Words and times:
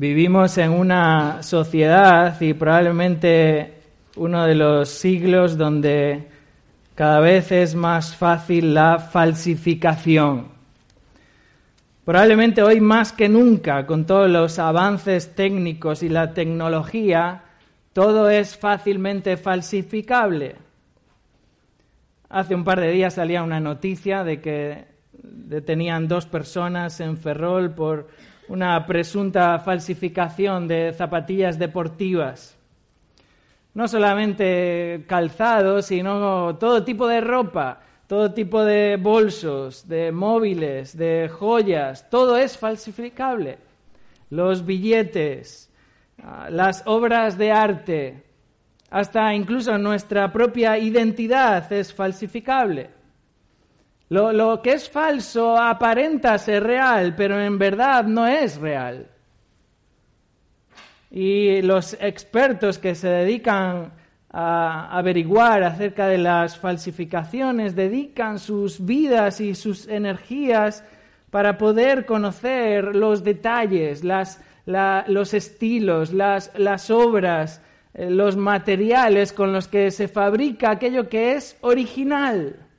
Vivimos 0.00 0.56
en 0.56 0.70
una 0.70 1.42
sociedad 1.42 2.40
y 2.40 2.54
probablemente 2.54 3.82
uno 4.16 4.46
de 4.46 4.54
los 4.54 4.88
siglos 4.88 5.58
donde 5.58 6.26
cada 6.94 7.20
vez 7.20 7.52
es 7.52 7.74
más 7.74 8.16
fácil 8.16 8.72
la 8.72 8.98
falsificación. 8.98 10.48
Probablemente 12.02 12.62
hoy 12.62 12.80
más 12.80 13.12
que 13.12 13.28
nunca, 13.28 13.84
con 13.84 14.06
todos 14.06 14.30
los 14.30 14.58
avances 14.58 15.34
técnicos 15.34 16.02
y 16.02 16.08
la 16.08 16.32
tecnología, 16.32 17.42
todo 17.92 18.30
es 18.30 18.56
fácilmente 18.56 19.36
falsificable. 19.36 20.56
Hace 22.30 22.54
un 22.54 22.64
par 22.64 22.80
de 22.80 22.90
días 22.90 23.12
salía 23.12 23.42
una 23.42 23.60
noticia 23.60 24.24
de 24.24 24.40
que 24.40 24.86
detenían 25.12 26.08
dos 26.08 26.24
personas 26.24 27.00
en 27.00 27.18
Ferrol 27.18 27.74
por 27.74 28.08
una 28.50 28.84
presunta 28.84 29.60
falsificación 29.60 30.66
de 30.66 30.92
zapatillas 30.92 31.56
deportivas. 31.56 32.58
No 33.74 33.86
solamente 33.86 35.04
calzados, 35.06 35.86
sino 35.86 36.56
todo 36.56 36.82
tipo 36.82 37.06
de 37.06 37.20
ropa, 37.20 37.78
todo 38.08 38.32
tipo 38.32 38.64
de 38.64 38.98
bolsos, 39.00 39.86
de 39.86 40.10
móviles, 40.10 40.96
de 40.96 41.30
joyas, 41.32 42.10
todo 42.10 42.36
es 42.36 42.58
falsificable. 42.58 43.58
Los 44.30 44.66
billetes, 44.66 45.70
ah, 46.20 46.48
las 46.50 46.82
obras 46.86 47.38
de 47.38 47.52
arte, 47.52 48.24
hasta 48.90 49.32
incluso 49.32 49.78
nuestra 49.78 50.32
propia 50.32 50.76
identidad 50.76 51.72
es 51.72 51.94
falsificable. 51.94 52.90
Lo, 54.10 54.60
que 54.60 54.72
es 54.72 54.90
falso 54.90 55.56
aparenta 55.56 56.36
ser 56.36 56.64
real, 56.64 57.14
pero 57.14 57.40
en 57.40 57.58
verdad 57.58 58.04
no 58.04 58.26
es 58.26 58.56
real. 58.56 59.06
Y 61.12 61.62
los 61.62 61.94
expertos 61.94 62.78
que 62.78 62.96
se 62.96 63.06
dedican 63.06 63.92
a 64.32 64.98
averiguar 64.98 65.62
acerca 65.62 66.08
de 66.08 66.18
las 66.18 66.58
falsificaciones 66.58 67.76
dedican 67.76 68.40
sus 68.40 68.84
vidas 68.84 69.40
y 69.40 69.54
sus 69.54 69.86
energías 69.86 70.82
para 71.30 71.56
poder 71.56 72.04
conocer 72.04 72.96
los 72.96 73.22
detalles, 73.22 74.02
los 74.66 75.34
estilos, 75.34 76.12
las, 76.12 76.90
obras, 76.90 77.62
eh, 77.94 78.10
los 78.10 78.36
materiales 78.36 79.32
con 79.32 79.52
los 79.52 79.68
que 79.68 79.92
se 79.92 80.08
fabrica 80.08 80.72
aquello 80.72 81.08
que 81.08 81.34
es 81.34 81.56
original. 81.60 82.69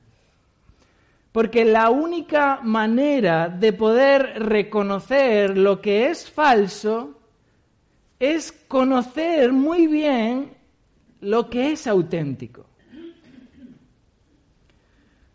Porque 1.32 1.64
la 1.64 1.88
única 1.88 2.60
manera 2.62 3.48
de 3.48 3.72
poder 3.72 4.42
reconocer 4.44 5.56
lo 5.56 5.80
que 5.80 6.10
es 6.10 6.30
falso 6.30 7.18
es 8.20 8.52
conocer 8.68 9.52
muy 9.52 9.86
bien 9.86 10.52
lo 11.20 11.48
que 11.48 11.72
es 11.72 11.86
auténtico. 11.86 12.66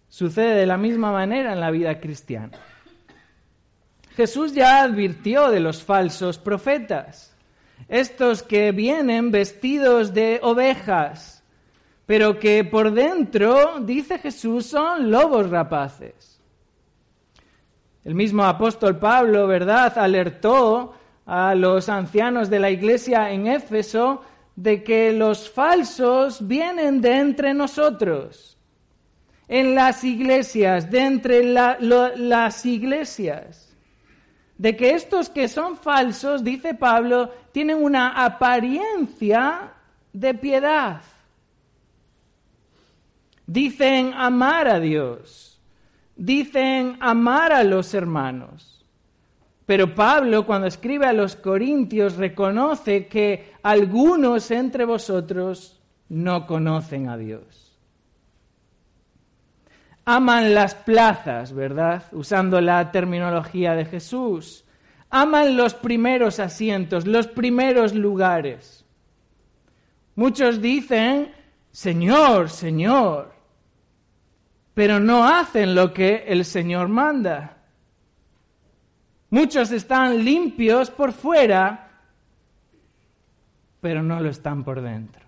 Sucede 0.07 0.55
de 0.55 0.65
la 0.65 0.77
misma 0.77 1.11
manera 1.11 1.53
en 1.53 1.59
la 1.59 1.71
vida 1.71 1.99
cristiana. 1.99 2.57
Jesús 4.15 4.53
ya 4.53 4.81
advirtió 4.81 5.51
de 5.51 5.59
los 5.59 5.83
falsos 5.83 6.39
profetas, 6.39 7.35
estos 7.87 8.41
que 8.41 8.71
vienen 8.71 9.31
vestidos 9.31 10.13
de 10.13 10.39
ovejas 10.41 11.36
pero 12.07 12.39
que 12.39 12.63
por 12.63 12.91
dentro, 12.91 13.81
dice 13.81 14.17
Jesús, 14.17 14.65
son 14.65 15.11
lobos 15.11 15.49
rapaces. 15.49 16.41
El 18.05 18.15
mismo 18.15 18.45
apóstol 18.45 18.97
Pablo, 18.97 19.45
¿verdad?, 19.45 19.97
alertó 19.97 20.93
a 21.25 21.53
los 21.53 21.89
ancianos 21.89 22.49
de 22.49 22.59
la 22.59 22.71
iglesia 22.71 23.29
en 23.31 23.47
Éfeso 23.47 24.21
de 24.55 24.85
que 24.85 25.11
los 25.11 25.49
falsos 25.49 26.47
vienen 26.47 27.01
de 27.01 27.17
entre 27.17 27.53
nosotros, 27.53 28.57
en 29.49 29.75
las 29.75 30.05
iglesias, 30.05 30.89
de 30.89 30.99
entre 31.01 31.43
las 31.43 32.65
iglesias. 32.65 33.75
De 34.57 34.77
que 34.77 34.91
estos 34.91 35.29
que 35.29 35.49
son 35.49 35.75
falsos, 35.75 36.41
dice 36.41 36.73
Pablo, 36.73 37.31
tienen 37.51 37.83
una 37.83 38.23
apariencia 38.23 39.73
de 40.13 40.33
piedad 40.33 41.01
Dicen 43.47 44.13
amar 44.13 44.67
a 44.67 44.79
Dios. 44.79 45.59
Dicen 46.15 46.97
amar 46.99 47.53
a 47.53 47.63
los 47.63 47.93
hermanos. 47.93 48.85
Pero 49.65 49.95
Pablo, 49.95 50.45
cuando 50.45 50.67
escribe 50.67 51.05
a 51.05 51.13
los 51.13 51.35
Corintios, 51.35 52.17
reconoce 52.17 53.07
que 53.07 53.53
algunos 53.63 54.51
entre 54.51 54.85
vosotros 54.85 55.79
no 56.09 56.45
conocen 56.45 57.09
a 57.09 57.17
Dios. 57.17 57.77
Aman 60.05 60.53
las 60.53 60.73
plazas, 60.73 61.51
¿verdad? 61.51 62.03
Usando 62.13 62.61
la 62.61 62.91
terminología 62.91 63.75
de 63.75 63.83
Jesús. 63.85 64.63
Aman 65.09 65.57
los 65.57 65.73
primeros 65.73 66.39
asientos, 66.39 67.05
los 67.05 67.27
primeros 67.27 67.93
lugares. 67.93 68.85
Muchos 70.15 70.61
dicen, 70.61 71.33
Señor, 71.71 72.49
Señor, 72.49 73.36
pero 74.77 74.99
no 74.99 75.27
hacen 75.27 75.73
lo 75.73 75.91
que 75.91 76.25
el 76.27 76.45
Señor 76.45 76.87
manda. 76.87 77.57
Muchos 79.31 79.71
están 79.71 80.23
limpios 80.23 80.91
por 80.91 81.13
fuera, 81.13 81.89
pero 83.81 84.03
no 84.03 84.19
lo 84.19 84.29
están 84.29 84.63
por 84.63 84.81
dentro. 84.81 85.25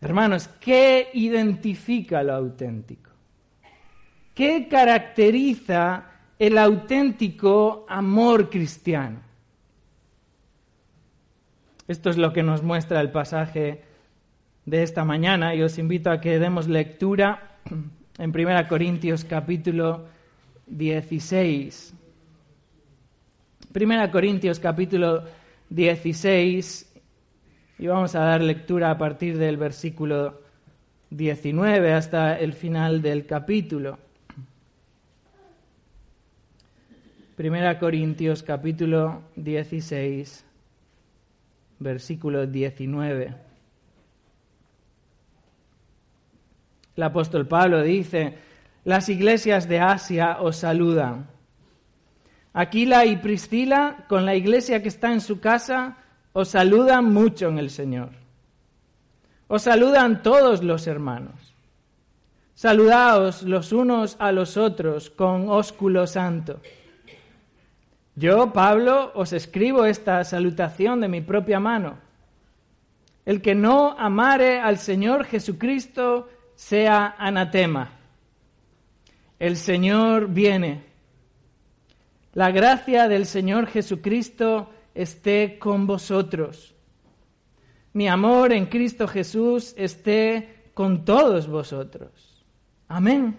Hermanos, 0.00 0.46
¿qué 0.60 1.08
identifica 1.14 2.22
lo 2.22 2.34
auténtico? 2.34 3.10
¿Qué 4.32 4.68
caracteriza 4.68 6.04
el 6.38 6.56
auténtico 6.56 7.84
amor 7.88 8.48
cristiano? 8.48 9.18
Esto 11.88 12.10
es 12.10 12.16
lo 12.16 12.32
que 12.32 12.44
nos 12.44 12.62
muestra 12.62 13.00
el 13.00 13.10
pasaje 13.10 13.93
de 14.66 14.82
esta 14.82 15.04
mañana 15.04 15.54
y 15.54 15.62
os 15.62 15.78
invito 15.78 16.10
a 16.10 16.20
que 16.20 16.38
demos 16.38 16.68
lectura 16.68 17.58
en 18.18 18.30
1 18.30 18.68
Corintios 18.68 19.24
capítulo 19.24 20.06
16. 20.66 21.94
1 23.74 24.10
Corintios 24.10 24.58
capítulo 24.58 25.24
16 25.68 26.92
y 27.78 27.86
vamos 27.86 28.14
a 28.14 28.20
dar 28.20 28.40
lectura 28.40 28.90
a 28.90 28.98
partir 28.98 29.36
del 29.36 29.56
versículo 29.56 30.40
19 31.10 31.92
hasta 31.92 32.38
el 32.38 32.54
final 32.54 33.02
del 33.02 33.26
capítulo. 33.26 33.98
1 37.36 37.78
Corintios 37.80 38.44
capítulo 38.44 39.22
16, 39.34 40.44
versículo 41.80 42.46
19. 42.46 43.53
El 46.96 47.02
apóstol 47.02 47.46
Pablo 47.46 47.82
dice, 47.82 48.38
las 48.84 49.08
iglesias 49.08 49.68
de 49.68 49.80
Asia 49.80 50.38
os 50.40 50.56
saludan. 50.56 51.26
Aquila 52.52 53.04
y 53.04 53.16
Priscila, 53.16 54.04
con 54.08 54.24
la 54.24 54.34
iglesia 54.34 54.82
que 54.82 54.88
está 54.88 55.12
en 55.12 55.20
su 55.20 55.40
casa, 55.40 55.96
os 56.32 56.48
saludan 56.48 57.12
mucho 57.12 57.48
en 57.48 57.58
el 57.58 57.70
Señor. 57.70 58.10
Os 59.48 59.62
saludan 59.62 60.22
todos 60.22 60.62
los 60.62 60.86
hermanos. 60.86 61.54
Saludaos 62.54 63.42
los 63.42 63.72
unos 63.72 64.16
a 64.20 64.30
los 64.30 64.56
otros 64.56 65.10
con 65.10 65.48
ósculo 65.48 66.06
santo. 66.06 66.60
Yo, 68.14 68.52
Pablo, 68.52 69.10
os 69.14 69.32
escribo 69.32 69.84
esta 69.86 70.22
salutación 70.22 71.00
de 71.00 71.08
mi 71.08 71.20
propia 71.20 71.58
mano. 71.58 71.98
El 73.26 73.42
que 73.42 73.56
no 73.56 73.96
amare 73.98 74.60
al 74.60 74.78
Señor 74.78 75.24
Jesucristo 75.24 76.28
sea 76.54 77.14
anatema. 77.18 77.90
El 79.38 79.56
Señor 79.56 80.28
viene. 80.28 80.84
La 82.32 82.50
gracia 82.50 83.08
del 83.08 83.26
Señor 83.26 83.66
Jesucristo 83.66 84.70
esté 84.94 85.58
con 85.58 85.86
vosotros. 85.86 86.74
Mi 87.92 88.08
amor 88.08 88.52
en 88.52 88.66
Cristo 88.66 89.06
Jesús 89.06 89.74
esté 89.76 90.70
con 90.74 91.04
todos 91.04 91.46
vosotros. 91.46 92.44
Amén. 92.88 93.36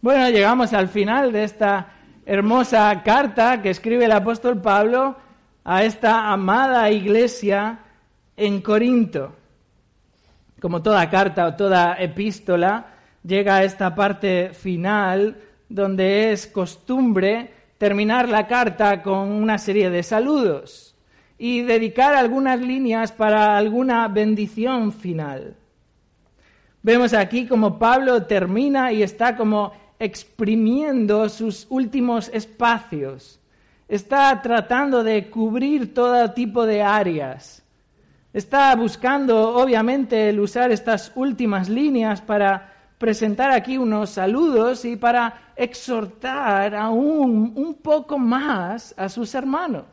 Bueno, 0.00 0.28
llegamos 0.30 0.72
al 0.72 0.88
final 0.88 1.32
de 1.32 1.44
esta 1.44 1.92
hermosa 2.24 3.02
carta 3.04 3.62
que 3.62 3.70
escribe 3.70 4.04
el 4.04 4.12
apóstol 4.12 4.60
Pablo 4.60 5.16
a 5.64 5.82
esta 5.82 6.32
amada 6.32 6.90
iglesia 6.90 7.80
en 8.36 8.60
Corinto 8.60 9.34
como 10.66 10.82
toda 10.82 11.08
carta 11.08 11.46
o 11.46 11.54
toda 11.54 11.94
epístola, 11.94 12.86
llega 13.22 13.54
a 13.54 13.62
esta 13.62 13.94
parte 13.94 14.50
final 14.52 15.36
donde 15.68 16.32
es 16.32 16.48
costumbre 16.48 17.52
terminar 17.78 18.28
la 18.28 18.48
carta 18.48 19.00
con 19.00 19.28
una 19.30 19.58
serie 19.58 19.90
de 19.90 20.02
saludos 20.02 20.96
y 21.38 21.62
dedicar 21.62 22.16
algunas 22.16 22.60
líneas 22.60 23.12
para 23.12 23.56
alguna 23.56 24.08
bendición 24.08 24.92
final. 24.92 25.54
Vemos 26.82 27.14
aquí 27.14 27.46
como 27.46 27.78
Pablo 27.78 28.24
termina 28.24 28.90
y 28.90 29.04
está 29.04 29.36
como 29.36 29.70
exprimiendo 30.00 31.28
sus 31.28 31.68
últimos 31.70 32.28
espacios. 32.34 33.38
Está 33.86 34.42
tratando 34.42 35.04
de 35.04 35.30
cubrir 35.30 35.94
todo 35.94 36.32
tipo 36.32 36.66
de 36.66 36.82
áreas. 36.82 37.62
Está 38.36 38.76
buscando, 38.76 39.56
obviamente, 39.56 40.28
el 40.28 40.40
usar 40.40 40.70
estas 40.70 41.10
últimas 41.14 41.70
líneas 41.70 42.20
para 42.20 42.70
presentar 42.98 43.50
aquí 43.50 43.78
unos 43.78 44.10
saludos 44.10 44.84
y 44.84 44.96
para 44.96 45.52
exhortar 45.56 46.74
aún 46.74 47.54
un 47.56 47.74
poco 47.76 48.18
más 48.18 48.92
a 48.98 49.08
sus 49.08 49.34
hermanos. 49.34 49.86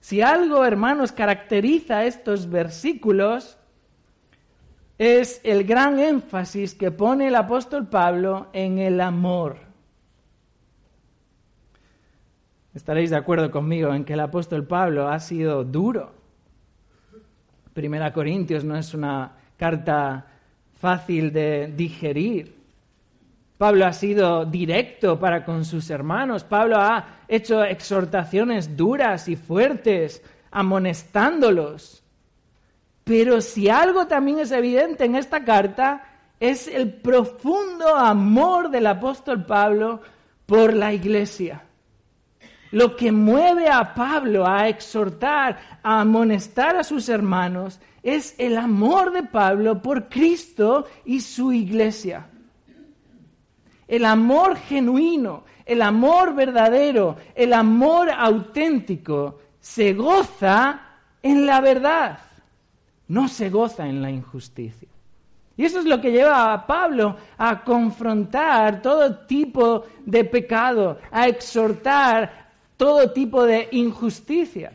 Si 0.00 0.22
algo, 0.22 0.64
hermanos, 0.64 1.12
caracteriza 1.12 2.06
estos 2.06 2.48
versículos, 2.48 3.58
es 4.96 5.42
el 5.44 5.64
gran 5.64 5.98
énfasis 5.98 6.74
que 6.74 6.90
pone 6.90 7.28
el 7.28 7.34
apóstol 7.34 7.88
Pablo 7.88 8.46
en 8.54 8.78
el 8.78 9.02
amor. 9.02 9.58
Estaréis 12.72 13.10
de 13.10 13.16
acuerdo 13.16 13.50
conmigo 13.50 13.92
en 13.92 14.06
que 14.06 14.14
el 14.14 14.20
apóstol 14.20 14.66
Pablo 14.66 15.08
ha 15.08 15.20
sido 15.20 15.62
duro. 15.62 16.19
Primera 17.72 18.12
Corintios 18.12 18.64
no 18.64 18.76
es 18.76 18.94
una 18.94 19.32
carta 19.56 20.26
fácil 20.78 21.32
de 21.32 21.72
digerir. 21.76 22.60
Pablo 23.58 23.86
ha 23.86 23.92
sido 23.92 24.46
directo 24.46 25.20
para 25.20 25.44
con 25.44 25.64
sus 25.64 25.90
hermanos. 25.90 26.44
Pablo 26.44 26.76
ha 26.78 27.20
hecho 27.28 27.62
exhortaciones 27.62 28.76
duras 28.76 29.28
y 29.28 29.36
fuertes, 29.36 30.22
amonestándolos. 30.50 32.02
Pero 33.04 33.40
si 33.40 33.68
algo 33.68 34.06
también 34.06 34.38
es 34.38 34.50
evidente 34.50 35.04
en 35.04 35.14
esta 35.14 35.44
carta, 35.44 36.04
es 36.40 36.66
el 36.68 36.90
profundo 36.90 37.94
amor 37.94 38.70
del 38.70 38.86
apóstol 38.86 39.44
Pablo 39.44 40.00
por 40.46 40.72
la 40.72 40.92
iglesia. 40.94 41.62
Lo 42.72 42.96
que 42.96 43.10
mueve 43.10 43.68
a 43.68 43.94
Pablo 43.94 44.46
a 44.46 44.68
exhortar, 44.68 45.58
a 45.82 46.00
amonestar 46.00 46.76
a 46.76 46.84
sus 46.84 47.08
hermanos, 47.08 47.80
es 48.02 48.34
el 48.38 48.56
amor 48.56 49.12
de 49.12 49.24
Pablo 49.24 49.82
por 49.82 50.08
Cristo 50.08 50.86
y 51.04 51.20
su 51.20 51.52
iglesia. 51.52 52.26
El 53.88 54.04
amor 54.04 54.56
genuino, 54.56 55.44
el 55.66 55.82
amor 55.82 56.34
verdadero, 56.34 57.16
el 57.34 57.52
amor 57.52 58.08
auténtico 58.10 59.40
se 59.60 59.92
goza 59.94 60.80
en 61.22 61.46
la 61.46 61.60
verdad, 61.60 62.18
no 63.08 63.28
se 63.28 63.50
goza 63.50 63.86
en 63.88 64.00
la 64.00 64.10
injusticia. 64.10 64.88
Y 65.56 65.64
eso 65.66 65.80
es 65.80 65.84
lo 65.84 66.00
que 66.00 66.10
lleva 66.10 66.54
a 66.54 66.66
Pablo 66.66 67.16
a 67.36 67.62
confrontar 67.62 68.80
todo 68.80 69.26
tipo 69.26 69.84
de 70.06 70.24
pecado, 70.24 70.98
a 71.10 71.28
exhortar 71.28 72.39
todo 72.80 73.12
tipo 73.12 73.44
de 73.44 73.68
injusticia. 73.72 74.72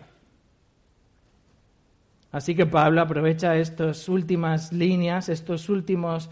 Así 2.32 2.54
que 2.54 2.68
Pablo 2.68 3.02
aprovecha 3.02 3.56
estas 3.56 4.08
últimas 4.08 4.72
líneas, 4.72 5.28
estos 5.28 5.70
últimos 5.70 6.30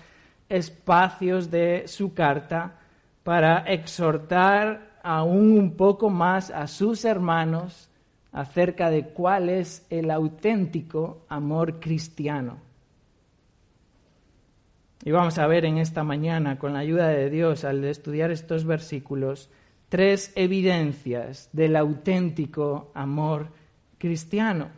espacios 0.48 1.50
de 1.50 1.88
su 1.88 2.14
carta 2.14 2.75
para 3.24 3.62
exhortar 3.62 5.00
aún 5.02 5.58
un 5.58 5.75
poco 5.75 6.12
más 6.12 6.52
a 6.52 6.68
sus 6.68 7.06
hermanos 7.06 7.90
acerca 8.31 8.92
de 8.92 9.08
cuál 9.08 9.50
es 9.50 9.88
el 9.90 10.12
auténtico 10.12 11.26
amor 11.28 11.80
cristiano. 11.80 12.58
Y 15.04 15.10
vamos 15.10 15.40
a 15.40 15.48
ver 15.48 15.66
en 15.66 15.80
esta 15.80 16.04
mañana, 16.04 16.60
con 16.60 16.74
la 16.74 16.80
ayuda 16.80 17.08
de 17.08 17.31
Dios, 17.31 17.66
al 17.66 17.84
estudiar 17.84 18.30
estos 18.30 18.64
versículos, 18.64 19.50
tres 19.94 20.31
evidencias 20.34 21.50
del 21.54 21.75
auténtico 21.75 22.90
amor 22.95 23.50
cristiano 24.00 24.69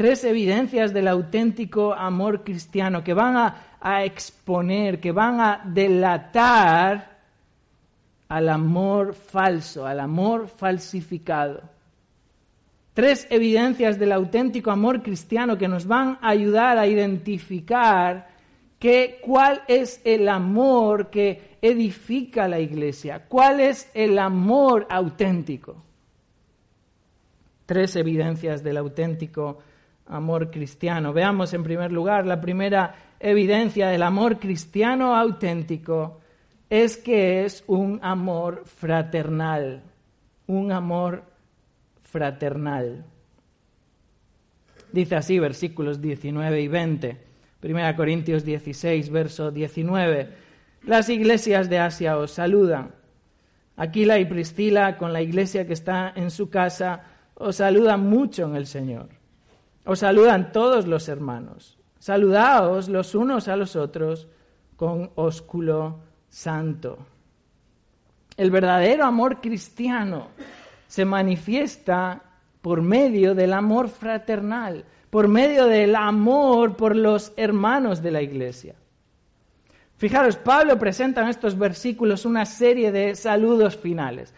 tres 0.00 0.24
evidencias 0.24 0.94
del 0.94 1.08
auténtico 1.08 1.92
amor 1.92 2.42
cristiano 2.42 3.04
que 3.04 3.12
van 3.12 3.36
a, 3.36 4.02
exponer, 4.02 4.98
que 4.98 5.12
van 5.12 5.42
a 5.42 5.60
delatar 5.62 7.18
al 8.26 8.48
amor 8.48 9.12
falso, 9.12 9.86
al 9.86 10.00
amor 10.00 10.48
falsificado. 10.48 11.60
Tres 12.94 13.26
evidencias 13.28 13.98
del 13.98 14.12
auténtico 14.12 14.70
amor 14.70 15.02
cristiano 15.02 15.58
que 15.58 15.68
nos 15.68 15.86
van 15.86 16.16
a 16.22 16.30
ayudar 16.30 16.78
a 16.78 16.86
identificar 16.86 18.26
que, 18.78 19.18
cuál 19.20 19.60
es 19.68 20.00
el 20.04 20.30
amor 20.30 21.10
que 21.10 21.49
edifica 21.62 22.48
la 22.48 22.58
iglesia, 22.58 23.26
cuál 23.28 23.60
es 23.60 23.90
el 23.94 24.18
amor 24.18 24.86
auténtico. 24.90 25.82
Tres 27.66 27.96
evidencias 27.96 28.62
del 28.62 28.78
auténtico 28.78 29.58
amor 30.06 30.50
cristiano. 30.50 31.12
Veamos 31.12 31.54
en 31.54 31.62
primer 31.62 31.92
lugar 31.92 32.26
la 32.26 32.40
primera 32.40 32.94
evidencia 33.20 33.88
del 33.88 34.02
amor 34.02 34.38
cristiano 34.38 35.14
auténtico 35.14 36.20
es 36.68 36.96
que 36.96 37.44
es 37.44 37.64
un 37.66 37.98
amor 38.02 38.64
fraternal, 38.64 39.82
un 40.46 40.72
amor 40.72 41.24
fraternal. 42.02 43.04
Dice 44.92 45.16
así 45.16 45.38
versículos 45.38 46.00
19 46.00 46.60
y 46.60 46.68
20, 46.68 47.16
1 47.62 47.96
Corintios 47.96 48.44
16, 48.44 49.10
verso 49.10 49.50
19. 49.50 50.39
Las 50.84 51.08
iglesias 51.08 51.68
de 51.68 51.78
Asia 51.78 52.16
os 52.16 52.32
saludan. 52.32 52.94
Aquila 53.76 54.18
y 54.18 54.24
Priscila, 54.24 54.96
con 54.96 55.12
la 55.12 55.22
iglesia 55.22 55.66
que 55.66 55.72
está 55.72 56.12
en 56.14 56.30
su 56.30 56.50
casa, 56.50 57.02
os 57.34 57.56
saludan 57.56 58.08
mucho 58.08 58.44
en 58.44 58.56
el 58.56 58.66
Señor. 58.66 59.08
Os 59.84 60.00
saludan 60.00 60.52
todos 60.52 60.86
los 60.86 61.08
hermanos. 61.08 61.78
Saludaos 61.98 62.88
los 62.88 63.14
unos 63.14 63.48
a 63.48 63.56
los 63.56 63.76
otros 63.76 64.28
con 64.76 65.10
ósculo 65.14 66.00
santo. 66.28 66.98
El 68.36 68.50
verdadero 68.50 69.04
amor 69.04 69.40
cristiano 69.40 70.28
se 70.86 71.04
manifiesta 71.04 72.22
por 72.62 72.80
medio 72.82 73.34
del 73.34 73.52
amor 73.52 73.88
fraternal, 73.88 74.84
por 75.10 75.28
medio 75.28 75.66
del 75.66 75.94
amor 75.94 76.76
por 76.76 76.96
los 76.96 77.32
hermanos 77.36 78.02
de 78.02 78.10
la 78.10 78.22
iglesia. 78.22 78.74
Fijaros, 80.00 80.36
Pablo 80.36 80.78
presenta 80.78 81.20
en 81.20 81.28
estos 81.28 81.58
versículos 81.58 82.24
una 82.24 82.46
serie 82.46 82.90
de 82.90 83.14
saludos 83.14 83.76
finales. 83.76 84.32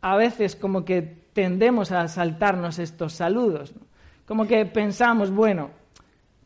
A 0.00 0.14
veces 0.14 0.54
como 0.54 0.84
que 0.84 1.02
tendemos 1.32 1.90
a 1.90 2.06
saltarnos 2.06 2.78
estos 2.78 3.12
saludos. 3.12 3.74
como 4.24 4.46
que 4.46 4.64
pensamos, 4.66 5.32
bueno, 5.32 5.72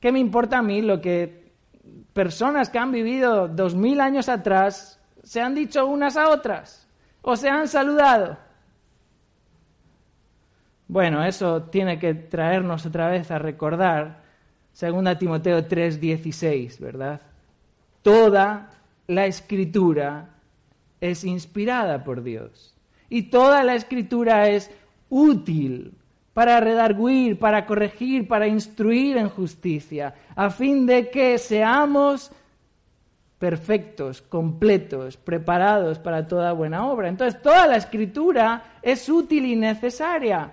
¿qué 0.00 0.12
me 0.12 0.18
importa 0.18 0.58
a 0.58 0.62
mí 0.62 0.80
lo 0.80 0.98
que 1.02 1.52
personas 2.14 2.70
que 2.70 2.78
han 2.78 2.90
vivido 2.90 3.48
dos 3.48 3.74
mil 3.74 4.00
años 4.00 4.30
atrás 4.30 4.98
se 5.22 5.42
han 5.42 5.54
dicho 5.54 5.84
unas 5.84 6.16
a 6.16 6.30
otras 6.30 6.88
o 7.20 7.36
se 7.36 7.50
han 7.50 7.68
saludado? 7.68 8.38
Bueno, 10.86 11.22
eso 11.22 11.64
tiene 11.64 11.98
que 11.98 12.14
traernos 12.14 12.86
otra 12.86 13.10
vez 13.10 13.30
a 13.30 13.38
recordar 13.38 14.22
2 14.72 15.18
Timoteo 15.18 15.68
3:16, 15.68 16.80
¿verdad? 16.80 17.27
Toda 18.08 18.70
la 19.06 19.26
escritura 19.26 20.30
es 20.98 21.24
inspirada 21.24 22.04
por 22.04 22.22
Dios 22.22 22.74
y 23.10 23.24
toda 23.24 23.62
la 23.64 23.74
escritura 23.74 24.48
es 24.48 24.70
útil 25.10 25.92
para 26.32 26.58
redarguir, 26.58 27.38
para 27.38 27.66
corregir, 27.66 28.26
para 28.26 28.46
instruir 28.46 29.18
en 29.18 29.28
justicia, 29.28 30.14
a 30.34 30.48
fin 30.48 30.86
de 30.86 31.10
que 31.10 31.36
seamos 31.36 32.32
perfectos, 33.38 34.22
completos, 34.22 35.18
preparados 35.18 35.98
para 35.98 36.26
toda 36.26 36.54
buena 36.54 36.86
obra. 36.86 37.10
Entonces, 37.10 37.42
toda 37.42 37.66
la 37.66 37.76
escritura 37.76 38.78
es 38.80 39.06
útil 39.10 39.44
y 39.44 39.54
necesaria, 39.54 40.50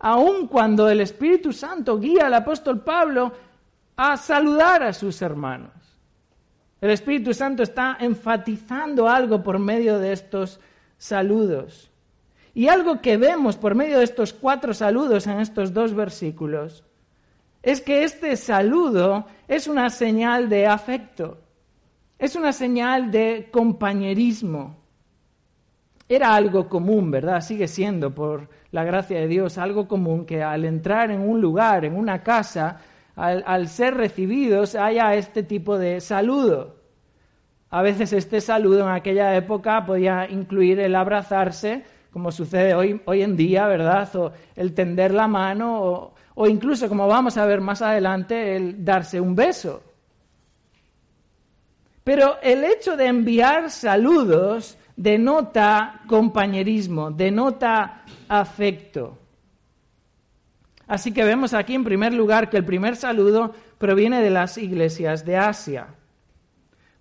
aun 0.00 0.48
cuando 0.48 0.88
el 0.90 1.00
Espíritu 1.02 1.52
Santo 1.52 2.00
guía 2.00 2.26
al 2.26 2.34
apóstol 2.34 2.82
Pablo 2.82 3.32
a 3.94 4.16
saludar 4.16 4.82
a 4.82 4.92
sus 4.92 5.22
hermanos. 5.22 5.85
El 6.80 6.90
Espíritu 6.90 7.32
Santo 7.32 7.62
está 7.62 7.96
enfatizando 8.00 9.08
algo 9.08 9.42
por 9.42 9.58
medio 9.58 9.98
de 9.98 10.12
estos 10.12 10.60
saludos. 10.98 11.90
Y 12.54 12.68
algo 12.68 13.00
que 13.00 13.16
vemos 13.16 13.56
por 13.56 13.74
medio 13.74 13.98
de 13.98 14.04
estos 14.04 14.32
cuatro 14.32 14.74
saludos 14.74 15.26
en 15.26 15.40
estos 15.40 15.72
dos 15.72 15.94
versículos 15.94 16.84
es 17.62 17.80
que 17.80 18.04
este 18.04 18.36
saludo 18.36 19.26
es 19.48 19.66
una 19.66 19.90
señal 19.90 20.48
de 20.48 20.68
afecto, 20.68 21.38
es 22.16 22.36
una 22.36 22.52
señal 22.52 23.10
de 23.10 23.48
compañerismo. 23.50 24.76
era 26.08 26.36
algo 26.36 26.68
común, 26.68 27.10
¿verdad? 27.10 27.40
Sigue 27.40 27.66
siendo, 27.66 28.14
por 28.14 28.48
la 28.70 28.84
gracia 28.84 29.18
de 29.18 29.26
Dios, 29.26 29.58
algo 29.58 29.88
común 29.88 30.24
que 30.24 30.44
al 30.44 30.64
entrar 30.64 31.10
en 31.10 31.20
un 31.20 31.40
lugar, 31.40 31.84
en 31.84 31.96
una 31.96 32.22
casa, 32.22 32.78
al, 33.16 33.68
ser 33.68 33.94
recibidos, 33.94 34.74
haya 34.74 35.14
este 35.14 35.42
tipo 35.42 35.78
de 35.78 36.00
saludo. 36.00 36.76
A 37.70 37.82
veces 37.82 38.12
este 38.12 38.40
saludo 38.40 38.82
en 38.82 38.94
aquella 38.94 39.34
época 39.34 39.84
podía 39.84 40.28
incluir 40.30 40.78
el 40.80 40.94
abrazarse, 40.94 41.84
como 42.12 42.30
sucede 42.30 42.74
hoy, 42.74 43.00
hoy 43.06 43.22
en 43.22 43.36
día, 43.36 43.66
¿verdad? 43.66 44.14
O 44.16 44.32
el 44.54 44.74
tender 44.74 45.12
la 45.12 45.26
mano, 45.26 45.82
o, 45.82 46.14
o 46.34 46.46
incluso, 46.46 46.88
como 46.88 47.08
vamos 47.08 47.36
a 47.36 47.46
ver 47.46 47.60
más 47.60 47.82
adelante, 47.82 48.54
el 48.56 48.84
darse 48.84 49.20
un 49.20 49.34
beso. 49.34 49.82
Pero 52.04 52.36
el 52.42 52.64
hecho 52.64 52.96
de 52.96 53.06
enviar 53.06 53.70
saludos 53.70 54.78
denota 54.94 56.02
compañerismo, 56.06 57.10
denota 57.10 58.04
afecto. 58.28 59.18
Así 60.86 61.12
que 61.12 61.24
vemos 61.24 61.52
aquí 61.52 61.74
en 61.74 61.84
primer 61.84 62.12
lugar 62.12 62.48
que 62.48 62.58
el 62.58 62.64
primer 62.64 62.96
saludo 62.96 63.52
proviene 63.78 64.22
de 64.22 64.30
las 64.30 64.56
iglesias 64.56 65.24
de 65.24 65.36
Asia. 65.36 65.88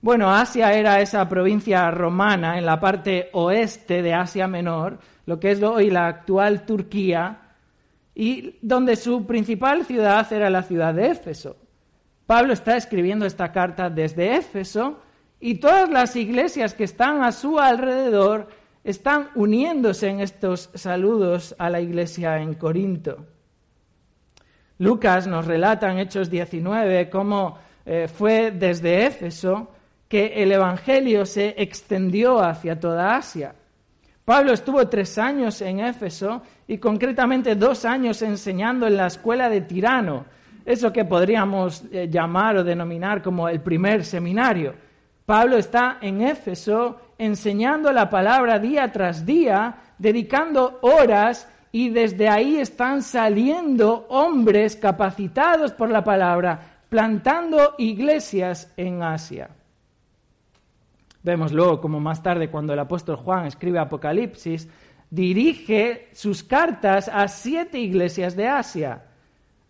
Bueno, 0.01 0.31
Asia 0.31 0.73
era 0.73 1.01
esa 1.01 1.27
provincia 1.27 1.89
romana 1.91 2.57
en 2.57 2.65
la 2.65 2.79
parte 2.79 3.29
oeste 3.33 4.01
de 4.01 4.13
Asia 4.13 4.47
Menor, 4.47 4.99
lo 5.25 5.39
que 5.39 5.51
es 5.51 5.63
hoy 5.63 5.89
la 5.89 6.07
actual 6.07 6.65
Turquía, 6.65 7.41
y 8.13 8.57
donde 8.61 8.95
su 8.95 9.25
principal 9.25 9.85
ciudad 9.85 10.31
era 10.31 10.49
la 10.49 10.63
ciudad 10.63 10.93
de 10.93 11.07
Éfeso. 11.07 11.57
Pablo 12.25 12.53
está 12.53 12.77
escribiendo 12.77 13.25
esta 13.25 13.51
carta 13.51 13.89
desde 13.89 14.35
Éfeso 14.35 14.99
y 15.39 15.55
todas 15.55 15.89
las 15.89 16.15
iglesias 16.15 16.73
que 16.73 16.85
están 16.85 17.23
a 17.23 17.31
su 17.31 17.59
alrededor 17.59 18.47
están 18.83 19.29
uniéndose 19.35 20.07
en 20.09 20.21
estos 20.21 20.69
saludos 20.73 21.55
a 21.59 21.69
la 21.69 21.81
iglesia 21.81 22.37
en 22.39 22.53
Corinto. 22.53 23.25
Lucas 24.79 25.25
nos 25.27 25.45
relata 25.45 25.91
en 25.91 25.99
Hechos 25.99 26.29
19 26.29 27.09
cómo 27.09 27.57
eh, 27.85 28.07
fue 28.07 28.51
desde 28.51 29.05
Éfeso 29.05 29.71
que 30.07 30.43
el 30.43 30.51
Evangelio 30.51 31.25
se 31.25 31.55
extendió 31.57 32.39
hacia 32.39 32.79
toda 32.79 33.15
Asia. 33.15 33.55
Pablo 34.25 34.53
estuvo 34.53 34.87
tres 34.87 35.17
años 35.17 35.61
en 35.61 35.79
Éfeso 35.79 36.41
y 36.67 36.77
concretamente 36.77 37.55
dos 37.55 37.85
años 37.85 38.21
enseñando 38.21 38.87
en 38.87 38.97
la 38.97 39.07
escuela 39.07 39.49
de 39.49 39.61
Tirano, 39.61 40.25
eso 40.65 40.91
que 40.91 41.05
podríamos 41.05 41.83
eh, 41.91 42.09
llamar 42.09 42.57
o 42.57 42.63
denominar 42.63 43.21
como 43.21 43.47
el 43.47 43.61
primer 43.61 44.03
seminario. 44.03 44.73
Pablo 45.25 45.57
está 45.57 45.99
en 46.01 46.21
Éfeso 46.21 46.99
enseñando 47.17 47.91
la 47.91 48.09
palabra 48.09 48.59
día 48.59 48.91
tras 48.91 49.25
día, 49.25 49.75
dedicando 49.97 50.79
horas 50.81 51.47
y 51.75 51.89
desde 51.89 52.29
ahí 52.29 52.57
están 52.57 53.01
saliendo 53.01 54.05
hombres 54.07 54.77
capacitados 54.77 55.73
por 55.73 55.89
la 55.89 56.05
palabra, 56.05 56.77
plantando 56.87 57.75
iglesias 57.77 58.71
en 58.77 59.03
Asia. 59.03 59.49
Vemos 61.21 61.51
luego 61.51 61.81
como 61.81 61.99
más 61.99 62.23
tarde 62.23 62.49
cuando 62.49 62.71
el 62.71 62.79
apóstol 62.79 63.17
Juan 63.17 63.47
escribe 63.47 63.79
Apocalipsis, 63.79 64.69
dirige 65.09 66.07
sus 66.13 66.43
cartas 66.43 67.09
a 67.09 67.27
siete 67.27 67.77
iglesias 67.77 68.37
de 68.37 68.47
Asia. 68.47 69.01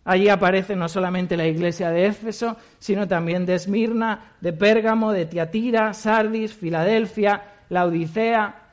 Allí 0.04 0.28
aparece 0.28 0.76
no 0.76 0.88
solamente 0.88 1.36
la 1.36 1.48
iglesia 1.48 1.90
de 1.90 2.06
Éfeso, 2.06 2.56
sino 2.78 3.08
también 3.08 3.44
de 3.44 3.56
Esmirna, 3.56 4.36
de 4.40 4.52
Pérgamo, 4.52 5.10
de 5.10 5.26
Tiatira, 5.26 5.92
Sardis, 5.92 6.54
Filadelfia, 6.54 7.42
la 7.68 7.84
Odisea. 7.84 8.65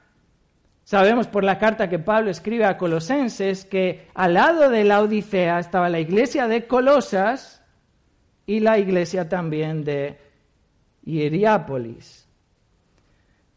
Sabemos 0.84 1.28
por 1.28 1.44
la 1.44 1.60
carta 1.60 1.90
que 1.90 2.00
Pablo 2.00 2.30
escribe 2.30 2.66
a 2.66 2.78
Colosenses 2.78 3.64
que 3.64 4.08
al 4.14 4.34
lado 4.34 4.70
de 4.70 4.84
la 4.84 5.02
Odisea 5.02 5.60
estaba 5.60 5.90
la 5.90 6.00
iglesia 6.00 6.48
de 6.48 6.68
Colosas 6.68 7.64
y 8.46 8.60
la 8.60 8.78
iglesia 8.78 9.30
también 9.30 9.84
de 9.86 10.18
Hierápolis. 11.06 12.28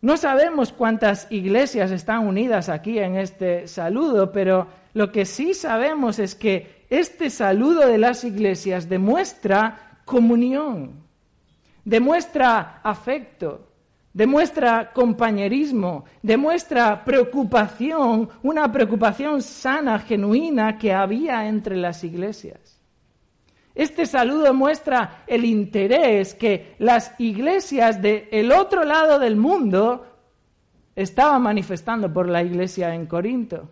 No 0.00 0.16
sabemos 0.16 0.72
cuántas 0.72 1.26
iglesias 1.30 1.90
están 1.90 2.28
unidas 2.28 2.68
aquí 2.68 2.98
en 3.00 3.16
este 3.16 3.66
saludo, 3.66 4.30
pero 4.30 4.68
lo 4.94 5.10
que 5.10 5.24
sí 5.24 5.52
sabemos 5.52 6.20
es 6.20 6.36
que 6.36 6.84
este 6.90 7.28
saludo 7.28 7.88
de 7.88 7.98
las 7.98 8.22
iglesias 8.22 8.88
demuestra 8.88 9.98
comunión, 10.04 11.02
demuestra 11.84 12.80
afecto, 12.84 13.66
demuestra 14.16 14.94
compañerismo, 14.94 16.06
demuestra 16.22 17.04
preocupación, 17.04 18.30
una 18.42 18.72
preocupación 18.72 19.42
sana, 19.42 19.98
genuina 19.98 20.78
que 20.78 20.94
había 20.94 21.46
entre 21.46 21.76
las 21.76 22.02
iglesias. 22.02 22.80
Este 23.74 24.06
saludo 24.06 24.54
muestra 24.54 25.22
el 25.26 25.44
interés 25.44 26.32
que 26.32 26.76
las 26.78 27.12
iglesias 27.18 28.00
del 28.00 28.52
otro 28.52 28.84
lado 28.84 29.18
del 29.18 29.36
mundo 29.36 30.06
estaban 30.94 31.42
manifestando 31.42 32.10
por 32.10 32.26
la 32.26 32.42
iglesia 32.42 32.94
en 32.94 33.04
Corinto 33.04 33.68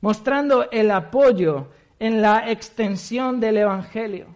mostrando 0.00 0.70
el 0.70 0.92
apoyo 0.92 1.66
en 1.98 2.22
la 2.22 2.50
extensión 2.50 3.40
del 3.40 3.56
Evangelio. 3.56 4.26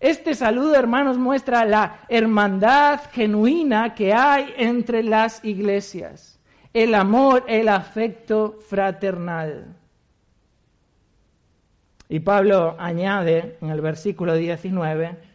Este 0.00 0.34
saludo, 0.34 0.74
hermanos, 0.74 1.18
muestra 1.18 1.66
la 1.66 2.00
hermandad 2.08 3.00
genuina 3.12 3.94
que 3.94 4.14
hay 4.14 4.54
entre 4.56 5.02
las 5.02 5.44
iglesias, 5.44 6.40
el 6.72 6.94
amor, 6.94 7.44
el 7.46 7.68
afecto 7.68 8.58
fraternal. 8.66 9.76
Y 12.08 12.20
Pablo 12.20 12.76
añade 12.78 13.58
en 13.60 13.68
el 13.68 13.82
versículo 13.82 14.34
19 14.34 15.30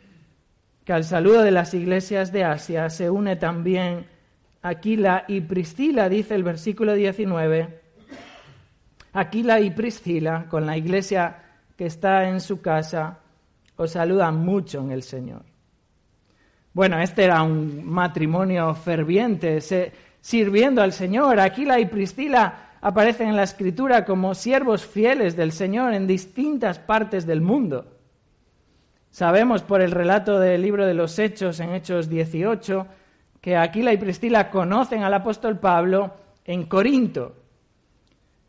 que 0.83 0.93
al 0.93 1.03
saludo 1.03 1.41
de 1.41 1.51
las 1.51 1.73
iglesias 1.73 2.31
de 2.31 2.43
Asia 2.43 2.89
se 2.89 3.09
une 3.09 3.35
también 3.35 4.05
Aquila 4.61 5.25
y 5.27 5.41
Priscila, 5.41 6.09
dice 6.09 6.35
el 6.35 6.43
versículo 6.43 6.93
19, 6.93 7.81
Aquila 9.13 9.59
y 9.59 9.69
Priscila, 9.71 10.45
con 10.49 10.65
la 10.65 10.75
iglesia 10.75 11.43
que 11.77 11.85
está 11.85 12.29
en 12.29 12.39
su 12.39 12.61
casa, 12.61 13.19
os 13.77 13.91
saludan 13.91 14.37
mucho 14.37 14.81
en 14.81 14.91
el 14.91 15.03
Señor. 15.03 15.43
Bueno, 16.73 16.99
este 16.99 17.23
era 17.23 17.41
un 17.41 17.85
matrimonio 17.85 18.73
ferviente, 18.75 19.59
sirviendo 20.19 20.81
al 20.81 20.91
Señor. 20.91 21.39
Aquila 21.39 21.79
y 21.79 21.85
Priscila 21.85 22.77
aparecen 22.81 23.29
en 23.29 23.35
la 23.35 23.43
Escritura 23.43 24.05
como 24.05 24.35
siervos 24.35 24.85
fieles 24.85 25.35
del 25.35 25.51
Señor 25.51 25.93
en 25.93 26.05
distintas 26.05 26.79
partes 26.79 27.25
del 27.25 27.41
mundo. 27.41 27.85
Sabemos 29.09 29.63
por 29.63 29.81
el 29.81 29.91
relato 29.91 30.39
del 30.39 30.61
libro 30.61 30.85
de 30.85 30.93
los 30.93 31.17
Hechos, 31.17 31.61
en 31.61 31.71
Hechos 31.71 32.09
18, 32.09 32.85
que 33.39 33.55
Aquila 33.55 33.93
y 33.93 33.97
Priscila 33.97 34.49
conocen 34.49 35.03
al 35.03 35.13
apóstol 35.13 35.57
Pablo 35.57 36.13
en 36.43 36.65
Corinto. 36.65 37.33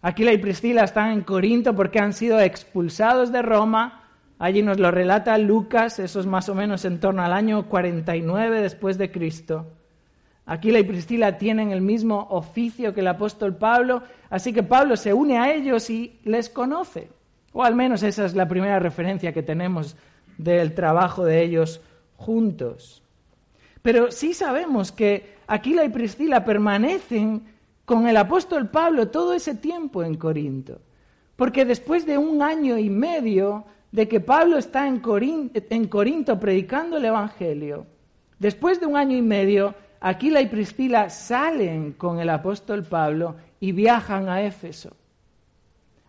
Aquila 0.03 0.33
y 0.33 0.39
Priscila 0.39 0.85
están 0.85 1.13
en 1.13 1.21
Corinto 1.21 1.75
porque 1.75 2.01
han 2.01 2.13
sido 2.13 2.41
expulsados 2.41 3.31
de 3.31 3.43
Roma. 3.43 4.06
Allí 4.39 4.63
nos 4.63 4.79
lo 4.79 4.91
relata 4.91 5.39
Lucas, 5.39 5.99
eso 5.99 6.21
es 6.21 6.27
más 6.27 6.49
o 6.49 6.55
menos 6.55 6.85
en 6.85 7.01
torno 7.01 7.23
al 7.23 7.33
año 7.33 7.69
49 7.69 8.61
después 8.61 8.99
de 8.99 9.11
Cristo. 9.11 9.67
Aquila 10.45 10.79
y 10.79 10.85
Priscila 10.85 11.39
tienen 11.39 11.73
el 11.73 11.81
mismo 11.81 12.29
oficio 12.31 12.95
que 12.95 13.01
el 13.01 13.09
apóstol 13.09 13.57
Pablo, 13.57 14.03
así 14.31 14.53
que 14.53 14.63
Pablo 14.63 14.97
se 14.97 15.13
une 15.13 15.39
a 15.39 15.53
ellos 15.53 15.89
y 15.91 16.21
les 16.25 16.51
conoce. 16.51 17.09
O 17.53 17.65
al 17.65 17.75
menos 17.75 18.03
esa 18.03 18.27
es 18.27 18.35
la 18.35 18.47
primera 18.47 18.79
referencia 18.79 19.33
que 19.33 19.43
tenemos 19.43 19.97
del 20.37 20.75
trabajo 20.75 21.25
de 21.25 21.43
ellos 21.43 21.81
juntos. 22.17 23.03
Pero 23.83 24.13
sí 24.13 24.35
sabemos 24.35 24.93
que 24.93 25.37
Aquila 25.47 25.85
y 25.85 25.89
Priscila 25.89 26.45
permanecen 26.45 27.43
con 27.85 28.07
el 28.07 28.17
apóstol 28.17 28.69
Pablo 28.69 29.09
todo 29.09 29.33
ese 29.33 29.55
tiempo 29.55 30.05
en 30.05 30.17
Corinto. 30.17 30.81
Porque 31.37 31.65
después 31.65 32.05
de 32.05 32.19
un 32.19 32.43
año 32.43 32.79
y 32.79 32.91
medio 32.91 33.65
de 33.97 34.07
que 34.07 34.21
Pablo 34.21 34.59
está 34.59 34.87
en 34.87 34.99
Corinto, 34.99 36.39
predicando 36.39 36.99
el 36.99 37.07
Evangelio, 37.07 37.87
después 38.39 38.79
de 38.79 38.85
un 38.85 38.95
año 38.95 39.17
y 39.17 39.23
medio, 39.23 39.75
Aquila 40.01 40.43
y 40.43 40.49
Priscila 40.49 41.09
salen 41.09 41.93
con 41.93 42.21
el 42.21 42.29
apóstol 42.29 42.85
Pablo 42.85 43.37
y 43.59 43.73
viajan 43.73 44.29
a 44.29 44.43
Éfeso. 44.43 44.95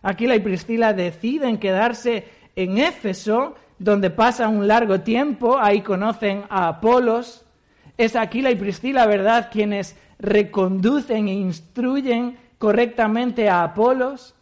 Aquila 0.02 0.36
y 0.36 0.40
Priscila 0.40 0.92
deciden 0.92 1.56
quedarse 1.56 2.26
en 2.56 2.76
Éfeso, 2.76 3.54
donde 3.78 4.10
pasan 4.10 4.58
un 4.58 4.68
largo 4.68 5.00
tiempo, 5.00 5.58
ahí 5.58 5.80
conocen 5.80 6.42
a 6.50 6.68
Apolos. 6.68 7.46
Es 7.96 8.16
Aquila 8.16 8.50
y 8.50 8.56
Priscila, 8.56 9.06
¿verdad?, 9.06 9.48
quienes 9.50 9.96
reconducen 10.18 11.28
e 11.28 11.32
instruyen 11.32 12.36
correctamente 12.58 13.48
a 13.48 13.62
Apolos. 13.62 14.34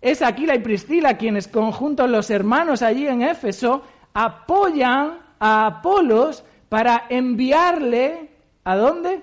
Es 0.00 0.22
Aquila 0.22 0.54
y 0.54 0.60
Priscila 0.60 1.18
quienes 1.18 1.48
conjuntos 1.48 2.08
los 2.08 2.30
hermanos 2.30 2.82
allí 2.82 3.06
en 3.06 3.22
Éfeso 3.22 3.82
apoyan 4.14 5.18
a 5.38 5.66
Apolos 5.66 6.44
para 6.68 7.06
enviarle 7.08 8.30
¿a 8.64 8.76
dónde? 8.76 9.22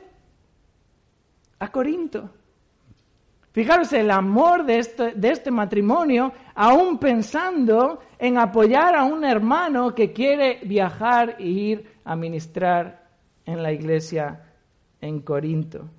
a 1.59 1.71
Corinto. 1.71 2.29
Fijaros 3.51 3.91
el 3.93 4.11
amor 4.11 4.65
de 4.65 4.77
este, 4.77 5.13
de 5.13 5.31
este 5.31 5.49
matrimonio, 5.49 6.31
aún 6.53 6.99
pensando 6.99 8.01
en 8.19 8.37
apoyar 8.37 8.95
a 8.95 9.03
un 9.03 9.23
hermano 9.23 9.95
que 9.95 10.13
quiere 10.13 10.59
viajar 10.63 11.37
e 11.39 11.47
ir 11.47 11.91
a 12.05 12.15
ministrar 12.15 13.07
en 13.45 13.63
la 13.63 13.71
iglesia 13.71 14.43
en 15.01 15.21
Corinto. 15.21 15.89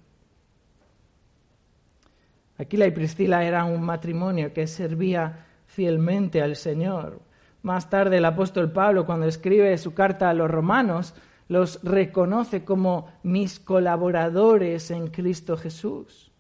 Aquila 2.59 2.87
y 2.87 2.91
Priscila 2.91 3.45
eran 3.45 3.73
un 3.73 3.83
matrimonio 3.83 4.53
que 4.53 4.67
servía 4.67 5.47
fielmente 5.67 6.43
al 6.43 6.57
Señor. 6.57 7.21
Más 7.63 7.89
tarde 7.89 8.19
el 8.19 8.25
apóstol 8.25 8.73
Pablo, 8.73 9.07
cuando 9.07 9.27
escribe 9.27 9.79
su 9.79 9.95
carta 9.95 10.29
a 10.29 10.35
los 10.35 10.51
romanos, 10.51 11.15
los 11.49 11.83
reconoce 11.83 12.65
como 12.65 13.09
mis 13.23 13.61
colaboradores 13.61 14.91
en 14.91 15.09
Cristo 15.09 15.57
Jesús. 15.57 16.31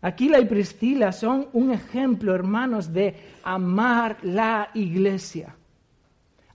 Aquila 0.00 0.40
y 0.40 0.46
Priscila 0.46 1.12
son 1.12 1.48
un 1.52 1.70
ejemplo, 1.70 2.34
hermanos, 2.34 2.92
de 2.92 3.14
amar 3.44 4.18
la 4.22 4.70
iglesia. 4.74 5.54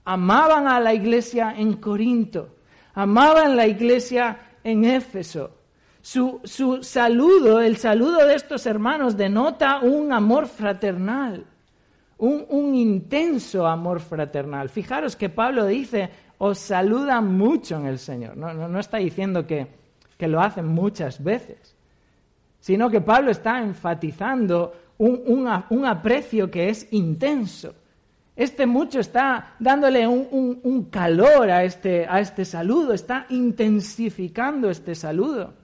Amaban 0.04 0.68
a 0.68 0.78
la 0.78 0.92
iglesia 0.92 1.54
en 1.56 1.74
Corinto, 1.74 2.56
amaban 2.94 3.56
la 3.56 3.66
iglesia 3.66 4.38
en 4.62 4.84
Éfeso. 4.84 5.57
Su, 6.08 6.40
su, 6.44 6.82
saludo, 6.82 7.60
el 7.60 7.76
saludo 7.76 8.26
de 8.26 8.34
estos 8.34 8.64
hermanos, 8.66 9.16
denota 9.16 9.80
un 9.80 10.12
amor 10.12 10.46
fraternal, 10.46 11.44
un, 12.16 12.46
un 12.48 12.74
intenso 12.74 13.66
amor 13.66 14.00
fraternal. 14.00 14.70
Fijaros 14.70 15.16
que 15.16 15.28
Pablo 15.28 15.66
dice, 15.66 16.08
os 16.38 16.58
saluda 16.58 17.20
mucho 17.20 17.76
en 17.76 17.86
el 17.86 17.98
Señor. 17.98 18.36
No, 18.36 18.54
no, 18.54 18.68
no 18.68 18.80
está 18.80 18.98
diciendo 18.98 19.46
que, 19.46 19.66
que 20.16 20.28
lo 20.28 20.40
hacen 20.40 20.66
muchas 20.66 21.22
veces 21.22 21.78
sino 22.60 22.90
que 22.90 23.00
Pablo 23.00 23.30
está 23.30 23.62
enfatizando 23.62 24.74
un, 24.98 25.86
aprecio 25.86 26.50
que 26.50 26.68
es 26.68 26.88
intenso. 26.92 27.74
Este 28.36 28.66
mucho 28.66 29.00
está 29.00 29.54
dándole 29.58 30.06
un, 30.06 30.88
calor 30.90 31.50
a 31.50 31.64
este, 31.64 32.06
a 32.08 32.20
este 32.20 32.44
saludo, 32.44 32.92
está 32.92 33.26
intensificando 33.30 34.70
este 34.70 34.94
saludo. 34.94 35.54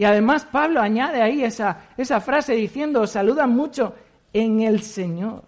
Y 0.00 0.04
además 0.04 0.46
Pablo 0.46 0.80
añade 0.80 1.20
ahí 1.20 1.44
esa, 1.44 1.90
esa 1.98 2.22
frase 2.22 2.54
diciendo, 2.54 3.06
saludan 3.06 3.54
mucho 3.54 3.94
en 4.32 4.62
el 4.62 4.80
Señor. 4.80 5.44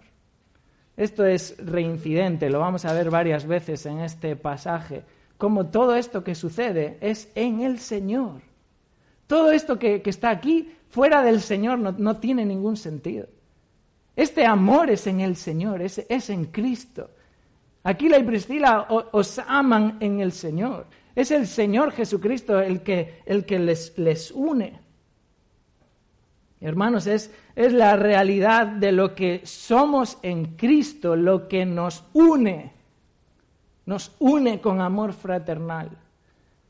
Esto 0.94 1.24
es 1.24 1.56
reincidente, 1.56 2.50
lo 2.50 2.60
vamos 2.60 2.84
a 2.84 2.92
ver 2.92 3.08
varias 3.08 3.46
veces 3.46 3.86
en 3.86 4.00
este 4.00 4.36
pasaje, 4.36 5.04
como 5.38 5.68
todo 5.68 5.94
esto 5.96 6.22
que 6.22 6.34
sucede 6.34 6.98
es 7.00 7.32
en 7.34 7.62
el 7.62 7.78
Señor. 7.78 8.42
Todo 9.26 9.52
esto 9.52 9.78
que, 9.78 10.02
está 10.04 10.28
aquí, 10.28 10.70
fuera 10.90 11.22
del 11.22 11.40
Señor, 11.40 11.78
no, 11.78 12.16
tiene 12.18 12.44
ningún 12.44 12.76
sentido. 12.76 13.28
Este 14.14 14.44
amor 14.44 14.90
es 14.90 15.06
en 15.06 15.22
el 15.22 15.36
Señor, 15.36 15.80
es, 15.80 16.04
es 16.10 16.28
en 16.28 16.44
Cristo. 16.44 17.08
Aquila 17.84 18.18
y 18.18 18.22
Priscila 18.22 18.86
os 18.90 19.38
aman 19.38 19.96
en 20.00 20.20
el 20.20 20.32
Señor. 20.32 20.88
Es 21.14 21.30
el 21.30 21.46
Señor 21.46 21.92
Jesucristo 21.92 22.60
el 22.60 22.82
que, 22.82 23.22
el 23.26 23.44
que 23.44 23.58
les, 23.58 23.96
les 23.98 24.30
une. 24.30 24.80
Hermanos, 26.60 27.06
es, 27.06 27.30
es 27.56 27.72
la 27.72 27.96
realidad 27.96 28.66
de 28.66 28.92
lo 28.92 29.14
que 29.14 29.42
somos 29.44 30.18
en 30.22 30.56
Cristo, 30.56 31.16
lo 31.16 31.48
que 31.48 31.66
nos 31.66 32.04
une. 32.12 32.72
Nos 33.84 34.12
une 34.20 34.60
con 34.60 34.80
amor 34.80 35.12
fraternal 35.12 35.90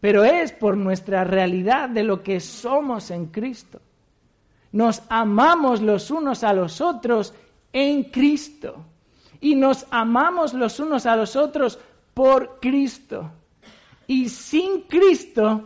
pero 0.03 0.25
es 0.25 0.51
por 0.51 0.77
nuestra 0.77 1.23
realidad 1.23 1.89
de 1.89 2.03
lo 2.03 2.25
que 2.25 2.41
somos 2.41 3.13
en 3.13 3.27
Cristo. 3.27 3.81
Nos 4.73 5.01
amamos 5.09 5.81
los 5.81 6.11
unos 6.11 6.43
a 6.43 6.53
los 6.53 6.81
otros 6.81 7.33
en 7.73 8.03
Cristo 8.11 8.85
y 9.41 9.55
nos 9.55 9.87
amamos 9.93 10.55
los 10.55 10.81
unos 10.81 11.07
a 11.07 11.15
los 11.15 11.37
otros 11.37 11.79
por 12.15 12.59
Cristo. 12.61 13.31
Y 14.07 14.29
sin 14.29 14.83
Cristo 14.83 15.65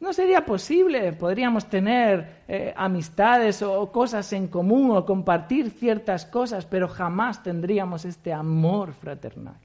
no 0.00 0.12
sería 0.12 0.44
posible. 0.44 1.12
Podríamos 1.12 1.66
tener 1.66 2.42
eh, 2.48 2.74
amistades 2.76 3.62
o 3.62 3.90
cosas 3.90 4.32
en 4.32 4.48
común 4.48 4.90
o 4.90 5.04
compartir 5.04 5.70
ciertas 5.70 6.26
cosas, 6.26 6.66
pero 6.66 6.88
jamás 6.88 7.42
tendríamos 7.42 8.04
este 8.04 8.32
amor 8.32 8.92
fraternal. 8.92 9.56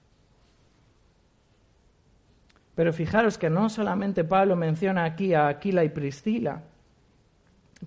Pero 2.76 2.94
fijaros 2.94 3.38
que 3.38 3.50
no 3.50 3.70
solamente 3.70 4.24
Pablo 4.24 4.56
menciona 4.56 5.04
aquí 5.04 5.34
a 5.34 5.48
Aquila 5.48 5.84
y 5.84 5.90
Priscila, 5.90 6.64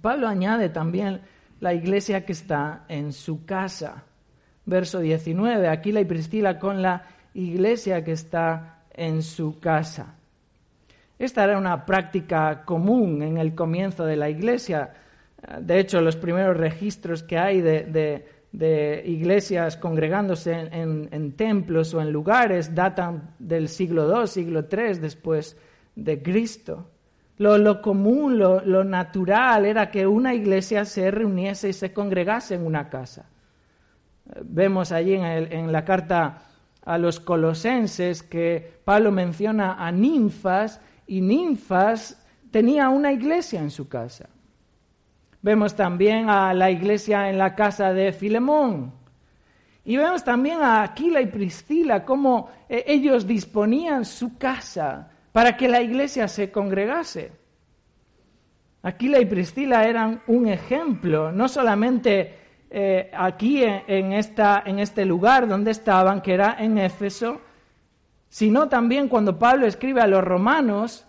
Pablo 0.00 0.28
añade 0.28 0.68
también 0.68 1.22
la 1.60 1.72
iglesia 1.72 2.26
que 2.26 2.32
está 2.32 2.84
en 2.88 3.12
su 3.12 3.46
casa. 3.46 4.04
Verso 4.66 5.00
19, 5.00 5.68
Aquila 5.68 6.00
y 6.00 6.04
Priscila 6.04 6.58
con 6.58 6.82
la 6.82 7.06
iglesia 7.32 8.04
que 8.04 8.12
está 8.12 8.82
en 8.92 9.22
su 9.22 9.58
casa. 9.60 10.14
Esta 11.18 11.44
era 11.44 11.58
una 11.58 11.86
práctica 11.86 12.64
común 12.64 13.22
en 13.22 13.38
el 13.38 13.54
comienzo 13.54 14.04
de 14.04 14.16
la 14.16 14.28
iglesia. 14.28 14.92
De 15.60 15.78
hecho, 15.78 16.00
los 16.00 16.16
primeros 16.16 16.56
registros 16.56 17.22
que 17.22 17.38
hay 17.38 17.60
de, 17.60 19.02
iglesias 19.04 19.76
congregándose 19.76 20.52
en, 20.52 21.32
templos 21.32 21.94
o 21.94 22.00
en 22.00 22.10
lugares 22.10 22.74
datan 22.74 23.34
del 23.38 23.68
siglo 23.68 24.22
II, 24.22 24.26
siglo 24.26 24.64
III 24.70 24.98
después 25.00 25.56
de 25.94 26.22
Cristo. 26.22 26.90
Lo, 27.36 27.82
común, 27.82 28.38
lo, 28.38 28.84
natural 28.84 29.66
era 29.66 29.90
que 29.90 30.06
una 30.06 30.34
iglesia 30.34 30.84
se 30.84 31.10
reuniese 31.10 31.68
y 31.68 31.72
se 31.72 31.92
congregase 31.92 32.54
en 32.54 32.66
una 32.66 32.88
casa. 32.88 33.26
Vemos 34.42 34.90
allí 34.90 35.14
en, 35.14 35.24
en 35.24 35.72
la 35.72 35.84
carta 35.84 36.42
a 36.84 36.98
los 36.98 37.20
colosenses 37.20 38.22
que 38.22 38.80
Pablo 38.84 39.10
menciona 39.10 39.84
a 39.84 39.90
ninfas 39.90 40.80
y 41.06 41.20
ninfas 41.20 42.24
tenía 42.50 42.88
una 42.88 43.12
iglesia 43.12 43.60
en 43.60 43.70
su 43.70 43.88
casa. 43.88 44.28
Vemos 45.42 45.74
también 45.74 46.30
a 46.30 46.54
la 46.54 46.70
iglesia 46.70 47.28
en 47.28 47.36
la 47.36 47.54
casa 47.54 47.92
de 47.92 48.12
Filemón. 48.12 48.92
Y 49.84 49.96
vemos 49.96 50.24
también 50.24 50.62
a 50.62 50.82
Aquila 50.82 51.20
y 51.20 51.26
Priscila, 51.26 52.04
cómo 52.04 52.48
eh, 52.68 52.84
ellos 52.86 53.26
disponían 53.26 54.04
su 54.04 54.38
casa 54.38 55.10
para 55.32 55.56
que 55.56 55.68
la 55.68 55.82
iglesia 55.82 56.28
se 56.28 56.50
congregase. 56.50 57.32
Aquila 58.82 59.18
y 59.18 59.26
Priscila 59.26 59.86
eran 59.86 60.22
un 60.26 60.46
ejemplo, 60.46 61.32
no 61.32 61.48
solamente 61.48 62.38
eh, 62.70 63.10
aquí 63.14 63.62
en, 63.62 64.12
esta, 64.12 64.62
en 64.64 64.78
este 64.78 65.04
lugar 65.04 65.48
donde 65.48 65.70
estaban, 65.70 66.20
que 66.22 66.34
era 66.34 66.56
en 66.58 66.78
Éfeso, 66.78 67.40
sino 68.34 68.68
también 68.68 69.06
cuando 69.06 69.38
Pablo 69.38 69.64
escribe 69.64 70.00
a 70.00 70.08
los 70.08 70.24
romanos 70.24 71.04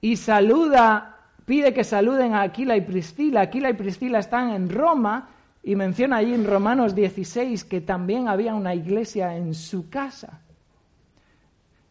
y 0.00 0.16
saluda 0.16 1.18
pide 1.44 1.74
que 1.74 1.84
saluden 1.84 2.32
a 2.32 2.40
Aquila 2.40 2.74
y 2.74 2.80
Priscila. 2.80 3.42
Aquila 3.42 3.68
y 3.68 3.74
Priscila 3.74 4.18
están 4.18 4.48
en 4.52 4.70
Roma 4.70 5.28
y 5.62 5.76
menciona 5.76 6.16
allí 6.16 6.32
en 6.32 6.46
Romanos 6.46 6.94
16 6.94 7.64
que 7.64 7.82
también 7.82 8.28
había 8.28 8.54
una 8.54 8.74
iglesia 8.74 9.36
en 9.36 9.52
su 9.52 9.90
casa. 9.90 10.40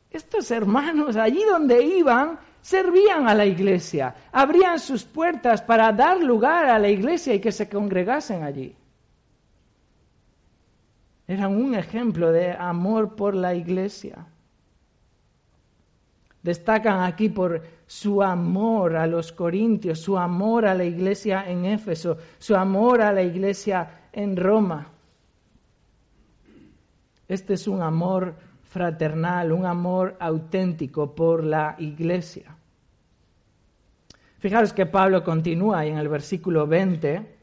Estos 0.10 0.50
hermanos, 0.50 1.18
allí 1.18 1.44
donde 1.44 1.84
iban, 1.84 2.40
servían 2.60 3.28
a 3.30 3.36
la 3.36 3.46
iglesia, 3.46 4.16
abrían 4.32 4.80
sus 4.80 5.04
puertas 5.04 5.62
para 5.62 5.92
dar 5.92 6.20
lugar 6.20 6.66
a 6.66 6.80
la 6.80 6.90
iglesia 6.90 7.36
y 7.36 7.40
que 7.40 7.52
se 7.52 7.70
congregasen 7.70 8.42
allí. 8.42 8.76
Eran 11.28 11.56
un 11.56 11.76
ejemplo 11.76 12.32
de 12.32 12.54
amor 12.54 13.16
por 13.16 13.36
la 13.36 13.54
iglesia. 13.54 14.26
Destacan 16.42 17.02
aquí 17.02 17.30
por 17.30 17.62
su 17.86 18.24
amor 18.24 18.96
a 18.96 19.06
los 19.06 19.34
corintios, 19.34 20.00
su 20.00 20.18
amor 20.18 20.66
a 20.66 20.74
la 20.74 20.86
iglesia 20.86 21.44
en 21.50 21.66
Éfeso, 21.66 22.18
su 22.38 22.56
amor 22.56 23.02
a 23.02 23.12
la 23.12 23.22
iglesia 23.22 24.08
en 24.14 24.38
Roma. 24.38 24.88
Este 27.28 27.56
es 27.56 27.68
un 27.68 27.82
amor 27.82 28.36
fraternal, 28.64 29.52
un 29.52 29.66
amor 29.66 30.16
auténtico 30.20 31.14
por 31.14 31.44
la 31.44 31.76
iglesia. 31.78 32.56
Fijaros 34.40 34.72
que 34.72 34.86
Pablo 34.86 35.22
continúa 35.24 35.86
y 35.86 35.90
en 35.90 35.98
el 35.98 36.08
versículo 36.08 36.66
20 36.66 37.38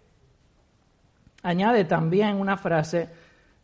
añade 1.42 1.84
también 1.84 2.36
una 2.36 2.56
frase 2.56 3.08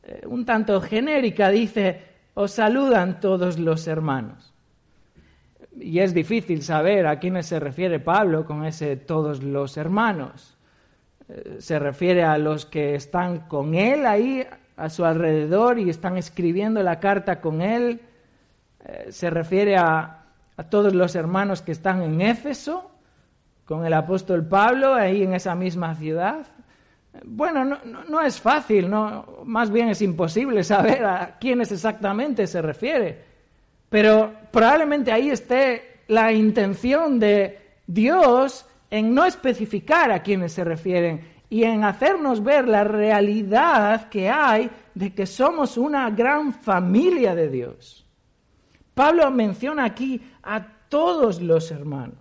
eh, 0.02 0.22
un 0.26 0.44
tanto 0.44 0.80
genérica, 0.80 1.48
dice, 1.48 2.02
os 2.34 2.52
saludan 2.52 3.20
todos 3.20 3.58
los 3.58 3.86
hermanos 3.86 4.51
y 5.78 6.00
es 6.00 6.14
difícil 6.14 6.62
saber 6.62 7.06
a 7.06 7.18
quiénes 7.18 7.46
se 7.46 7.58
refiere 7.60 8.00
Pablo 8.00 8.44
con 8.44 8.64
ese 8.64 8.96
todos 8.96 9.42
los 9.42 9.76
hermanos. 9.76 10.56
Eh, 11.28 11.56
se 11.58 11.78
refiere 11.78 12.24
a 12.24 12.38
los 12.38 12.66
que 12.66 12.94
están 12.94 13.40
con 13.48 13.74
él 13.74 14.06
ahí 14.06 14.46
a 14.76 14.88
su 14.88 15.04
alrededor 15.04 15.78
y 15.78 15.90
están 15.90 16.16
escribiendo 16.16 16.82
la 16.82 17.00
carta 17.00 17.40
con 17.40 17.62
él. 17.62 18.00
Eh, 18.84 19.06
se 19.10 19.30
refiere 19.30 19.76
a, 19.76 20.24
a 20.56 20.62
todos 20.64 20.94
los 20.94 21.14
hermanos 21.14 21.62
que 21.62 21.72
están 21.72 22.02
en 22.02 22.20
Éfeso, 22.20 22.90
con 23.64 23.86
el 23.86 23.92
apóstol 23.92 24.44
Pablo 24.44 24.94
ahí 24.94 25.22
en 25.22 25.34
esa 25.34 25.54
misma 25.54 25.94
ciudad. 25.94 26.46
Bueno, 27.24 27.64
no, 27.64 27.78
no, 28.08 28.20
es 28.22 28.40
fácil, 28.40 28.88
no, 28.88 29.42
más 29.44 29.70
bien 29.70 29.88
es 29.88 30.00
imposible 30.00 30.64
saber 30.64 31.04
a 31.04 31.36
quiénes 31.38 31.70
exactamente 31.70 32.46
se 32.46 32.62
refiere, 32.62 33.31
pero 33.92 34.32
probablemente 34.50 35.12
ahí 35.12 35.28
esté 35.28 36.04
la 36.08 36.32
intención 36.32 37.20
de 37.20 37.58
Dios 37.86 38.64
en 38.90 39.14
no 39.14 39.26
especificar 39.26 40.10
a 40.10 40.22
quiénes 40.22 40.54
se 40.54 40.64
refieren 40.64 41.28
y 41.50 41.64
en 41.64 41.84
hacernos 41.84 42.42
ver 42.42 42.66
la 42.66 42.84
realidad 42.84 44.08
que 44.08 44.30
hay 44.30 44.70
de 44.94 45.12
que 45.12 45.26
somos 45.26 45.76
una 45.76 46.08
gran 46.08 46.54
familia 46.54 47.34
de 47.34 47.50
Dios. 47.50 48.06
Pablo 48.94 49.30
menciona 49.30 49.84
aquí 49.84 50.22
a 50.42 50.66
todos 50.88 51.42
los 51.42 51.70
hermanos. 51.70 52.16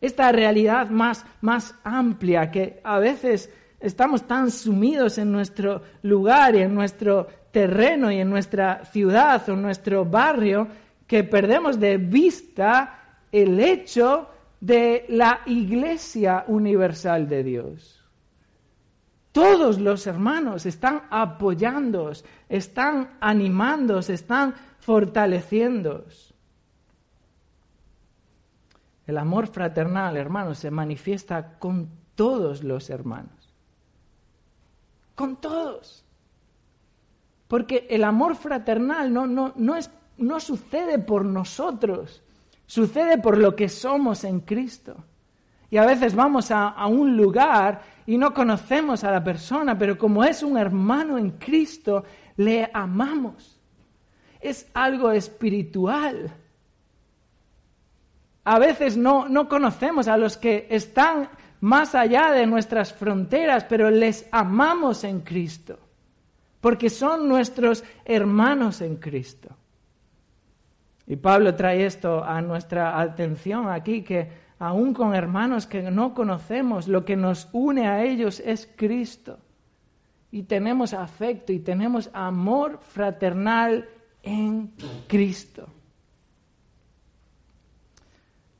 Esta 0.00 0.30
realidad 0.30 0.88
más, 0.88 1.26
más 1.40 1.74
amplia 1.82 2.52
que 2.52 2.80
a 2.84 3.00
veces 3.00 3.52
estamos 3.80 4.26
tan 4.26 4.50
sumidos 4.50 5.18
en 5.18 5.32
nuestro 5.32 5.82
lugar 6.02 6.54
y 6.54 6.62
en 6.62 6.74
nuestro 6.74 7.26
terreno 7.50 8.10
y 8.10 8.18
en 8.18 8.30
nuestra 8.30 8.84
ciudad 8.84 9.48
o 9.48 9.52
en 9.52 9.62
nuestro 9.62 10.04
barrio 10.04 10.68
que 11.06 11.24
perdemos 11.24 11.78
de 11.78 11.96
vista 11.96 13.20
el 13.30 13.58
hecho 13.60 14.28
de 14.60 15.06
la 15.08 15.40
Iglesia 15.46 16.44
Universal 16.48 17.28
de 17.28 17.44
Dios. 17.44 18.02
Todos 19.32 19.78
los 19.78 20.06
hermanos 20.06 20.64
están 20.64 21.02
apoyándoos, 21.10 22.24
están 22.48 23.18
animándoos, 23.20 24.08
están 24.08 24.54
fortaleciéndoos. 24.80 26.32
El 29.06 29.18
amor 29.18 29.46
fraternal, 29.46 30.16
hermanos, 30.16 30.58
se 30.58 30.70
manifiesta 30.70 31.58
con 31.58 31.90
todos 32.14 32.64
los 32.64 32.88
hermanos. 32.90 33.35
Con 35.16 35.36
todos. 35.36 36.04
Porque 37.48 37.88
el 37.90 38.04
amor 38.04 38.36
fraternal 38.36 39.12
no, 39.12 39.26
no, 39.26 39.52
no, 39.56 39.74
es, 39.74 39.90
no 40.18 40.38
sucede 40.38 41.00
por 41.00 41.24
nosotros, 41.24 42.22
sucede 42.66 43.18
por 43.18 43.38
lo 43.38 43.56
que 43.56 43.68
somos 43.68 44.22
en 44.22 44.40
Cristo. 44.40 44.96
Y 45.70 45.78
a 45.78 45.86
veces 45.86 46.14
vamos 46.14 46.50
a, 46.50 46.86
un 46.86 47.16
lugar 47.16 47.82
y 48.06 48.18
no 48.18 48.32
conocemos 48.32 49.02
a 49.02 49.10
la 49.10 49.24
persona, 49.24 49.76
pero 49.76 49.98
como 49.98 50.22
es 50.22 50.42
un 50.42 50.56
hermano 50.56 51.18
en 51.18 51.32
Cristo, 51.32 52.04
le 52.36 52.70
amamos. 52.72 53.58
Es 54.40 54.68
algo 54.74 55.10
espiritual. 55.10 56.32
A 58.44 58.58
veces 58.60 58.96
no, 58.96 59.28
no 59.28 59.48
conocemos 59.48 60.06
a 60.06 60.16
los 60.16 60.36
que 60.36 60.68
están 60.70 61.28
más 61.60 61.94
allá 61.94 62.32
de 62.32 62.46
nuestras 62.46 62.92
fronteras, 62.92 63.64
pero 63.64 63.90
les 63.90 64.28
amamos 64.30 65.04
en 65.04 65.20
Cristo, 65.20 65.78
porque 66.60 66.90
son 66.90 67.28
nuestros 67.28 67.84
hermanos 68.04 68.80
en 68.80 68.96
Cristo. 68.96 69.56
Y 71.06 71.16
Pablo 71.16 71.54
trae 71.54 71.86
esto 71.86 72.24
a 72.24 72.40
nuestra 72.42 73.00
atención 73.00 73.68
aquí, 73.68 74.02
que 74.02 74.28
aún 74.58 74.92
con 74.92 75.14
hermanos 75.14 75.66
que 75.66 75.82
no 75.90 76.14
conocemos, 76.14 76.88
lo 76.88 77.04
que 77.04 77.16
nos 77.16 77.48
une 77.52 77.86
a 77.86 78.02
ellos 78.02 78.40
es 78.40 78.68
Cristo. 78.76 79.38
Y 80.32 80.42
tenemos 80.42 80.92
afecto 80.92 81.52
y 81.52 81.60
tenemos 81.60 82.10
amor 82.12 82.80
fraternal 82.80 83.88
en 84.22 84.72
Cristo. 85.06 85.68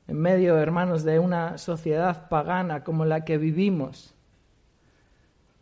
En 0.09 0.21
medio, 0.21 0.57
hermanos, 0.59 1.03
de 1.05 1.19
una 1.19 1.59
sociedad 1.59 2.29
pagana 2.29 2.85
como 2.85 3.05
la 3.05 3.25
que 3.25 3.38
vivimos, 3.38 4.14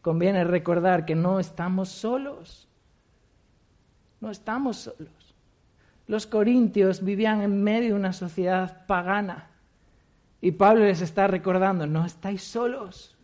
conviene 0.03 0.45
recordar 0.45 1.07
que 1.07 1.15
no 1.15 1.41
estamos 1.41 1.89
solos. 1.89 2.69
No 4.21 4.31
estamos 4.31 4.77
solos. 4.77 5.35
Los 6.07 6.27
corintios 6.27 7.03
vivían 7.03 7.41
en 7.41 7.63
medio 7.63 7.91
de 7.91 8.01
una 8.01 8.13
sociedad 8.13 8.87
pagana 8.87 9.49
y 10.45 10.53
Pablo 10.53 10.85
les 10.85 11.01
está 11.01 11.27
recordando, 11.27 11.87
no 11.87 12.05
estáis 12.05 12.43
solos. 12.43 13.17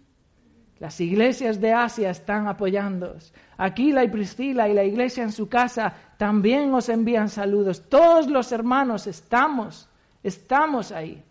Las 0.78 0.98
iglesias 1.02 1.60
de 1.60 1.74
Asia 1.74 2.08
están 2.08 2.48
apoyándoos. 2.48 3.34
Aquila 3.58 4.02
y 4.02 4.08
Priscila 4.08 4.70
y 4.70 4.72
la 4.72 4.84
iglesia 4.84 5.22
en 5.22 5.32
su 5.32 5.46
casa 5.46 5.92
también 6.16 6.72
os 6.72 6.88
envían 6.88 7.28
saludos. 7.28 7.90
Todos 7.90 8.26
los 8.28 8.50
hermanos 8.52 9.06
estamos, 9.06 9.89
estamos 10.22 10.92
ahí. 10.92 11.22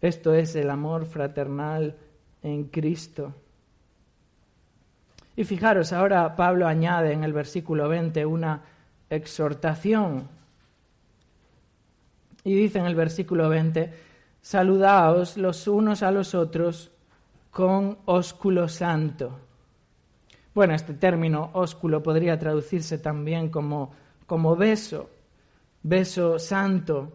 Esto 0.00 0.32
es 0.34 0.54
el 0.54 0.70
amor 0.70 1.06
fraternal 1.06 1.96
en 2.42 2.64
Cristo. 2.64 3.34
Y 5.36 5.44
fijaros, 5.44 5.92
ahora 5.92 6.36
Pablo 6.36 6.66
añade 6.66 7.12
en 7.12 7.24
el 7.24 7.32
versículo 7.32 7.88
20 7.88 8.26
una 8.26 8.62
exhortación 9.10 10.28
y 12.48 12.54
dice 12.54 12.78
en 12.78 12.86
el 12.86 12.94
versículo 12.94 13.48
20, 13.48 13.92
saludaos 14.40 15.36
los 15.36 15.68
unos 15.68 16.02
a 16.02 16.10
los 16.10 16.34
otros 16.34 16.90
con 17.50 17.98
ósculo 18.06 18.68
santo. 18.68 19.38
Bueno, 20.54 20.74
este 20.74 20.94
término 20.94 21.50
ósculo 21.52 22.02
podría 22.02 22.38
traducirse 22.38 22.98
también 22.98 23.50
como, 23.50 23.92
como 24.28 24.54
beso, 24.54 25.08
beso 25.82 26.38
santo. 26.38 27.14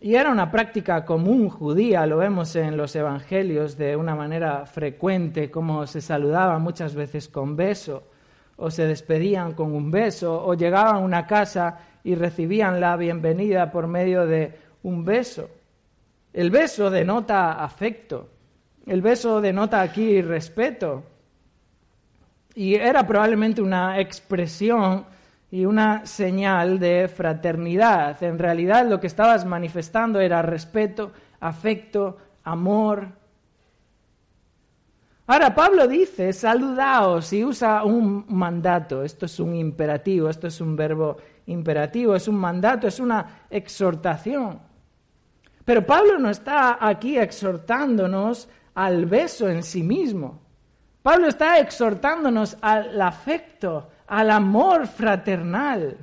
Y 0.00 0.14
era 0.14 0.30
una 0.30 0.50
práctica 0.50 1.04
común 1.04 1.50
judía, 1.50 2.06
lo 2.06 2.18
vemos 2.18 2.54
en 2.54 2.76
los 2.76 2.94
evangelios 2.94 3.76
de 3.76 3.96
una 3.96 4.14
manera 4.14 4.64
frecuente, 4.64 5.50
como 5.50 5.86
se 5.88 6.00
saludaba 6.00 6.58
muchas 6.60 6.94
veces 6.94 7.28
con 7.28 7.56
beso, 7.56 8.04
o 8.56 8.70
se 8.70 8.86
despedían 8.86 9.54
con 9.54 9.74
un 9.74 9.90
beso, 9.90 10.42
o 10.46 10.54
llegaban 10.54 10.96
a 10.96 11.00
una 11.00 11.26
casa 11.26 11.80
y 12.04 12.14
recibían 12.14 12.80
la 12.80 12.96
bienvenida 12.96 13.72
por 13.72 13.88
medio 13.88 14.24
de 14.24 14.54
un 14.84 15.04
beso. 15.04 15.50
El 16.32 16.50
beso 16.52 16.90
denota 16.90 17.62
afecto, 17.62 18.28
el 18.86 19.02
beso 19.02 19.40
denota 19.40 19.80
aquí 19.80 20.22
respeto. 20.22 21.02
Y 22.54 22.76
era 22.76 23.04
probablemente 23.04 23.60
una 23.60 23.98
expresión 23.98 25.04
y 25.50 25.64
una 25.64 26.06
señal 26.06 26.78
de 26.78 27.08
fraternidad. 27.08 28.22
En 28.22 28.38
realidad 28.38 28.86
lo 28.86 29.00
que 29.00 29.08
estabas 29.08 29.44
manifestando 29.44 30.20
era 30.20 30.42
respeto, 30.42 31.12
afecto, 31.40 32.16
amor. 32.44 33.08
Ahora 35.26 35.54
Pablo 35.54 35.86
dice, 35.86 36.32
saludaos 36.32 37.32
y 37.32 37.44
usa 37.44 37.84
un 37.84 38.24
mandato. 38.28 39.02
Esto 39.02 39.26
es 39.26 39.40
un 39.40 39.54
imperativo, 39.54 40.28
esto 40.28 40.46
es 40.46 40.60
un 40.60 40.76
verbo 40.76 41.16
imperativo, 41.46 42.14
es 42.14 42.28
un 42.28 42.36
mandato, 42.36 42.86
es 42.86 43.00
una 43.00 43.46
exhortación. 43.50 44.60
Pero 45.64 45.84
Pablo 45.84 46.18
no 46.18 46.30
está 46.30 46.78
aquí 46.84 47.18
exhortándonos 47.18 48.48
al 48.74 49.06
beso 49.06 49.48
en 49.48 49.62
sí 49.62 49.82
mismo. 49.82 50.40
Pablo 51.02 51.28
está 51.28 51.58
exhortándonos 51.58 52.56
al 52.60 53.00
afecto, 53.00 53.88
al 54.10 54.32
amor 54.32 54.88
fraternal, 54.88 55.96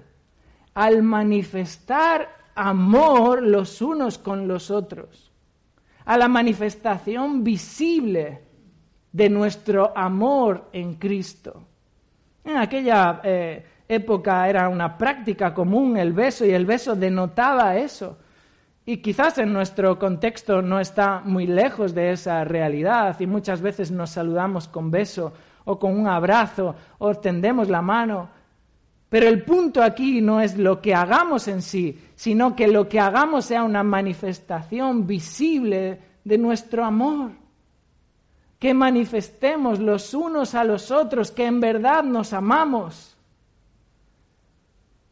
al 0.74 1.04
manifestar 1.04 2.30
amor 2.56 3.44
los 3.44 3.82
unos 3.82 4.18
con 4.18 4.48
los 4.48 4.72
otros, 4.72 5.30
a 6.06 6.18
la 6.18 6.30
manifestación 6.30 7.44
visible 7.44 8.44
de 9.12 9.30
nuestro 9.30 9.92
amor 9.96 10.70
en 10.72 10.94
Cristo. 10.94 11.68
En 12.46 12.56
aquella 12.56 13.20
eh, 13.26 13.66
época 13.90 14.48
era 14.48 14.70
una 14.70 14.98
práctica 14.98 15.54
común 15.54 15.98
el 15.98 16.14
beso 16.14 16.46
y 16.46 16.52
el 16.52 16.66
beso 16.66 16.96
denotaba 16.96 17.76
eso. 17.76 18.20
Y 18.86 18.98
quizás 18.98 19.38
en 19.38 19.52
nuestro 19.52 20.00
contexto 20.00 20.62
no 20.62 20.80
está 20.80 21.22
muy 21.26 21.46
lejos 21.46 21.94
de 21.94 22.12
esa 22.12 22.46
realidad 22.46 23.20
y 23.20 23.28
muchas 23.28 23.60
veces 23.60 23.92
nos 23.92 24.12
saludamos 24.12 24.70
con 24.70 24.92
beso 24.92 25.34
o 25.68 25.78
con 25.78 25.96
un 26.00 26.08
abrazo 26.08 26.76
o 26.98 27.14
tendemos 27.16 27.70
la 27.70 27.84
mano. 27.84 28.30
Pero 29.10 29.28
el 29.28 29.44
punto 29.44 29.84
aquí 29.84 30.20
no 30.20 30.42
es 30.42 30.58
lo 30.58 30.82
que 30.82 30.96
hagamos 30.96 31.48
en 31.48 31.62
sí, 31.62 31.98
sino 32.16 32.56
que 32.56 32.68
lo 32.68 32.90
que 32.90 33.00
hagamos 33.00 33.46
sea 33.46 33.64
una 33.64 33.84
manifestación 33.84 35.06
visible 35.06 36.00
de 36.24 36.38
nuestro 36.38 36.84
amor. 36.84 37.32
Que 38.60 38.74
manifestemos 38.74 39.80
los 39.80 40.14
unos 40.14 40.56
a 40.56 40.64
los 40.64 40.92
otros 40.92 41.32
que 41.32 41.46
en 41.46 41.60
verdad 41.60 42.04
nos 42.04 42.34
amamos 42.34 43.18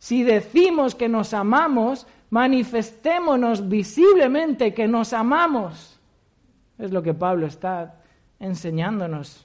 si 0.05 0.21
decimos 0.21 0.93
que 0.93 1.09
nos 1.09 1.33
amamos, 1.33 2.05
manifestémonos 2.29 3.67
visiblemente 3.67 4.71
que 4.71 4.87
nos 4.87 5.13
amamos. 5.13 5.99
Es 6.77 6.91
lo 6.91 7.01
que 7.01 7.15
Pablo 7.15 7.47
está 7.47 7.95
enseñándonos. 8.39 9.44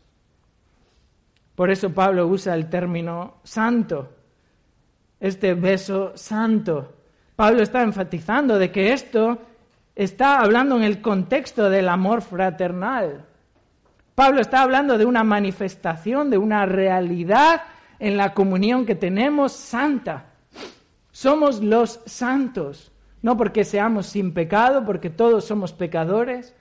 Por 1.61 1.71
eso 1.71 1.93
Pablo 1.93 2.27
usa 2.27 2.55
el 2.55 2.71
término 2.71 3.35
santo, 3.45 4.09
este 5.21 5.53
beso 5.53 6.13
santo. 6.15 6.95
Pablo 7.37 7.63
está 7.63 7.83
enfatizando 7.83 8.59
de 8.59 8.73
que 8.73 8.95
esto 8.95 9.37
está 9.95 10.41
hablando 10.41 10.79
en 10.79 10.85
el 10.85 11.03
contexto 11.03 11.69
del 11.69 11.91
amor 11.91 12.23
fraternal. 12.23 13.27
Pablo 14.15 14.41
está 14.41 14.63
hablando 14.63 14.97
de 14.97 15.05
una 15.05 15.23
manifestación, 15.23 16.31
de 16.31 16.39
una 16.39 16.65
realidad 16.65 17.61
en 17.99 18.17
la 18.17 18.33
comunión 18.33 18.87
que 18.87 18.95
tenemos 18.95 19.53
santa. 19.53 20.31
Somos 21.13 21.63
los 21.63 22.01
santos, 22.07 22.91
no 23.21 23.37
porque 23.37 23.65
seamos 23.65 24.07
sin 24.07 24.33
pecado, 24.33 24.87
porque 24.87 25.11
todos 25.11 25.45
somos 25.45 25.75
pecadores, 25.75 26.55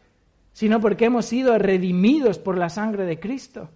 sino 0.51 0.81
porque 0.81 1.05
hemos 1.05 1.25
sido 1.25 1.57
redimidos 1.57 2.37
por 2.37 2.57
la 2.57 2.67
sangre 2.67 3.05
de 3.05 3.17
Cristo. 3.17 3.69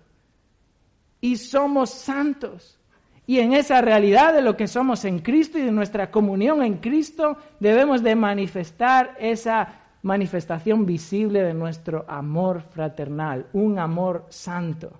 Y 1.23 1.37
somos 1.37 1.89
santos. 1.89 2.77
Y 3.25 3.39
en 3.39 3.53
esa 3.53 3.79
realidad 3.79 4.33
de 4.33 4.41
lo 4.41 4.57
que 4.57 4.67
somos 4.67 5.05
en 5.05 5.19
Cristo 5.19 5.57
y 5.57 5.61
de 5.61 5.71
nuestra 5.71 6.11
comunión 6.11 6.61
en 6.61 6.79
Cristo, 6.79 7.37
debemos 7.61 8.03
de 8.03 8.13
manifestar 8.13 9.15
esa 9.17 9.83
manifestación 10.01 10.85
visible 10.85 11.41
de 11.41 11.53
nuestro 11.53 12.03
amor 12.09 12.61
fraternal, 12.63 13.45
un 13.53 13.79
amor 13.79 14.25
santo. 14.27 14.99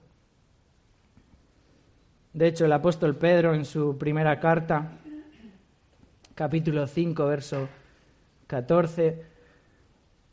De 2.32 2.48
hecho, 2.48 2.64
el 2.64 2.72
apóstol 2.72 3.18
Pedro 3.18 3.54
en 3.54 3.66
su 3.66 3.98
primera 3.98 4.40
carta, 4.40 4.92
capítulo 6.36 6.88
5, 6.88 7.26
verso 7.26 7.68
14, 8.48 9.26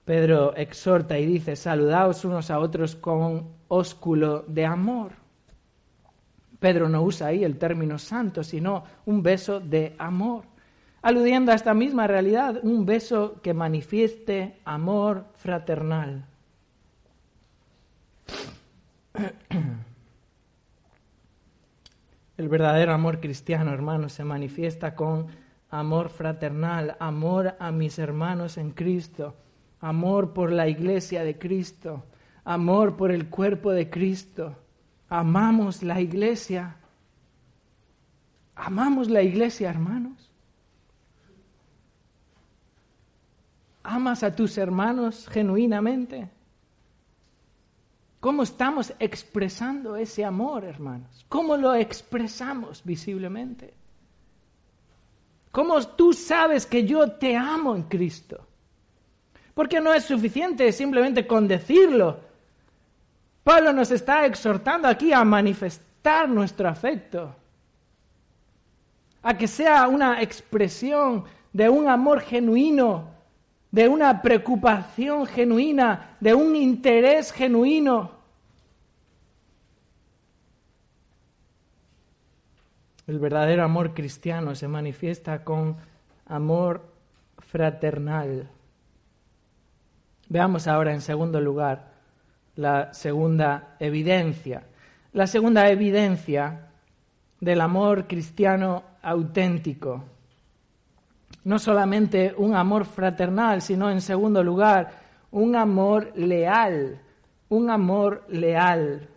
Pedro 0.05 0.55
exhorta 0.55 1.18
y 1.18 1.26
dice, 1.26 1.57
saludaos 1.57 2.24
unos 2.24 2.48
a 2.48 2.61
otros 2.61 2.94
con 2.94 3.48
ósculo 3.66 4.44
de 4.46 4.64
amor. 4.64 5.19
Pedro 6.61 6.88
no 6.90 7.03
usa 7.03 7.29
ahí 7.29 7.42
el 7.42 7.59
término 7.59 7.99
santo, 7.99 8.44
sino 8.44 8.85
un 9.07 9.23
beso 9.23 9.61
de 9.61 9.96
amor, 9.99 10.44
aludiendo 11.01 11.53
a 11.53 11.55
esta 11.55 11.73
misma 11.73 12.07
realidad, 12.07 12.61
un 12.62 12.85
beso 12.85 13.40
que 13.42 13.55
manifieste 13.55 14.61
amor 14.66 15.25
fraternal. 15.37 16.27
El 22.37 22.49
verdadero 22.49 22.92
amor 22.92 23.20
cristiano, 23.20 23.73
hermanos, 23.73 24.12
se 24.12 24.25
manifiesta 24.25 24.94
con 24.94 25.29
amor 25.70 26.11
fraternal, 26.11 26.96
amor 27.01 27.57
a 27.59 27.70
mis 27.70 27.99
hermanos 27.99 28.59
en 28.59 28.73
Cristo, 28.73 29.35
amor 29.81 30.35
por 30.35 30.53
la 30.53 30.68
iglesia 30.68 31.25
de 31.25 31.38
Cristo, 31.38 32.05
amor 32.44 32.96
por 32.96 33.12
el 33.12 33.29
cuerpo 33.29 33.73
de 33.73 33.88
Cristo 33.88 34.57
amamos 35.11 35.83
la 35.83 36.01
iglesia. 36.01 36.77
Amamos 38.55 39.11
la 39.11 39.23
iglesia, 39.23 39.68
hermanos. 39.68 40.31
¿Amas 43.83 44.23
a 44.23 44.35
tus 44.35 44.57
hermanos 44.57 45.27
genuinamente? 45.29 46.31
¿Cómo 48.20 48.42
estamos 48.42 48.92
expresando 48.99 49.96
ese 49.96 50.25
amor, 50.25 50.64
hermanos? 50.64 51.25
¿Cómo 51.29 51.57
lo 51.57 51.75
expresamos 51.75 52.83
visiblemente? 52.85 53.75
¿Cómo 55.51 55.83
tú 55.83 56.12
sabes 56.12 56.66
que 56.66 56.87
yo 56.87 57.12
te 57.12 57.37
amo 57.37 57.75
en 57.75 57.85
Cristo? 57.85 58.46
Porque 59.55 59.81
no 59.81 59.92
es 59.92 60.05
suficiente 60.05 60.70
simplemente 60.70 61.27
con 61.27 61.49
decirlo, 61.49 62.30
Pablo 63.51 63.73
nos 63.73 63.91
está 63.91 64.27
exhortando 64.27 64.87
aquí 64.87 65.13
a 65.13 65.25
manifestar 65.25 66.29
nuestro 66.29 66.69
afecto, 66.69 67.35
a 69.25 69.37
que 69.37 69.49
sea 69.49 69.89
una 69.89 70.23
expresión 70.23 71.25
de 71.53 71.69
un 71.69 71.89
amor 71.89 72.21
genuino, 72.21 73.11
de 73.73 73.89
una 73.89 74.23
preocupación 74.23 75.27
genuina, 75.27 76.17
de 76.21 76.33
un 76.33 76.55
interés 76.55 77.33
genuino. 77.33 78.13
El 83.09 83.19
verdadero 83.19 83.65
amor 83.65 83.95
cristiano 83.95 84.55
se 84.55 84.69
manifiesta 84.69 85.43
con 85.43 85.77
amor 86.27 86.85
fraternal. 87.39 88.49
Veamos 90.29 90.69
ahora 90.69 90.93
en 90.93 91.01
segundo 91.01 91.41
lugar 91.41 91.89
la 92.57 92.93
segunda 92.93 93.77
evidencia. 93.79 94.65
La 95.13 95.27
segunda 95.27 95.69
evidencia 95.69 96.69
del 97.41 97.61
amor 97.61 98.07
cristiano 98.07 98.85
auténtico. 99.03 100.05
No 101.45 101.59
solamente 101.59 102.35
un 102.37 102.55
amor 102.55 102.85
fraternal, 102.85 103.63
sino 103.63 103.91
en 103.91 104.01
segundo 104.01 104.45
lugar, 104.45 104.93
un 105.31 105.57
amor 105.57 106.13
leal, 106.15 107.01
un 107.49 107.71
amor 107.71 108.25
leal. 108.29 109.09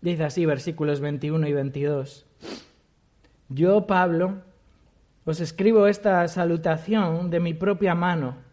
Dice 0.00 0.24
así 0.24 0.44
versículos 0.44 1.00
21 1.00 1.46
y 1.46 1.52
22. 1.52 2.26
Yo, 3.48 3.86
Pablo, 3.86 4.42
os 5.24 5.40
escribo 5.40 5.86
esta 5.86 6.26
salutación 6.28 7.30
de 7.30 7.40
mi 7.40 7.54
propia 7.54 7.94
mano 7.94 8.45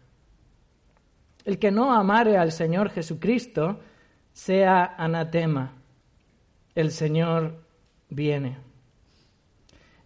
el 1.44 1.58
que 1.58 1.70
no 1.70 1.92
amare 1.92 2.36
al 2.36 2.52
Señor 2.52 2.90
Jesucristo 2.90 3.80
sea 4.32 4.94
anatema. 4.96 5.72
El 6.74 6.90
Señor 6.90 7.62
viene. 8.08 8.56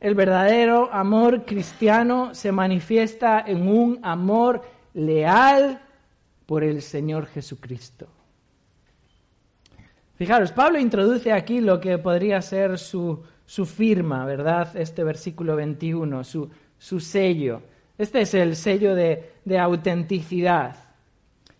El 0.01 0.15
verdadero 0.15 0.93
amor 0.93 1.45
cristiano 1.45 2.35
se 2.35 2.53
manifiesta 2.53 3.43
en 3.47 3.67
un 3.69 3.99
amor 4.03 4.63
leal 4.95 5.81
por 6.47 6.63
el 6.63 6.83
Señor 6.83 7.27
Jesucristo. 7.27 8.07
Fijaros, 10.15 10.53
Pablo 10.53 10.79
introduce 10.79 11.33
aquí 11.33 11.61
lo 11.61 11.81
que 11.81 11.99
podría 11.99 12.43
ser 12.43 12.79
su, 12.79 13.23
su 13.47 13.67
firma, 13.67 14.25
¿verdad? 14.25 14.77
Este 14.77 15.05
versículo 15.05 15.55
21, 15.57 16.25
su, 16.25 16.51
su 16.77 17.01
sello. 17.01 17.63
Este 17.97 18.23
es 18.23 18.35
el 18.35 18.57
sello 18.57 18.95
de, 18.95 19.33
de 19.45 19.59
autenticidad. 19.59 20.88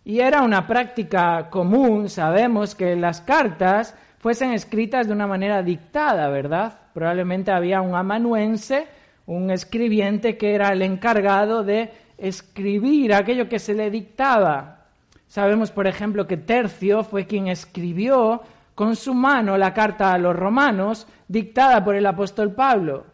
Y 0.03 0.19
era 0.19 0.41
una 0.41 0.65
práctica 0.65 1.49
común, 1.49 2.09
sabemos, 2.09 2.75
que 2.75 2.95
las 2.95 3.21
cartas 3.21 3.95
fuesen 4.19 4.53
escritas 4.53 5.07
de 5.07 5.13
una 5.13 5.27
manera 5.27 5.61
dictada, 5.61 6.29
¿verdad? 6.29 6.73
Probablemente 6.93 7.51
había 7.51 7.81
un 7.81 7.95
amanuense, 7.95 8.87
un 9.25 9.51
escribiente 9.51 10.37
que 10.37 10.55
era 10.55 10.69
el 10.69 10.81
encargado 10.81 11.63
de 11.63 11.91
escribir 12.17 13.13
aquello 13.13 13.47
que 13.47 13.59
se 13.59 13.73
le 13.73 13.89
dictaba. 13.89 14.85
Sabemos, 15.27 15.71
por 15.71 15.87
ejemplo, 15.87 16.27
que 16.27 16.37
Tercio 16.37 17.03
fue 17.03 17.25
quien 17.25 17.47
escribió 17.47 18.41
con 18.75 18.95
su 18.95 19.13
mano 19.13 19.57
la 19.57 19.73
carta 19.73 20.13
a 20.13 20.17
los 20.17 20.35
romanos 20.35 21.07
dictada 21.27 21.83
por 21.83 21.95
el 21.95 22.05
apóstol 22.05 22.53
Pablo. 22.53 23.05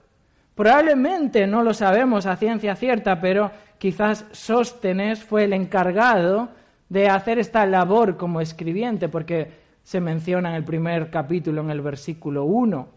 Probablemente 0.56 1.45
no 1.45 1.62
lo 1.62 1.74
sabemos 1.74 2.26
a 2.26 2.38
ciencia 2.38 2.76
cierta, 2.76 3.19
pero 3.19 3.52
quizás 3.78 4.26
Sóstenes 4.32 5.24
fue 5.24 5.43
el 5.43 5.54
encargado 5.54 6.50
de 6.89 7.10
hacer 7.10 7.39
esta 7.39 7.65
labor 7.65 8.17
como 8.17 8.41
escribiente, 8.41 9.10
porque 9.10 9.52
se 9.84 10.02
menciona 10.02 10.50
en 10.50 10.56
el 10.56 10.63
primer 10.63 11.10
capítulo, 11.10 11.62
en 11.62 11.69
el 11.69 11.82
versículo 11.82 12.45
1. 12.45 12.88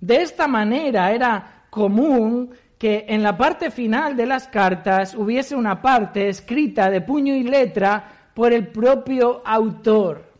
De 0.00 0.16
esta 0.16 0.48
manera 0.48 1.12
era 1.12 1.66
común 1.70 2.50
que 2.76 3.06
en 3.08 3.22
la 3.22 3.36
parte 3.36 3.70
final 3.70 4.16
de 4.16 4.26
las 4.26 4.48
cartas 4.48 5.14
hubiese 5.14 5.54
una 5.54 5.80
parte 5.80 6.28
escrita 6.28 6.90
de 6.90 7.00
puño 7.00 7.34
y 7.34 7.44
letra 7.44 8.30
por 8.34 8.52
el 8.52 8.66
propio 8.68 9.40
autor. 9.44 10.32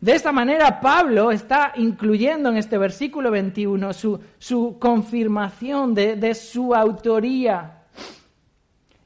De 0.00 0.14
esta 0.14 0.32
manera 0.32 0.80
Pablo 0.80 1.30
está 1.30 1.72
incluyendo 1.76 2.50
en 2.50 2.56
este 2.56 2.76
versículo 2.76 3.30
21 3.30 3.92
su, 3.92 4.20
su 4.36 4.76
confirmación 4.78 5.94
de, 5.94 6.16
de 6.16 6.34
su 6.34 6.74
autoría. 6.74 7.83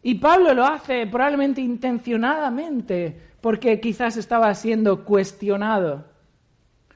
Y 0.08 0.14
Pablo 0.14 0.54
lo 0.54 0.64
hace 0.64 1.06
probablemente 1.06 1.60
intencionadamente, 1.60 3.14
porque 3.42 3.78
quizás 3.78 4.16
estaba 4.16 4.54
siendo 4.54 5.04
cuestionado. 5.04 6.06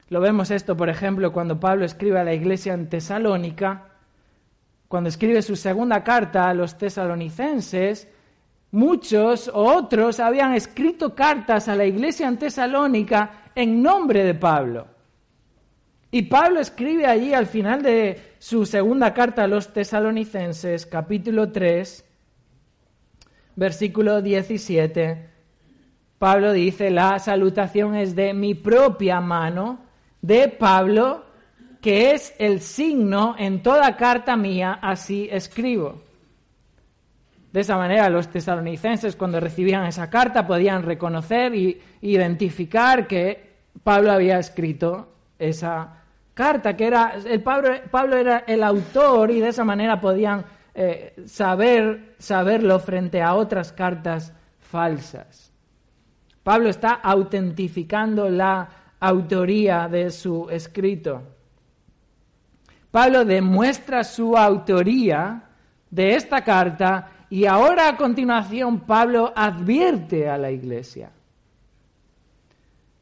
Lo 0.09 0.19
vemos 0.19 0.49
esto, 0.49 0.75
por 0.75 0.89
ejemplo, 0.89 1.31
cuando 1.31 1.59
Pablo 1.59 1.85
escribe 1.85 2.19
a 2.19 2.23
la 2.23 2.33
iglesia 2.33 2.73
en 2.73 2.89
Tesalónica, 2.89 3.83
cuando 4.87 5.09
escribe 5.09 5.43
su 5.43 5.55
segunda 5.55 6.03
carta 6.03 6.49
a 6.49 6.55
los 6.55 6.75
tesalonicenses, 6.79 8.07
muchos 8.71 9.47
o 9.47 9.61
otros 9.61 10.19
habían 10.19 10.55
escrito 10.55 11.13
cartas 11.13 11.67
a 11.67 11.75
la 11.75 11.85
iglesia 11.85 12.27
en 12.27 12.39
Tesalónica 12.39 13.51
en 13.53 13.83
nombre 13.83 14.23
de 14.23 14.33
Pablo. 14.33 14.87
Y 16.09 16.23
Pablo 16.23 16.59
escribe 16.59 17.05
allí 17.05 17.35
al 17.35 17.45
final 17.45 17.83
de 17.83 18.33
su 18.39 18.65
segunda 18.65 19.13
carta 19.13 19.43
a 19.43 19.47
los 19.47 19.71
tesalonicenses, 19.71 20.87
capítulo 20.87 21.51
3, 21.51 22.05
versículo 23.55 24.21
17, 24.21 25.29
Pablo 26.17 26.53
dice, 26.53 26.89
la 26.89 27.19
salutación 27.19 27.95
es 27.95 28.15
de 28.15 28.33
mi 28.33 28.55
propia 28.55 29.19
mano, 29.19 29.79
de 30.21 30.47
Pablo, 30.47 31.25
que 31.81 32.11
es 32.11 32.33
el 32.39 32.61
signo 32.61 33.35
en 33.37 33.61
toda 33.61 33.97
carta 33.97 34.37
mía, 34.37 34.79
así 34.81 35.27
escribo. 35.31 36.01
De 37.51 37.59
esa 37.59 37.77
manera 37.77 38.09
los 38.09 38.29
tesalonicenses 38.29 39.15
cuando 39.15 39.39
recibían 39.39 39.85
esa 39.85 40.09
carta 40.09 40.47
podían 40.47 40.81
reconocer 40.81 41.53
e 41.53 41.77
identificar 42.01 43.05
que 43.05 43.53
Pablo 43.83 44.11
había 44.11 44.39
escrito 44.39 45.09
esa 45.37 46.03
carta, 46.33 46.75
que 46.75 46.87
era, 46.87 47.15
el 47.25 47.43
Pablo, 47.43 48.17
era 48.17 48.43
el 48.47 48.63
autor 48.63 49.29
y 49.29 49.39
de 49.39 49.49
esa 49.49 49.63
manera 49.63 50.01
podían 50.01 50.45
eh, 50.75 51.13
saber, 51.25 52.15
saberlo 52.17 52.79
frente 52.79 53.21
a 53.21 53.35
otras 53.35 53.71
cartas 53.71 54.33
falsas. 54.59 55.51
Pablo 56.43 56.69
está 56.69 56.93
autentificando 56.93 58.29
la 58.29 58.67
autoría 58.99 59.87
de 59.87 60.09
su 60.09 60.49
escrito. 60.49 61.21
Pablo 62.91 63.25
demuestra 63.25 64.03
su 64.03 64.37
autoría 64.37 65.43
de 65.89 66.15
esta 66.15 66.43
carta 66.43 67.09
y 67.29 67.45
ahora 67.45 67.89
a 67.89 67.97
continuación 67.97 68.81
Pablo 68.81 69.33
advierte 69.35 70.29
a 70.29 70.37
la 70.37 70.51
iglesia. 70.51 71.11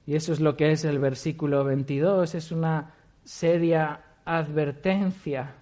Y 0.06 0.16
eso 0.16 0.34
es 0.34 0.40
lo 0.40 0.56
que 0.56 0.72
es 0.72 0.86
el 0.86 1.00
versículo 1.00 1.64
22, 1.64 2.36
es 2.36 2.52
una 2.52 2.92
seria 3.24 4.02
advertencia. 4.26 5.56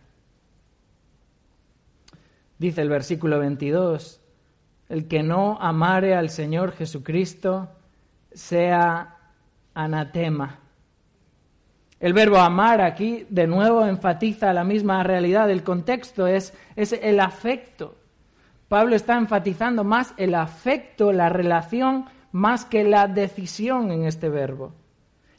Dice 2.60 2.82
el 2.82 2.89
versículo 2.89 3.39
22, 3.39 4.19
el 4.89 5.08
que 5.08 5.24
no 5.24 5.58
amare 5.62 6.13
al 6.13 6.30
Señor 6.30 6.74
Jesucristo 6.74 7.69
sea 8.34 9.15
anatema. 9.74 10.60
El 12.02 12.12
verbo 12.12 12.38
amar 12.38 12.82
aquí 12.82 13.26
de 13.30 13.48
nuevo 13.48 13.86
enfatiza 13.86 14.52
la 14.52 14.65
misma 14.65 15.04
realidad 15.04 15.48
del 15.48 15.63
contexto, 15.63 16.28
es, 16.28 16.54
es 16.76 16.91
el 16.91 17.22
afecto. 17.22 17.95
Pablo 18.67 18.93
está 18.93 19.17
enfatizando 19.17 19.86
más 19.86 20.13
el 20.17 20.36
afecto, 20.36 21.13
la 21.13 21.30
relación, 21.30 22.06
más 22.34 22.65
que 22.65 22.84
la 22.84 23.08
decisión 23.08 23.89
en 23.91 24.04
este 24.04 24.28
verbo. 24.28 24.74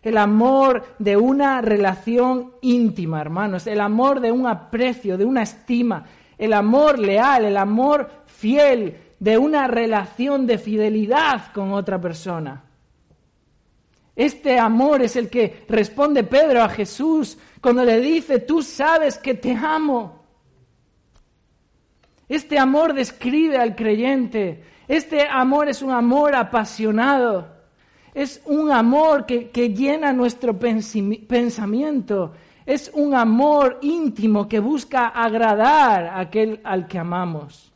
El 0.03 0.17
amor 0.17 0.85
de 0.99 1.19
una 1.19 1.61
relación 1.61 2.53
íntima, 2.63 3.21
hermanos, 3.21 3.67
el 3.67 3.81
amor 3.81 4.21
de 4.21 4.33
un 4.33 4.47
aprecio, 4.47 5.19
de 5.19 5.27
una 5.27 5.43
estima, 5.43 6.07
el 6.41 6.55
amor 6.55 6.99
leal, 6.99 7.45
el 7.45 7.59
amor 7.59 8.11
fiel, 8.25 8.97
de 9.19 9.37
una 9.37 9.67
relación 9.69 10.47
de 10.47 10.57
fidelidad 10.57 11.53
con 11.53 11.73
otra 11.73 12.01
persona. 12.01 12.65
Este 14.17 14.59
amor 14.59 15.03
es 15.03 15.17
el 15.17 15.29
que 15.29 15.67
responde 15.69 16.25
Pedro 16.25 16.63
a 16.63 16.71
Jesús 16.71 17.37
cuando 17.61 17.85
le 17.85 18.01
dice, 18.01 18.39
tú 18.39 18.63
sabes 18.63 19.19
que 19.19 19.35
te 19.35 19.53
amo. 19.53 20.25
Este 22.27 22.59
amor 22.59 22.95
describe 22.95 23.59
al 23.59 23.77
creyente. 23.77 24.65
Este 24.89 25.29
amor 25.29 25.69
es 25.69 25.83
un 25.83 25.91
amor 25.91 26.35
apasionado. 26.35 27.49
Es 28.15 28.41
un 28.47 28.73
amor 28.73 29.27
que, 29.27 29.51
que 29.51 29.75
llena 29.75 30.15
nuestro 30.15 30.59
pensamiento 30.59 32.33
es 32.67 32.91
un 32.95 33.15
amor 33.15 33.79
íntimo 33.83 34.49
que 34.49 34.61
busca 34.61 35.09
agradar 35.09 36.07
a 36.07 36.21
aquel 36.21 36.61
al 36.65 36.87
que 36.87 36.99
amamos. 36.99 37.73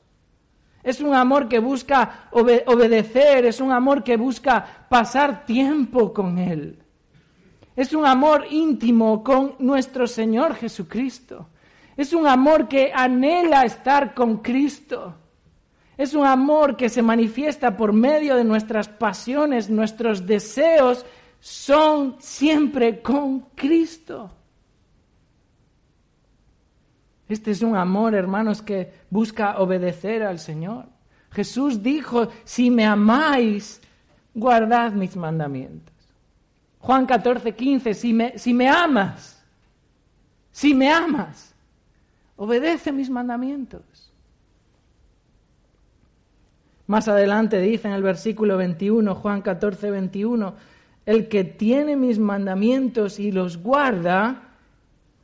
Es 0.82 1.00
un 1.00 1.14
amor 1.14 1.48
que 1.48 1.58
busca 1.58 2.28
obedecer, 2.32 3.46
es 3.46 3.60
un 3.60 3.72
amor 3.72 4.04
que 4.04 4.18
busca 4.18 4.86
pasar 4.88 5.46
tiempo 5.46 6.12
con 6.12 6.38
Él. 6.38 6.78
Es 7.74 7.92
un 7.94 8.04
amor 8.04 8.46
íntimo 8.50 9.24
con 9.24 9.56
nuestro 9.58 10.06
Señor 10.06 10.54
Jesucristo. 10.54 11.48
Es 11.96 12.12
un 12.12 12.26
amor 12.26 12.68
que 12.68 12.92
anhela 12.94 13.64
estar 13.64 14.14
con 14.14 14.38
Cristo. 14.38 15.14
Es 15.96 16.12
un 16.12 16.26
amor 16.26 16.76
que 16.76 16.88
se 16.88 17.02
manifiesta 17.02 17.76
por 17.76 17.92
medio 17.92 18.36
de 18.36 18.44
nuestras 18.44 18.88
pasiones, 18.88 19.70
nuestros 19.70 20.26
deseos 20.26 21.06
son 21.40 22.16
siempre 22.18 23.00
con 23.00 23.40
Cristo. 23.54 24.30
Este 27.28 27.50
es 27.50 27.62
un 27.62 27.76
amor, 27.76 28.14
hermanos, 28.14 28.60
que 28.60 28.92
busca 29.10 29.58
obedecer 29.58 30.22
al 30.22 30.38
Señor. 30.38 30.86
Jesús 31.30 31.82
dijo, 31.82 32.28
si 32.44 32.70
me 32.70 32.84
amáis, 32.84 33.80
guardad 34.34 34.92
mis 34.92 35.16
mandamientos. 35.16 35.94
Juan 36.78 37.06
14, 37.06 37.54
15, 37.54 37.94
si 37.94 38.12
me, 38.12 38.38
si 38.38 38.52
me 38.52 38.68
amas, 38.68 39.42
si 40.52 40.74
me 40.74 40.90
amas, 40.90 41.54
obedece 42.36 42.92
mis 42.92 43.08
mandamientos. 43.08 44.12
Más 46.86 47.08
adelante 47.08 47.60
dice 47.60 47.88
en 47.88 47.94
el 47.94 48.02
versículo 48.02 48.58
21, 48.58 49.14
Juan 49.14 49.40
14, 49.40 49.90
21, 49.90 50.54
el 51.06 51.28
que 51.28 51.44
tiene 51.44 51.96
mis 51.96 52.18
mandamientos 52.18 53.18
y 53.18 53.32
los 53.32 53.56
guarda, 53.56 54.42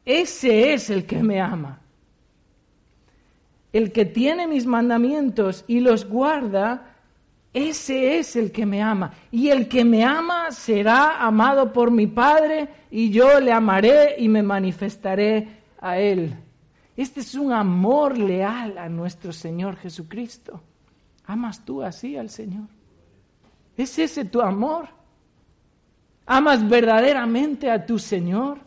ese 0.06 0.72
es 0.72 0.88
el 0.88 1.04
que 1.04 1.22
me 1.22 1.40
ama. 1.40 1.79
El 3.72 3.92
que 3.92 4.04
tiene 4.04 4.46
mis 4.46 4.66
mandamientos 4.66 5.64
y 5.68 5.80
los 5.80 6.08
guarda, 6.08 6.96
ese 7.52 8.18
es 8.18 8.36
el 8.36 8.52
que 8.52 8.66
me 8.66 8.82
ama. 8.82 9.12
Y 9.30 9.48
el 9.48 9.68
que 9.68 9.84
me 9.84 10.04
ama 10.04 10.50
será 10.50 11.24
amado 11.24 11.72
por 11.72 11.90
mi 11.90 12.06
Padre 12.06 12.68
y 12.90 13.10
yo 13.10 13.40
le 13.40 13.52
amaré 13.52 14.16
y 14.18 14.28
me 14.28 14.42
manifestaré 14.42 15.48
a 15.80 15.98
él. 15.98 16.34
Este 16.96 17.20
es 17.20 17.34
un 17.34 17.52
amor 17.52 18.18
leal 18.18 18.76
a 18.78 18.88
nuestro 18.88 19.32
Señor 19.32 19.76
Jesucristo. 19.76 20.60
¿Amas 21.26 21.64
tú 21.64 21.82
así 21.82 22.16
al 22.16 22.28
Señor? 22.28 22.68
¿Es 23.76 23.98
ese 23.98 24.24
tu 24.24 24.40
amor? 24.40 24.88
¿Amas 26.26 26.68
verdaderamente 26.68 27.70
a 27.70 27.86
tu 27.86 27.98
Señor? 27.98 28.58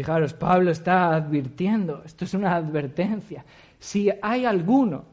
Fijaros, 0.00 0.32
Pablo 0.32 0.70
está 0.70 1.14
advirtiendo, 1.14 2.02
esto 2.06 2.24
es 2.24 2.32
una 2.32 2.56
advertencia. 2.56 3.44
Si 3.78 4.08
hay 4.22 4.46
alguno 4.46 5.04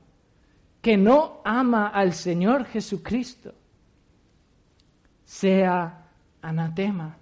que 0.82 0.95
no 0.95 1.41
ama 1.43 1.89
al 1.89 2.13
Señor 2.13 2.63
Jesucristo, 2.63 3.54
sea 5.26 6.06
anatema, 6.41 7.17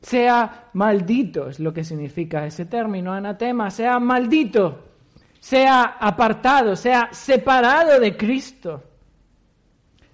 sea 0.00 0.68
maldito, 0.74 1.48
es 1.48 1.58
lo 1.58 1.74
que 1.74 1.82
significa 1.82 2.46
ese 2.46 2.66
término, 2.66 3.12
anatema, 3.12 3.68
sea 3.72 3.98
maldito, 3.98 4.84
sea 5.40 5.96
apartado, 5.98 6.76
sea 6.76 7.08
separado 7.10 7.98
de 7.98 8.16
Cristo 8.16 8.84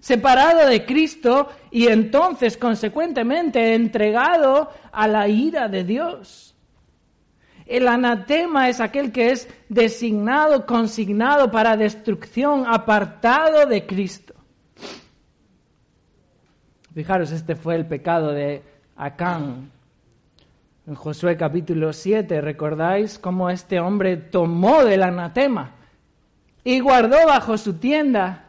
separado 0.04 0.68
de 0.68 0.84
Cristo 0.84 1.48
y 1.70 1.86
entonces 1.86 2.58
consecuentemente 2.58 3.74
entregado 3.74 4.68
a 4.92 5.08
la 5.08 5.28
ira 5.28 5.66
de 5.68 5.82
Dios. 5.82 6.54
El 7.64 7.88
anatema 7.88 8.68
es 8.68 8.82
aquel 8.82 9.12
que 9.12 9.30
es 9.30 9.48
designado, 9.70 10.66
consignado 10.66 11.50
para 11.50 11.78
destrucción, 11.78 12.66
apartado 12.66 13.64
de 13.64 13.86
Cristo. 13.86 14.34
Fijaros, 16.94 17.32
este 17.32 17.56
fue 17.56 17.74
el 17.74 17.86
pecado 17.86 18.32
de 18.32 18.62
Acán. 18.96 19.70
En 20.86 20.96
Josué 20.96 21.38
capítulo 21.38 21.94
7, 21.94 22.42
¿recordáis 22.42 23.18
cómo 23.18 23.48
este 23.48 23.80
hombre 23.80 24.18
tomó 24.18 24.84
del 24.84 25.02
anatema 25.02 25.70
y 26.62 26.80
guardó 26.80 27.26
bajo 27.26 27.56
su 27.56 27.78
tienda 27.78 28.43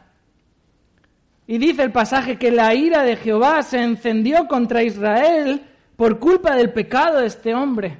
y 1.46 1.58
dice 1.58 1.82
el 1.82 1.92
pasaje 1.92 2.38
que 2.38 2.50
la 2.50 2.74
ira 2.74 3.02
de 3.02 3.16
Jehová 3.16 3.62
se 3.62 3.80
encendió 3.82 4.48
contra 4.48 4.82
Israel 4.82 5.62
por 5.96 6.18
culpa 6.18 6.56
del 6.56 6.72
pecado 6.72 7.20
de 7.20 7.26
este 7.26 7.54
hombre. 7.54 7.98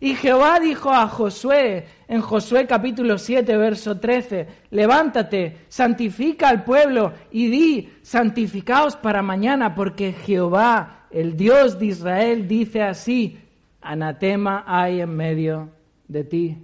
Y 0.00 0.14
Jehová 0.14 0.58
dijo 0.60 0.90
a 0.90 1.06
Josué, 1.06 1.86
en 2.08 2.20
Josué 2.20 2.66
capítulo 2.66 3.18
7, 3.18 3.56
verso 3.56 3.98
13, 3.98 4.46
levántate, 4.70 5.58
santifica 5.68 6.48
al 6.48 6.64
pueblo 6.64 7.12
y 7.30 7.48
di, 7.48 7.92
santificaos 8.02 8.96
para 8.96 9.22
mañana, 9.22 9.74
porque 9.74 10.12
Jehová, 10.12 11.06
el 11.10 11.36
Dios 11.36 11.78
de 11.78 11.86
Israel, 11.86 12.48
dice 12.48 12.82
así, 12.82 13.38
anatema 13.80 14.64
hay 14.66 15.00
en 15.00 15.14
medio 15.14 15.70
de 16.08 16.24
ti. 16.24 16.58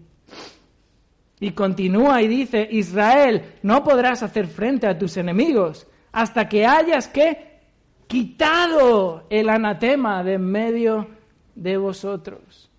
Y 1.39 1.53
continúa 1.53 2.21
y 2.21 2.29
dice, 2.29 2.69
Israel, 2.71 3.43
no 3.63 3.83
podrás 3.83 4.23
hacer 4.23 4.47
frente 4.47 4.87
a 4.87 4.99
tus 4.99 5.17
enemigos 5.17 5.87
hasta 6.13 6.49
que 6.49 6.67
hayas 6.67 7.11
quitado 8.07 9.27
el 9.31 9.49
anatema 9.49 10.25
de 10.25 10.35
en 10.35 10.45
medio 10.45 11.07
de 11.55 11.77
vosotros. 11.77 12.71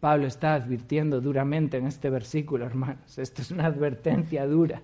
Pablo 0.00 0.26
está 0.26 0.54
advirtiendo 0.54 1.20
duramente 1.20 1.76
en 1.76 1.86
este 1.86 2.08
versículo, 2.08 2.64
hermanos. 2.66 3.18
Esto 3.18 3.42
es 3.42 3.50
una 3.50 3.66
advertencia 3.66 4.46
dura. 4.46 4.80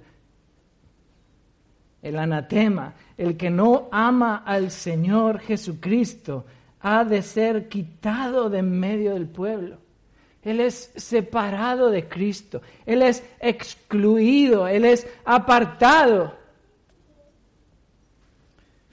el 2.02 2.18
anatema, 2.18 2.94
el 3.16 3.36
que 3.36 3.50
no 3.50 3.88
ama 3.90 4.44
al 4.46 4.70
Señor 4.70 5.40
Jesucristo, 5.40 6.44
ha 6.80 7.04
de 7.04 7.22
ser 7.22 7.68
quitado 7.68 8.48
de 8.48 8.58
en 8.60 8.78
medio 8.78 9.14
del 9.14 9.26
pueblo. 9.26 9.78
Él 10.42 10.60
es 10.60 10.92
separado 10.94 11.90
de 11.90 12.06
Cristo, 12.06 12.62
Él 12.84 13.02
es 13.02 13.24
excluido, 13.40 14.68
Él 14.68 14.84
es 14.84 15.04
apartado. 15.24 16.34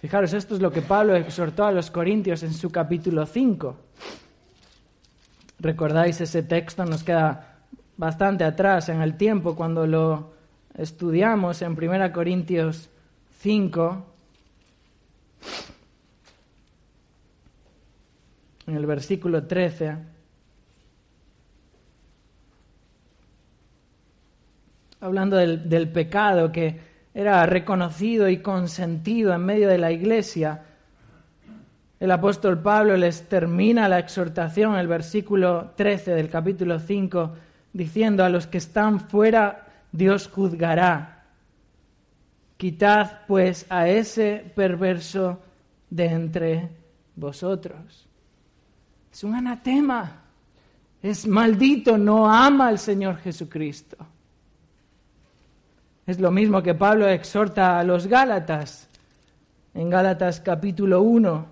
Fijaros, 0.04 0.34
esto 0.34 0.56
es 0.56 0.62
lo 0.62 0.70
que 0.70 0.82
Pablo 0.82 1.16
exhortó 1.16 1.64
a 1.64 1.72
los 1.72 1.89
corintios 1.89 2.43
en 2.43 2.54
su 2.54 2.70
capítulo 2.70 3.26
5. 3.26 3.78
¿Recordáis 5.60 6.20
ese 6.20 6.43
texto? 6.43 6.84
Nos 6.84 7.06
queda 7.06 7.60
bastante 7.95 8.43
atrás 8.43 8.89
en 8.89 9.01
el 9.01 9.16
tiempo 9.16 9.56
cuando 9.56 9.88
lo 9.88 10.34
estudiamos 10.78 11.62
en 11.62 11.82
1 11.82 12.12
Corintios 12.12 12.89
5. 13.39 14.06
En 18.68 18.76
el 18.76 18.86
versículo 18.86 19.47
13. 19.47 20.12
hablando 24.99 25.36
del, 25.38 25.89
pecado 25.89 26.51
que 26.51 26.93
era 27.14 27.45
reconocido 27.45 28.30
y 28.30 28.38
consentido 28.38 29.34
en 29.34 29.45
medio 29.45 29.70
de 29.70 29.78
la 29.78 29.91
iglesia, 29.91 30.64
el 32.03 32.11
apóstol 32.11 32.59
Pablo 32.59 32.97
les 32.97 33.30
termina 33.30 33.88
la 33.88 33.99
exhortación, 33.99 34.76
el 34.76 34.89
versículo 34.89 35.72
13 35.78 36.11
del 36.11 36.30
capítulo 36.30 36.78
5, 36.78 37.34
diciendo, 37.72 38.26
a 38.26 38.30
los 38.30 38.45
que 38.45 38.57
están 38.57 38.99
fuera, 38.99 39.68
Dios 39.89 40.28
juzgará. 40.28 41.24
Quitad 42.57 43.20
pues 43.26 43.66
a 43.70 43.88
ese 43.88 44.51
perverso 44.53 45.39
de 45.89 46.05
entre 46.07 46.70
vosotros. 47.16 48.05
Es 49.09 49.24
un 49.24 49.36
anatema. 49.36 50.24
Es 51.01 51.26
maldito, 51.26 51.97
no 51.97 52.30
ama 52.30 52.68
al 52.68 52.80
Señor 52.80 53.16
Jesucristo. 53.18 53.95
Es 56.06 56.20
lo 56.20 56.32
mismo 56.32 56.62
que 56.62 56.76
Pablo 56.76 57.08
exhorta 57.08 57.80
a 57.80 57.84
los 57.86 58.08
Gálatas 58.08 58.89
en 59.74 59.89
Gálatas 59.89 60.41
capítulo 60.41 61.01
1. 61.01 61.45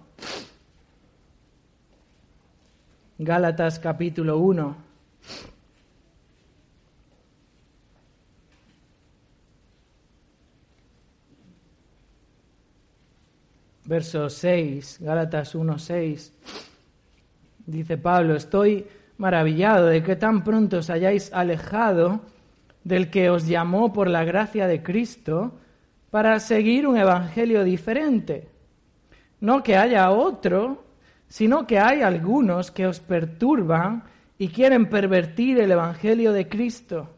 Gálatas 3.19 3.79
capítulo 3.79 4.39
1. 4.39 4.75
Verso 13.85 14.29
6, 14.29 14.97
Gálatas 14.99 15.55
1, 15.55 15.79
6. 15.79 16.33
Dice 17.67 17.97
Pablo, 17.97 18.35
estoy 18.35 18.85
maravillado 19.17 19.85
de 19.85 20.03
que 20.03 20.17
tan 20.17 20.43
pronto 20.43 20.79
os 20.79 20.89
hayáis 20.89 21.31
alejado 21.31 22.19
del 22.83 23.09
que 23.09 23.29
os 23.29 23.47
llamó 23.47 23.93
por 23.93 24.09
la 24.09 24.23
gracia 24.23 24.67
de 24.67 24.81
Cristo 24.81 25.59
para 26.09 26.39
seguir 26.39 26.87
un 26.87 26.97
evangelio 26.97 27.63
diferente. 27.63 28.49
No 29.39 29.63
que 29.63 29.77
haya 29.77 30.11
otro, 30.11 30.83
sino 31.27 31.65
que 31.65 31.79
hay 31.79 32.01
algunos 32.01 32.71
que 32.71 32.85
os 32.85 32.99
perturban 32.99 34.03
y 34.37 34.49
quieren 34.49 34.89
pervertir 34.89 35.59
el 35.59 35.71
evangelio 35.71 36.33
de 36.33 36.49
Cristo. 36.49 37.09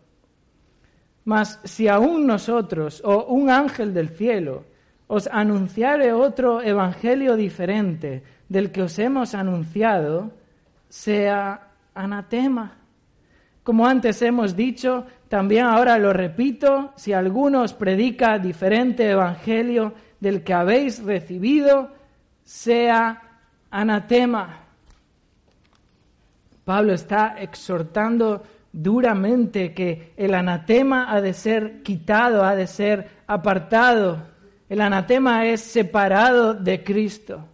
Mas 1.25 1.59
si 1.63 1.87
aún 1.87 2.27
nosotros 2.27 3.01
o 3.05 3.25
un 3.25 3.49
ángel 3.49 3.93
del 3.93 4.09
cielo 4.09 4.65
os 5.07 5.27
anunciare 5.27 6.13
otro 6.13 6.61
evangelio 6.61 7.35
diferente 7.35 8.23
del 8.49 8.71
que 8.71 8.83
os 8.83 8.99
hemos 8.99 9.33
anunciado, 9.33 10.33
sea 10.89 11.71
anatema. 11.93 12.82
Como 13.63 13.87
antes 13.87 14.21
hemos 14.21 14.55
dicho, 14.55 15.05
también 15.29 15.65
ahora 15.65 15.97
lo 15.97 16.11
repito, 16.11 16.91
si 16.95 17.13
alguno 17.13 17.61
os 17.61 17.73
predica 17.73 18.37
diferente 18.37 19.09
evangelio 19.09 19.93
del 20.19 20.43
que 20.43 20.53
habéis 20.53 21.01
recibido, 21.01 21.91
sea 22.43 23.21
anatema. 23.71 24.59
Pablo 26.65 26.93
está 26.93 27.35
exhortando 27.39 28.43
duramente 28.71 29.73
que 29.73 30.13
el 30.17 30.33
anatema 30.33 31.13
ha 31.13 31.21
de 31.21 31.33
ser 31.33 31.83
quitado, 31.83 32.43
ha 32.43 32.55
de 32.55 32.67
ser 32.67 33.23
apartado. 33.27 34.27
El 34.67 34.81
anatema 34.81 35.45
es 35.45 35.61
separado 35.61 36.53
de 36.53 36.83
Cristo. 36.83 37.45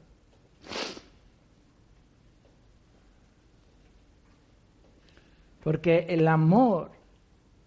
Porque 5.63 6.05
el 6.09 6.27
amor, 6.27 6.91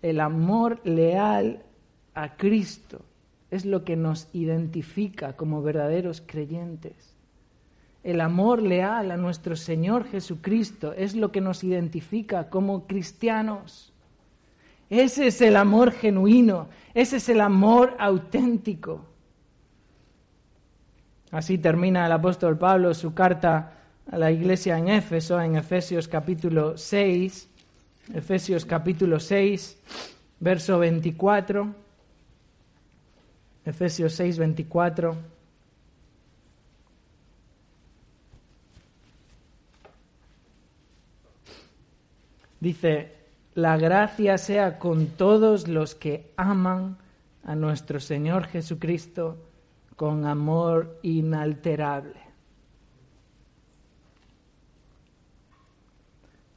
el 0.00 0.20
amor 0.20 0.80
leal 0.84 1.62
a 2.14 2.36
Cristo 2.36 3.04
es 3.50 3.66
lo 3.66 3.84
que 3.84 3.96
nos 3.96 4.28
identifica 4.32 5.36
como 5.36 5.62
verdaderos 5.62 6.22
creyentes. 6.24 7.14
El 8.02 8.20
amor 8.20 8.62
leal 8.62 9.10
a 9.10 9.16
nuestro 9.16 9.54
Señor 9.54 10.04
Jesucristo 10.04 10.92
es 10.94 11.14
lo 11.14 11.30
que 11.30 11.40
nos 11.40 11.62
identifica 11.62 12.48
como 12.48 12.86
cristianos. 12.86 13.92
Ese 14.90 15.28
es 15.28 15.40
el 15.40 15.56
amor 15.56 15.92
genuino, 15.92 16.68
ese 16.94 17.18
es 17.18 17.28
el 17.28 17.40
amor 17.40 17.94
auténtico. 17.98 19.06
Así 21.30 21.58
termina 21.58 22.04
el 22.04 22.12
apóstol 22.12 22.58
Pablo 22.58 22.92
su 22.92 23.14
carta 23.14 23.72
a 24.10 24.18
la 24.18 24.30
iglesia 24.30 24.76
en 24.76 24.88
Éfeso, 24.88 25.40
en 25.40 25.56
Efesios 25.56 26.08
capítulo 26.08 26.76
6, 26.76 27.48
Efesios 28.12 28.64
capítulo 28.64 29.20
6, 29.20 29.78
verso 30.40 30.78
24. 30.78 31.74
Efesios 33.64 34.14
6, 34.14 34.38
24. 34.38 35.16
Dice, 42.58 43.12
la 43.54 43.76
gracia 43.76 44.38
sea 44.38 44.78
con 44.78 45.06
todos 45.08 45.68
los 45.68 45.94
que 45.94 46.32
aman 46.36 46.96
a 47.44 47.54
nuestro 47.54 48.00
Señor 48.00 48.46
Jesucristo 48.46 49.36
con 49.96 50.26
amor 50.26 50.98
inalterable. 51.02 52.31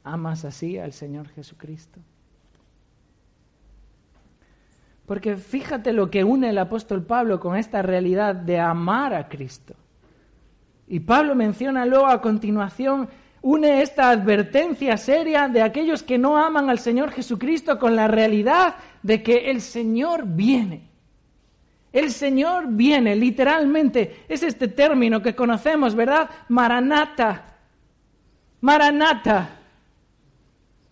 ¿Amas 0.06 0.44
así 0.44 0.78
al 0.78 0.92
Señor 0.92 1.26
Jesucristo? 1.30 1.98
Porque 5.04 5.36
fíjate 5.36 5.92
lo 5.92 6.08
que 6.12 6.22
une 6.22 6.50
el 6.50 6.58
apóstol 6.58 7.02
Pablo 7.02 7.40
con 7.40 7.56
esta 7.56 7.82
realidad 7.82 8.36
de 8.36 8.60
amar 8.60 9.12
a 9.12 9.28
Cristo. 9.28 9.74
Y 10.86 11.00
Pablo 11.00 11.34
menciona 11.34 11.84
luego 11.86 12.06
a 12.06 12.20
continuación, 12.20 13.08
une 13.42 13.82
esta 13.82 14.10
advertencia 14.10 14.96
seria 14.96 15.48
de 15.48 15.60
aquellos 15.60 16.04
que 16.04 16.18
no 16.18 16.38
aman 16.38 16.70
al 16.70 16.78
Señor 16.78 17.10
Jesucristo 17.10 17.76
con 17.76 17.96
la 17.96 18.06
realidad 18.06 18.76
de 19.02 19.24
que 19.24 19.50
el 19.50 19.60
Señor 19.60 20.24
viene. 20.24 20.88
El 21.92 22.12
Señor 22.12 22.68
viene, 22.68 23.16
literalmente, 23.16 24.24
es 24.28 24.44
este 24.44 24.68
término 24.68 25.20
que 25.20 25.34
conocemos, 25.34 25.96
¿verdad? 25.96 26.30
Maranata. 26.48 27.56
Maranata 28.60 29.55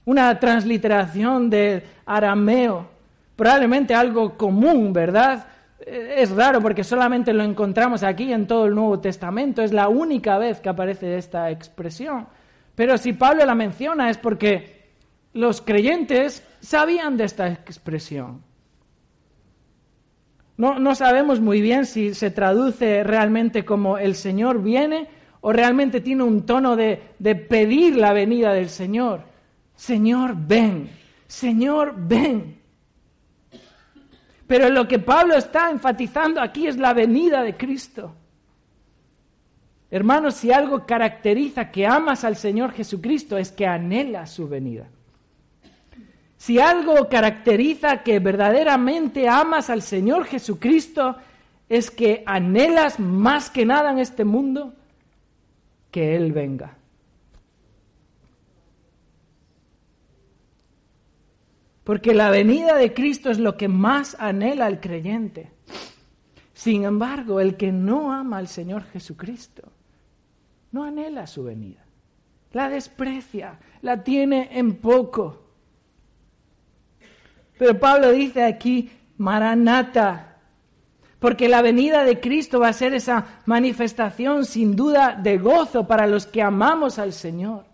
una 0.04 0.38
transliteración 0.38 1.50
del 1.50 1.82
arameo, 2.06 2.88
probablemente 3.36 3.94
algo 3.94 4.36
común, 4.36 4.92
¿verdad? 4.92 5.46
Eh, 5.80 6.16
es 6.18 6.30
raro 6.30 6.60
porque 6.60 6.84
solamente 6.84 7.32
lo 7.32 7.42
encontramos 7.42 8.02
aquí 8.02 8.32
en 8.32 8.46
todo 8.46 8.66
el 8.66 8.74
Nuevo 8.74 9.00
Testamento, 9.00 9.62
es 9.62 9.72
la 9.72 9.88
única 9.88 10.38
vez 10.38 10.60
que 10.60 10.68
aparece 10.68 11.16
esta 11.16 11.50
expresión. 11.50 12.26
Pero 12.74 12.98
si 12.98 13.12
Pablo 13.12 13.44
la 13.44 13.54
menciona 13.54 14.10
es 14.10 14.18
porque 14.18 14.92
los 15.32 15.60
creyentes 15.60 16.46
sabían 16.60 17.16
de 17.16 17.24
esta 17.24 17.48
expresión. 17.48 18.42
No, 20.56 20.94
sabemos 20.94 21.40
muy 21.40 21.60
bien 21.60 21.84
si 21.84 22.14
se 22.14 22.30
traduce 22.30 23.02
realmente 23.02 23.64
como 23.64 23.98
el 23.98 24.14
Señor 24.14 24.62
viene 24.62 25.08
o 25.40 25.52
realmente 25.52 26.00
tiene 26.00 26.22
un 26.22 26.46
tono 26.46 26.76
de, 26.76 27.02
de 27.18 27.34
pedir 27.34 27.96
la 27.96 28.12
venida 28.12 28.52
del 28.52 28.68
Señor. 28.68 29.22
Señor, 29.76 30.34
ven, 30.36 30.90
Señor, 31.26 31.94
ven. 31.96 32.60
Pero 34.46 34.68
lo 34.70 34.86
que 34.86 34.98
Pablo 34.98 35.34
está 35.34 35.70
enfatizando 35.70 36.40
aquí 36.40 36.66
es 36.66 36.76
la 36.76 36.92
venida 36.92 37.42
de 37.42 37.56
Cristo. 37.56 38.14
Hermanos, 39.90 40.34
si 40.34 40.52
algo 40.52 40.84
caracteriza 40.86 41.70
que 41.70 41.86
amas 41.86 42.24
al 42.24 42.36
Señor 42.36 42.72
Jesucristo 42.72 43.38
es 43.38 43.52
que 43.52 43.66
anhela 43.66 44.26
su 44.26 44.48
venida. 44.48 44.88
Si 46.36 46.58
algo 46.58 47.08
caracteriza 47.08 48.02
que 48.02 48.18
verdaderamente 48.18 49.28
amas 49.28 49.70
al 49.70 49.82
Señor 49.82 50.24
Jesucristo 50.24 51.16
es 51.68 51.90
que 51.90 52.22
anhelas 52.26 53.00
más 53.00 53.50
que 53.50 53.64
nada 53.64 53.92
en 53.92 53.98
este 53.98 54.24
mundo 54.24 54.74
que 55.90 56.16
Él 56.16 56.32
venga. 56.32 56.76
Porque 61.84 62.14
la 62.14 62.30
venida 62.30 62.76
de 62.76 62.94
Cristo 62.94 63.30
es 63.30 63.38
lo 63.38 63.58
que 63.58 63.68
más 63.68 64.16
anhela 64.18 64.66
el 64.66 64.80
creyente. 64.80 65.52
Sin 66.54 66.84
embargo, 66.84 67.40
el 67.40 67.56
que 67.56 67.72
no 67.72 68.10
ama 68.12 68.38
al 68.38 68.48
Señor 68.48 68.84
Jesucristo 68.84 69.70
no 70.72 70.84
anhela 70.84 71.26
su 71.26 71.44
venida. 71.44 71.84
La 72.52 72.70
desprecia, 72.70 73.58
la 73.82 74.02
tiene 74.02 74.48
en 74.52 74.76
poco. 74.76 75.42
Pero 77.58 77.78
Pablo 77.78 78.10
dice 78.12 78.44
aquí, 78.44 78.90
Maranata, 79.18 80.38
porque 81.18 81.48
la 81.48 81.62
venida 81.62 82.04
de 82.04 82.18
Cristo 82.18 82.60
va 82.60 82.68
a 82.68 82.72
ser 82.72 82.94
esa 82.94 83.40
manifestación 83.44 84.46
sin 84.46 84.74
duda 84.74 85.18
de 85.22 85.38
gozo 85.38 85.86
para 85.86 86.06
los 86.06 86.26
que 86.26 86.42
amamos 86.42 86.98
al 86.98 87.12
Señor 87.12 87.73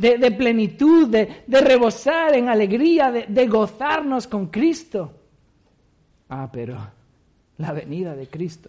de, 0.00 0.30
plenitud, 0.30 1.08
de, 1.08 1.44
rebosar 1.60 2.34
en 2.34 2.48
alegría, 2.48 3.10
de 3.10 3.46
gozarnos 3.46 4.26
con 4.26 4.46
Cristo. 4.46 5.12
Ah, 6.28 6.48
pero 6.50 6.78
la 7.58 7.72
venida 7.72 8.14
de 8.14 8.26
Cristo, 8.26 8.68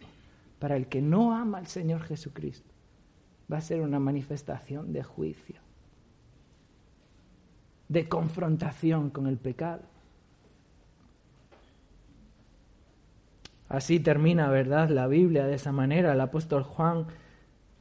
para 0.59 0.75
el 0.75 0.88
que 0.88 1.01
no 1.01 1.34
ama 1.34 1.59
al 1.59 1.67
Señor 1.67 2.01
Jesucristo, 2.03 2.69
va 3.51 3.57
a 3.57 3.61
ser 3.61 3.82
una 3.82 3.99
manifestación 3.99 4.91
de 4.91 5.03
juicio, 5.03 5.55
de 7.88 8.07
confrontación 8.07 9.09
con 9.09 9.27
el 9.27 9.38
pecado. 9.38 9.84
Así 13.69 14.01
termina, 14.01 14.49
¿verdad?, 14.49 14.89
la 14.89 15.07
Biblia 15.07 15.45
de 15.45 15.55
esa 15.55 15.71
manera. 15.71 16.11
El 16.11 16.19
apóstol 16.19 16.63
Juan 16.63 17.05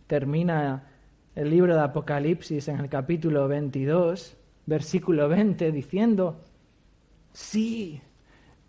termina 0.06 0.89
el 1.34 1.50
libro 1.50 1.74
de 1.74 1.82
Apocalipsis 1.82 2.68
en 2.68 2.80
el 2.80 2.88
capítulo 2.88 3.46
22, 3.46 4.36
versículo 4.66 5.28
20, 5.28 5.70
diciendo, 5.72 6.40
sí, 7.32 8.00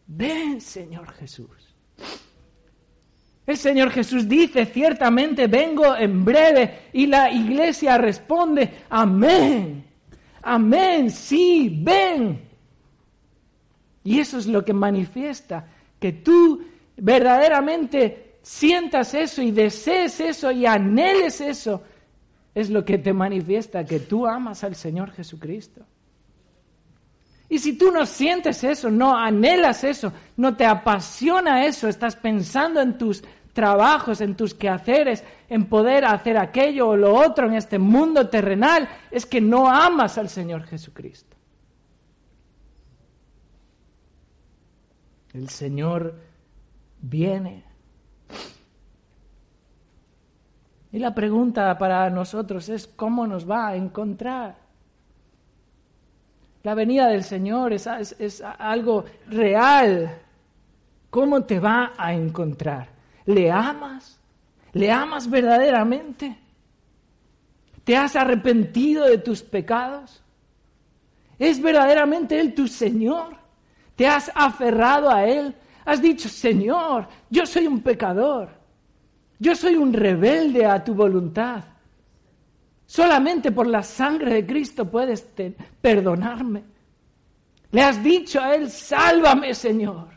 ven 0.07 0.61
Señor 0.61 1.11
Jesús. 1.13 1.75
El 3.45 3.57
Señor 3.57 3.89
Jesús 3.89 4.29
dice, 4.29 4.65
ciertamente 4.65 5.47
vengo 5.47 5.95
en 5.95 6.23
breve, 6.23 6.89
y 6.93 7.07
la 7.07 7.31
iglesia 7.31 7.97
responde, 7.97 8.83
amén, 8.89 9.83
amén, 10.43 11.09
sí, 11.09 11.81
ven. 11.83 12.41
Y 14.03 14.19
eso 14.19 14.37
es 14.37 14.45
lo 14.47 14.63
que 14.63 14.73
manifiesta, 14.73 15.67
que 15.99 16.13
tú 16.13 16.63
verdaderamente 16.97 18.37
sientas 18.41 19.13
eso 19.13 19.41
y 19.41 19.51
desees 19.51 20.19
eso 20.19 20.51
y 20.51 20.65
anheles 20.65 21.41
eso 21.41 21.83
es 22.53 22.69
lo 22.69 22.83
que 22.83 22.97
te 22.97 23.13
manifiesta 23.13 23.85
que 23.85 23.99
tú 23.99 24.27
amas 24.27 24.63
al 24.63 24.75
Señor 24.75 25.11
Jesucristo. 25.11 25.85
Y 27.49 27.59
si 27.59 27.77
tú 27.77 27.91
no 27.91 28.05
sientes 28.05 28.63
eso, 28.63 28.89
no 28.89 29.17
anhelas 29.17 29.83
eso, 29.83 30.13
no 30.37 30.55
te 30.55 30.65
apasiona 30.65 31.65
eso, 31.65 31.89
estás 31.89 32.15
pensando 32.15 32.79
en 32.79 32.97
tus 32.97 33.23
trabajos, 33.51 34.21
en 34.21 34.35
tus 34.35 34.53
quehaceres, 34.53 35.23
en 35.49 35.65
poder 35.65 36.05
hacer 36.05 36.37
aquello 36.37 36.89
o 36.89 36.95
lo 36.95 37.13
otro 37.13 37.47
en 37.47 37.55
este 37.55 37.77
mundo 37.77 38.29
terrenal, 38.29 38.87
es 39.11 39.25
que 39.25 39.41
no 39.41 39.69
amas 39.69 40.17
al 40.17 40.29
Señor 40.29 40.63
Jesucristo. 40.63 41.35
El 45.33 45.49
Señor 45.49 46.15
viene 47.01 47.65
Y 50.91 50.99
la 50.99 51.13
pregunta 51.13 51.77
para 51.77 52.09
nosotros 52.09 52.67
es 52.69 52.87
cómo 52.87 53.25
nos 53.25 53.49
va 53.49 53.67
a 53.67 53.75
encontrar. 53.75 54.55
La 56.63 56.75
venida 56.75 57.07
del 57.07 57.23
Señor 57.23 57.73
es, 57.73 57.87
algo 58.59 59.05
real. 59.27 60.17
¿Cómo 61.09 61.43
te 61.43 61.59
va 61.59 61.93
a 61.97 62.13
encontrar? 62.13 62.89
¿Le 63.25 63.49
amas? 63.49 64.19
¿Le 64.73 64.91
amas 64.91 65.29
verdaderamente? 65.29 66.37
¿Te 67.83 67.97
has 67.97 68.15
arrepentido 68.15 69.05
de 69.05 69.17
tus 69.17 69.41
pecados? 69.41 70.21
¿Es 71.39 71.61
verdaderamente 71.61 72.39
Él 72.39 72.53
tu 72.53 72.67
Señor? 72.67 73.35
¿Te 73.95 74.07
has 74.07 74.31
aferrado 74.35 75.09
a 75.09 75.25
Él? 75.25 75.55
Has 75.83 76.01
dicho, 76.01 76.29
Señor, 76.29 77.07
yo 77.29 77.45
soy 77.45 77.65
un 77.65 77.81
pecador. 77.81 78.60
Yo 79.41 79.55
soy 79.55 79.75
un 79.75 79.91
rebelde 79.91 80.67
a 80.67 80.83
tu 80.83 80.93
voluntad. 80.93 81.63
Solamente 82.85 83.51
por 83.51 83.65
la 83.65 83.81
sangre 83.81 84.35
de 84.35 84.45
Cristo 84.45 84.87
puedes 84.87 85.27
perdonarme. 85.81 86.63
Le 87.71 87.81
has 87.81 88.03
dicho 88.03 88.39
a 88.39 88.53
Él, 88.53 88.69
sálvame 88.69 89.55
Señor. 89.55 90.09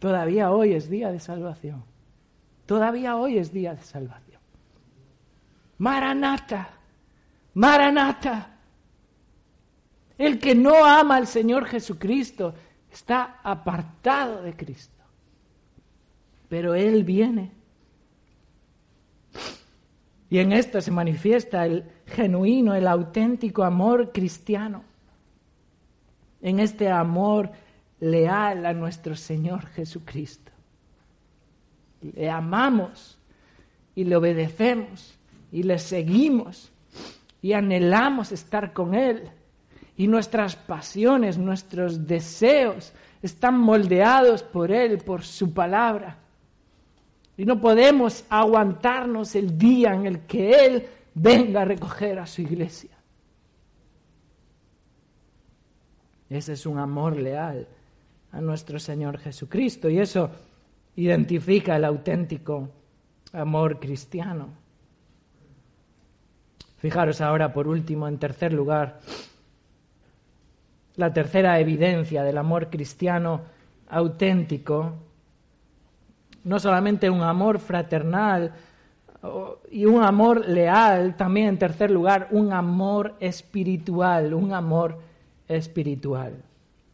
Todavía 0.00 0.50
hoy 0.50 0.72
es 0.72 0.90
día 0.90 1.12
de 1.12 1.20
salvación. 1.20 1.84
Todavía 2.66 3.14
hoy 3.14 3.38
es 3.38 3.52
día 3.52 3.76
de 3.76 3.82
salvación. 3.82 4.40
Maranata, 5.78 6.68
Maranata. 7.54 8.56
El 10.18 10.40
que 10.40 10.56
no 10.56 10.84
ama 10.84 11.14
al 11.14 11.28
Señor 11.28 11.66
Jesucristo 11.66 12.54
está 12.96 13.40
apartado 13.42 14.42
de 14.42 14.56
Cristo. 14.56 15.04
Pero 16.48 16.74
Él 16.74 17.04
viene. 17.04 17.52
Y 20.30 20.38
en 20.38 20.52
esto 20.52 20.80
se 20.80 20.90
manifiesta 20.90 21.66
el 21.66 21.84
genuino, 22.06 22.74
el 22.74 22.88
auténtico 22.88 23.64
amor 23.64 24.12
cristiano. 24.12 24.82
En 26.40 26.58
este 26.58 26.88
amor 26.90 27.52
leal 28.00 28.64
a 28.64 28.72
nuestro 28.72 29.14
Señor 29.14 29.66
Jesucristo. 29.66 30.52
Le 32.00 32.30
amamos 32.30 33.18
y 33.94 34.04
le 34.04 34.16
obedecemos 34.16 35.18
y 35.52 35.64
le 35.64 35.78
seguimos 35.78 36.72
y 37.42 37.52
anhelamos 37.52 38.32
estar 38.32 38.72
con 38.72 38.94
Él 38.94 39.30
y 39.96 40.06
nuestras 40.06 40.56
pasiones, 40.56 41.38
nuestros 41.38 42.06
deseos 42.06 42.92
están 43.22 43.58
moldeados 43.58 44.42
por 44.42 44.70
Él, 44.70 44.98
por 44.98 45.22
su 45.22 45.52
palabra. 45.52 46.18
Y 47.36 47.44
no 47.44 47.60
podemos 47.60 48.24
aguantarnos 48.28 49.34
el 49.34 49.56
día 49.58 49.94
en 49.94 50.06
el 50.06 50.20
que 50.20 50.50
Él 50.50 50.86
venga 51.14 51.62
a 51.62 51.64
recoger 51.64 52.18
a 52.18 52.26
su 52.26 52.42
iglesia. 52.42 52.90
Ese 56.28 56.54
es 56.54 56.66
un 56.66 56.78
amor 56.78 57.16
leal 57.16 57.66
a 58.32 58.40
nuestro 58.40 58.78
Señor 58.78 59.18
Jesucristo 59.18 59.88
y 59.88 59.98
eso 59.98 60.30
identifica 60.96 61.76
el 61.76 61.84
auténtico 61.84 62.68
amor 63.32 63.78
cristiano. 63.78 64.48
Fijaros 66.78 67.20
ahora, 67.20 67.52
por 67.52 67.68
último, 67.68 68.08
en 68.08 68.18
tercer 68.18 68.52
lugar, 68.52 69.00
la 70.96 71.12
tercera 71.12 71.58
evidencia 71.60 72.22
del 72.22 72.38
amor 72.38 72.70
cristiano 72.70 73.42
auténtico, 73.88 74.94
no 76.44 76.58
solamente 76.58 77.10
un 77.10 77.22
amor 77.22 77.58
fraternal 77.58 78.52
y 79.70 79.84
un 79.84 80.02
amor 80.02 80.48
leal, 80.48 81.16
también 81.16 81.48
en 81.48 81.58
tercer 81.58 81.90
lugar 81.90 82.28
un 82.30 82.52
amor 82.52 83.14
espiritual, 83.20 84.32
un 84.32 84.52
amor 84.52 84.98
espiritual. 85.48 86.42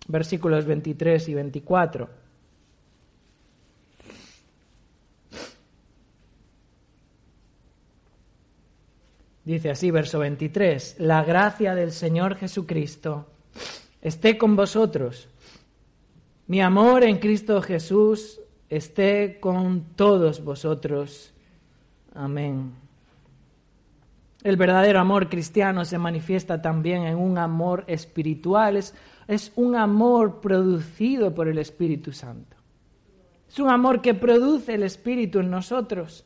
Versículos 0.09 0.65
23 0.65 1.29
y 1.29 1.35
24. 1.35 2.23
Dice 9.45 9.71
así, 9.71 9.91
verso 9.91 10.21
23, 10.21 10.97
la 11.01 11.25
gracia 11.25 11.75
del 11.75 11.91
Señor 11.91 12.37
Jesucristo 12.37 13.27
esté 14.03 14.37
con 14.37 14.57
vosotros. 14.57 15.29
Mi 16.49 16.61
amor 16.61 17.05
en 17.05 17.19
Cristo 17.19 17.63
Jesús 17.63 18.41
esté 18.69 19.39
con 19.41 19.95
todos 19.97 20.45
vosotros. 20.45 21.33
Amén. 22.15 22.73
El 24.43 24.57
verdadero 24.57 24.99
amor 24.99 25.29
cristiano 25.29 25.85
se 25.85 25.99
manifiesta 25.99 26.61
también 26.61 27.05
en 27.05 27.17
un 27.17 27.39
amor 27.39 27.85
espiritual, 27.87 28.77
es, 28.77 28.93
es, 29.29 29.53
un 29.55 29.77
amor 29.77 30.41
producido 30.41 31.33
por 31.33 31.47
el 31.47 31.59
Espíritu 31.59 32.13
Santo. 32.13 32.57
Es 33.49 33.61
un 33.61 33.71
amor 33.71 34.03
que 34.03 34.15
produce 34.15 34.75
el 34.75 34.83
Espíritu 34.83 35.39
en 35.39 35.51
nosotros. 35.51 36.25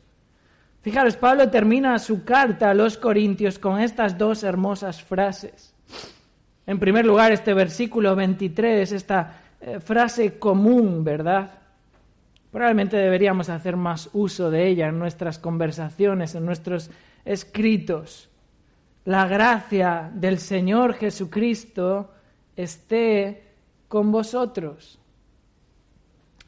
Fijaros, 0.80 1.16
Pablo 1.16 1.50
termina 1.50 1.98
su 1.98 2.24
carta 2.24 2.70
a 2.70 2.74
los 2.74 2.96
Corintios 2.96 3.58
con 3.58 3.80
estas 3.80 4.16
dos 4.16 4.44
hermosas 4.44 5.02
frases. 5.02 5.75
En 6.66 6.80
primer 6.80 7.06
lugar, 7.06 7.30
este 7.30 7.54
versículo 7.54 8.16
23, 8.16 8.90
esta 8.90 9.40
eh, 9.60 9.78
frase 9.78 10.38
común, 10.38 11.04
¿verdad? 11.04 11.50
Probablemente 12.50 12.96
deberíamos 12.96 13.48
hacer 13.48 13.76
más 13.76 14.10
uso 14.12 14.50
de 14.50 14.66
ella 14.66 14.88
en 14.88 14.98
nuestras 14.98 15.38
conversaciones, 15.38 16.34
en 16.34 16.44
nuestros 16.44 16.90
escritos. 17.24 18.28
La 19.04 19.28
gracia 19.28 20.10
del 20.12 20.38
Señor 20.38 20.94
Jesucristo 20.94 22.10
esté 22.56 23.44
con 23.86 24.10
vosotros. 24.10 24.98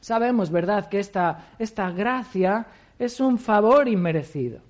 Sabemos, 0.00 0.50
¿verdad?, 0.50 0.88
que 0.88 0.98
esta, 0.98 1.50
esta 1.58 1.90
gracia 1.90 2.66
es 2.98 3.20
un 3.20 3.38
favor 3.38 3.86
inmerecido. 3.86 4.60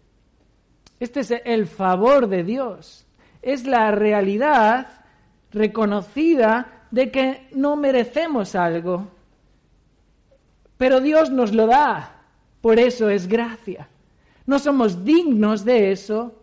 Este 1.01 1.21
es 1.21 1.33
el 1.45 1.67
favor 1.67 2.29
de 2.29 2.45
Dios. 2.45 3.07
Es 3.41 3.65
la 3.65 3.91
realidad 3.93 4.98
reconocida 5.53 6.85
de 6.91 7.11
que 7.11 7.49
no 7.53 7.77
merecemos 7.77 8.55
algo, 8.55 9.09
pero 10.77 11.01
Dios 11.01 11.31
nos 11.31 11.53
lo 11.53 11.67
da. 11.67 12.15
Por 12.61 12.79
eso 12.79 13.09
es 13.09 13.29
gracia. 13.29 13.89
No 14.47 14.59
somos 14.59 15.05
dignos 15.05 15.65
de 15.65 15.93
eso, 15.93 16.35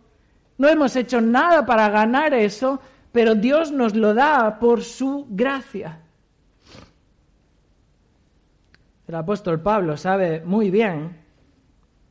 no 0.58 0.68
hemos 0.68 0.96
hecho 0.96 1.20
nada 1.20 1.66
para 1.66 1.88
ganar 1.88 2.32
eso, 2.34 2.80
pero 3.12 3.34
Dios 3.34 3.72
nos 3.72 3.94
lo 3.94 4.14
da 4.14 4.58
por 4.58 4.82
su 4.82 5.26
gracia. 5.28 6.00
El 9.06 9.14
apóstol 9.14 9.60
Pablo 9.60 9.96
sabe 9.96 10.40
muy 10.44 10.70
bien 10.70 11.16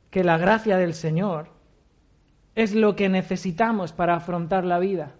que 0.09 0.23
la 0.23 0.37
gracia 0.37 0.77
del 0.77 0.93
Señor 0.93 1.49
es 2.55 2.73
lo 2.73 2.95
que 2.95 3.09
necesitamos 3.09 3.91
para 3.91 4.15
afrontar 4.15 4.63
la 4.63 4.79
vida. 4.79 5.11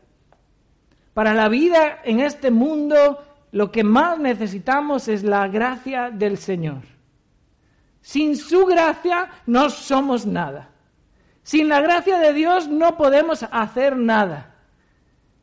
Para 1.16 1.34
la 1.34 1.48
vida 1.48 2.00
en 2.04 2.20
este 2.20 2.52
mundo, 2.52 3.24
lo 3.54 3.72
que 3.72 3.86
más 3.86 4.20
necesitamos 4.20 5.08
es 5.08 5.24
la 5.24 5.48
gracia 5.48 6.12
del 6.12 6.38
Señor. 6.38 6.82
Sin 8.02 8.36
su 8.36 8.66
gracia 8.66 9.30
no 9.46 9.70
somos 9.70 10.26
nada. 10.26 10.72
Sin 11.42 11.70
la 11.70 11.80
gracia 11.80 12.20
de 12.20 12.34
Dios 12.34 12.68
no 12.68 12.98
podemos 12.98 13.46
hacer 13.50 13.96
nada. 13.96 14.56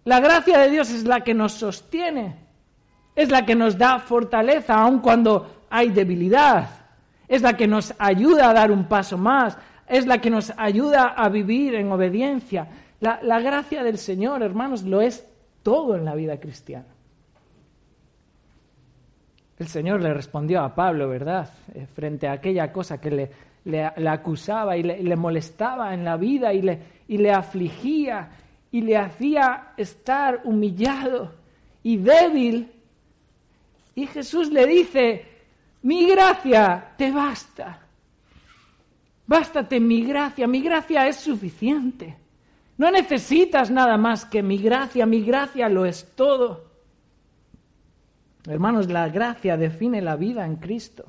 La 0.05 0.21
gracia 0.21 0.59
de 0.59 0.69
Dios 0.69 0.91
es 0.91 1.05
la 1.05 1.25
que 1.25 1.33
nos 1.33 1.55
sostiene, 1.55 2.37
es 3.17 3.31
la 3.31 3.47
que 3.47 3.55
nos 3.55 3.79
da 3.79 3.99
fortaleza 3.99 4.75
aun 4.75 4.99
cuando 4.99 5.65
hay 5.71 5.89
debilidad, 5.89 6.69
es 7.27 7.41
la 7.41 7.57
que 7.57 7.67
nos 7.67 7.95
ayuda 7.99 8.51
a 8.51 8.53
dar 8.53 8.71
un 8.71 8.85
paso 8.85 9.17
más, 9.17 9.57
es 9.87 10.07
la 10.07 10.19
que 10.19 10.29
nos 10.29 10.53
ayuda 10.59 11.15
a 11.17 11.31
vivir 11.31 11.77
en 11.77 11.91
obediencia. 11.91 12.69
La, 13.01 13.21
la 13.23 13.41
gracia 13.41 13.83
del 13.83 13.97
Señor, 13.97 14.43
hermanos, 14.43 14.83
lo 14.83 15.01
es 15.01 15.32
todo 15.63 15.97
en 15.97 16.05
la 16.05 16.15
vida 16.15 16.39
cristiana. 16.39 16.87
El 19.59 19.69
Señor 19.69 20.01
le 20.01 20.13
respondió 20.13 20.61
a 20.61 20.75
Pablo, 20.75 21.09
¿verdad? 21.09 21.53
Eh, 21.75 21.87
frente 21.87 22.27
a 22.27 22.33
aquella 22.33 22.73
cosa 22.73 23.01
que 23.01 23.11
le, 23.11 23.31
le, 23.65 24.09
acusaba 24.09 24.77
y 24.77 24.83
le, 24.83 25.17
molestaba 25.17 25.95
en 25.95 26.05
la 26.05 26.17
vida 26.17 26.53
y 26.53 26.63
le, 26.63 26.79
y 27.07 27.19
le 27.19 27.33
afligía 27.33 28.31
y 28.71 28.81
le 28.81 28.97
hacía 28.97 29.73
estar 29.77 30.41
humillado 30.45 31.33
y 31.83 31.97
débil. 31.99 32.73
Y 33.95 34.07
Jesús 34.07 34.51
le 34.51 34.67
dice, 34.67 35.27
mi 35.83 36.09
gracia 36.09 36.95
te 36.97 37.11
basta. 37.11 37.81
Bástate 39.27 39.79
mi 39.79 40.03
gracia, 40.03 40.47
mi 40.47 40.61
gracia 40.61 41.07
es 41.07 41.17
suficiente. 41.17 42.17
No 42.77 42.91
necesitas 42.91 43.71
nada 43.71 43.97
más 43.97 44.25
que 44.25 44.43
mi 44.43 44.59
gracia, 44.59 45.07
mi 45.07 45.23
gracia 45.23 45.69
lo 45.69 45.85
es 45.85 46.13
todo. 46.15 46.73
Hermanos, 48.47 48.89
la 48.89 49.09
gracia 49.09 49.57
define 49.57 50.03
la 50.03 50.17
vida 50.17 50.45
en 50.45 50.57
Cristo. 50.57 51.07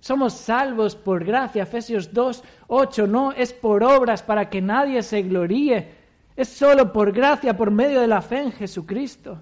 Somos 0.00 0.34
salvos 0.34 0.96
por 0.96 1.24
gracia, 1.24 1.62
Efesios 1.62 2.12
2, 2.12 2.42
8, 2.66 3.06
no 3.06 3.32
es 3.32 3.52
por 3.52 3.82
obras 3.82 4.22
para 4.22 4.50
que 4.50 4.60
nadie 4.60 5.02
se 5.02 5.22
gloríe, 5.22 5.94
es 6.36 6.48
solo 6.48 6.92
por 6.92 7.12
gracia, 7.12 7.56
por 7.56 7.70
medio 7.70 8.00
de 8.00 8.06
la 8.06 8.20
fe 8.20 8.40
en 8.40 8.52
Jesucristo. 8.52 9.38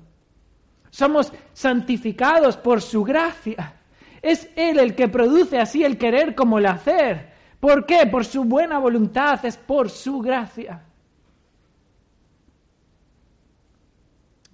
Somos 0.90 1.32
santificados 1.54 2.56
por 2.56 2.82
su 2.82 3.02
gracia. 3.02 3.74
Es 4.20 4.48
Él 4.54 4.78
el 4.78 4.94
que 4.94 5.08
produce 5.08 5.58
así 5.58 5.82
el 5.82 5.96
querer 5.96 6.34
como 6.34 6.58
el 6.58 6.66
hacer. 6.66 7.32
¿Por 7.58 7.86
qué? 7.86 8.06
Por 8.06 8.24
su 8.24 8.44
buena 8.44 8.78
voluntad, 8.78 9.44
es 9.44 9.56
por 9.56 9.88
su 9.88 10.20
gracia. 10.20 10.82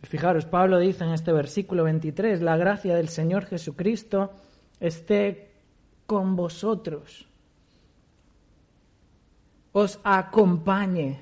Fijaros, 0.08 0.46
Pablo 0.46 0.78
dice 0.78 1.04
en 1.04 1.10
este 1.10 1.34
versículo 1.34 1.84
23, 1.84 2.40
la 2.40 2.56
gracia 2.56 2.96
del 2.96 3.10
Señor 3.10 3.44
Jesucristo 3.44 4.32
esté 4.80 5.50
con 6.06 6.34
vosotros, 6.34 7.28
os 9.72 10.00
acompañe, 10.02 11.20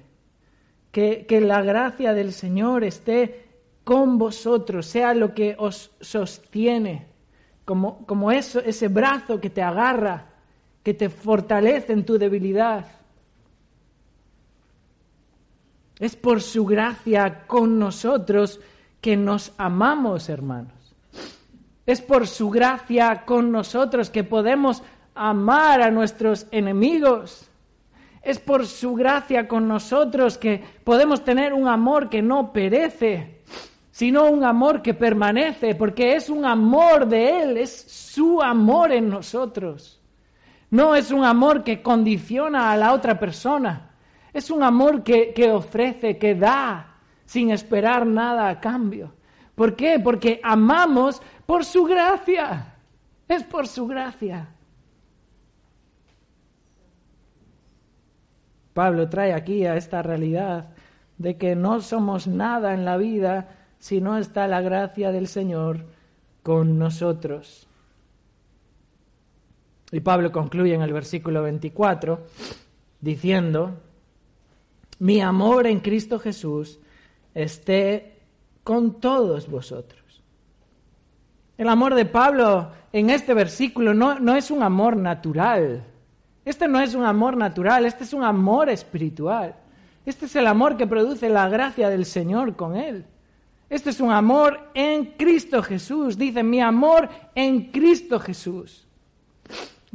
que, 0.92 1.26
que 1.26 1.40
la 1.40 1.62
gracia 1.62 2.14
del 2.14 2.32
Señor 2.32 2.84
esté 2.84 3.48
con 3.82 4.18
vosotros, 4.18 4.86
sea 4.86 5.14
lo 5.14 5.34
que 5.34 5.56
os 5.58 5.90
sostiene, 6.00 7.08
como, 7.64 8.06
como 8.06 8.30
eso, 8.30 8.60
ese 8.60 8.86
brazo 8.86 9.40
que 9.40 9.50
te 9.50 9.62
agarra, 9.62 10.28
que 10.84 10.94
te 10.94 11.08
fortalece 11.08 11.92
en 11.92 12.04
tu 12.04 12.18
debilidad. 12.18 12.86
Es 15.98 16.14
por 16.14 16.40
su 16.40 16.64
gracia 16.64 17.48
con 17.48 17.80
nosotros 17.80 18.60
que 19.06 19.16
nos 19.16 19.52
amamos, 19.56 20.28
hermanos. 20.28 20.96
Es 21.86 22.00
por 22.00 22.26
su 22.26 22.50
gracia 22.50 23.22
con 23.24 23.52
nosotros 23.52 24.10
que 24.10 24.24
podemos 24.24 24.82
amar 25.14 25.80
a 25.80 25.92
nuestros 25.92 26.48
enemigos. 26.50 27.48
Es 28.20 28.40
por 28.40 28.66
su 28.66 28.96
gracia 28.96 29.46
con 29.46 29.68
nosotros 29.68 30.36
que 30.36 30.60
podemos 30.82 31.22
tener 31.22 31.52
un 31.52 31.68
amor 31.68 32.08
que 32.08 32.20
no 32.20 32.52
perece, 32.52 33.42
sino 33.92 34.28
un 34.28 34.42
amor 34.42 34.82
que 34.82 34.92
permanece, 34.92 35.76
porque 35.76 36.16
es 36.16 36.28
un 36.28 36.44
amor 36.44 37.06
de 37.06 37.42
Él, 37.42 37.58
es 37.58 37.70
su 37.70 38.42
amor 38.42 38.90
en 38.90 39.08
nosotros. 39.08 40.00
No 40.68 40.96
es 40.96 41.12
un 41.12 41.24
amor 41.24 41.62
que 41.62 41.80
condiciona 41.80 42.72
a 42.72 42.76
la 42.76 42.92
otra 42.92 43.20
persona, 43.20 43.88
es 44.32 44.50
un 44.50 44.64
amor 44.64 45.04
que, 45.04 45.32
que 45.32 45.52
ofrece, 45.52 46.18
que 46.18 46.34
da, 46.34 46.95
sin 47.26 47.50
esperar 47.50 48.06
nada 48.06 48.48
a 48.48 48.60
cambio. 48.60 49.12
¿Por 49.54 49.76
qué? 49.76 50.00
Porque 50.00 50.40
amamos 50.42 51.20
por 51.44 51.64
su 51.64 51.84
gracia. 51.84 52.74
Es 53.28 53.42
por 53.44 53.66
su 53.66 53.86
gracia. 53.86 54.48
Pablo 58.72 59.08
trae 59.08 59.32
aquí 59.32 59.64
a 59.64 59.76
esta 59.76 60.02
realidad 60.02 60.68
de 61.16 61.36
que 61.36 61.56
no 61.56 61.80
somos 61.80 62.26
nada 62.26 62.74
en 62.74 62.84
la 62.84 62.96
vida 62.98 63.48
si 63.78 64.00
no 64.00 64.18
está 64.18 64.46
la 64.46 64.60
gracia 64.60 65.12
del 65.12 65.28
Señor 65.28 65.86
con 66.42 66.78
nosotros. 66.78 67.66
Y 69.90 70.00
Pablo 70.00 70.30
concluye 70.30 70.74
en 70.74 70.82
el 70.82 70.92
versículo 70.92 71.42
24 71.42 72.26
diciendo, 73.00 73.80
mi 74.98 75.20
amor 75.20 75.66
en 75.66 75.80
Cristo 75.80 76.18
Jesús 76.18 76.78
esté 77.36 78.14
con 78.64 78.98
todos 78.98 79.48
vosotros. 79.48 80.22
El 81.58 81.68
amor 81.68 81.94
de 81.94 82.06
Pablo 82.06 82.70
en 82.92 83.10
este 83.10 83.34
versículo 83.34 83.94
no, 83.94 84.18
no 84.18 84.34
es 84.34 84.50
un 84.50 84.62
amor 84.62 84.96
natural. 84.96 85.84
Este 86.44 86.66
no 86.66 86.80
es 86.80 86.94
un 86.94 87.04
amor 87.04 87.36
natural, 87.36 87.84
este 87.84 88.04
es 88.04 88.12
un 88.12 88.24
amor 88.24 88.70
espiritual. 88.70 89.54
Este 90.06 90.26
es 90.26 90.36
el 90.36 90.46
amor 90.46 90.76
que 90.76 90.86
produce 90.86 91.28
la 91.28 91.48
gracia 91.48 91.90
del 91.90 92.06
Señor 92.06 92.56
con 92.56 92.74
él. 92.74 93.04
Este 93.68 93.90
es 93.90 94.00
un 94.00 94.12
amor 94.12 94.70
en 94.74 95.04
Cristo 95.16 95.62
Jesús. 95.62 96.16
Dice, 96.16 96.42
mi 96.42 96.60
amor 96.60 97.08
en 97.34 97.70
Cristo 97.70 98.18
Jesús. 98.18 98.85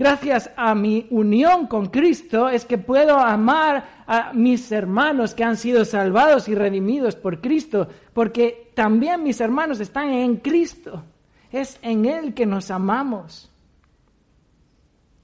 Gracias 0.01 0.49
a 0.55 0.73
mi 0.73 1.05
unión 1.11 1.67
con 1.67 1.85
Cristo 1.85 2.49
es 2.49 2.65
que 2.65 2.79
puedo 2.79 3.19
amar 3.19 4.03
a 4.07 4.33
mis 4.33 4.71
hermanos 4.71 5.35
que 5.35 5.43
han 5.43 5.57
sido 5.57 5.85
salvados 5.85 6.49
y 6.49 6.55
redimidos 6.55 7.15
por 7.15 7.39
Cristo, 7.39 7.87
porque 8.11 8.71
también 8.73 9.21
mis 9.21 9.39
hermanos 9.39 9.79
están 9.79 10.09
en 10.09 10.37
Cristo. 10.37 11.03
Es 11.51 11.77
en 11.83 12.05
Él 12.05 12.33
que 12.33 12.47
nos 12.47 12.71
amamos. 12.71 13.51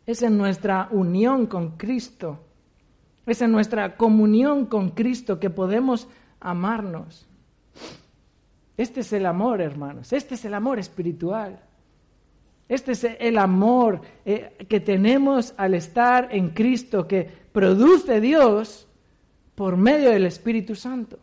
Es 0.06 0.22
en 0.22 0.38
nuestra 0.38 0.90
unión 0.92 1.48
con 1.48 1.72
Cristo. 1.72 2.38
Es 3.26 3.42
en 3.42 3.52
nuestra 3.52 3.98
comunión 3.98 4.68
con 4.68 4.92
Cristo 4.92 5.40
que 5.40 5.50
podemos 5.50 6.08
amarnos. 6.40 7.26
Este 8.78 9.00
es 9.00 9.12
el 9.12 9.26
amor, 9.26 9.60
hermanos. 9.60 10.14
Este 10.14 10.36
es 10.36 10.46
el 10.46 10.54
amor 10.54 10.78
espiritual. 10.78 11.67
Este 12.70 12.92
es 12.92 13.04
el 13.04 13.38
amor 13.38 14.02
eh, 14.26 14.66
que 14.68 14.80
tenemos 14.80 15.54
al 15.58 15.74
estar 15.74 16.30
en 16.32 16.50
Cristo, 16.50 17.08
que 17.08 17.30
produce 17.52 18.20
Dios 18.20 18.88
por 19.56 19.78
medio 19.78 20.10
del 20.12 20.26
Espíritu 20.26 20.76
Santo. 20.76 21.18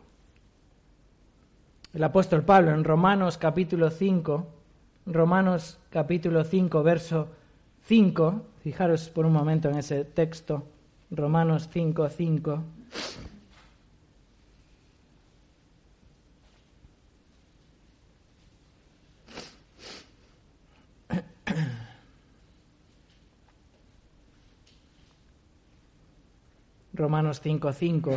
El 1.93 2.03
apóstol 2.03 2.43
Pablo 2.43 2.71
en 2.71 2.83
Romanos 2.83 3.37
capítulo 3.37 3.89
5, 3.91 4.47
Romanos 5.05 5.77
capítulo 5.91 6.43
5, 6.43 6.83
verso 6.83 7.27
5, 7.83 8.41
fijaros 8.63 9.09
por 9.09 9.25
un 9.25 9.33
momento 9.33 9.69
en 9.69 9.77
ese 9.77 10.03
texto, 10.03 10.63
Romanos 11.11 11.69
5, 11.71 12.09
5. 12.09 12.63
Romanos 26.93 27.41
5, 27.41 27.73
5. 27.73 28.11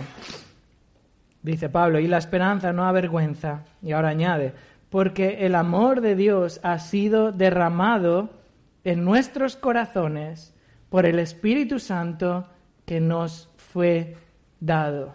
Dice 1.42 1.68
Pablo, 1.68 1.98
y 2.00 2.08
la 2.08 2.16
esperanza 2.18 2.72
no 2.72 2.86
avergüenza. 2.86 3.64
Y 3.82 3.92
ahora 3.92 4.08
añade, 4.08 4.54
porque 4.90 5.46
el 5.46 5.54
amor 5.54 6.00
de 6.00 6.16
Dios 6.16 6.60
ha 6.62 6.78
sido 6.78 7.32
derramado 7.32 8.30
en 8.84 9.04
nuestros 9.04 9.56
corazones 9.56 10.54
por 10.88 11.04
el 11.06 11.18
Espíritu 11.18 11.78
Santo 11.78 12.46
que 12.86 13.00
nos 13.00 13.50
fue 13.56 14.16
dado. 14.60 15.14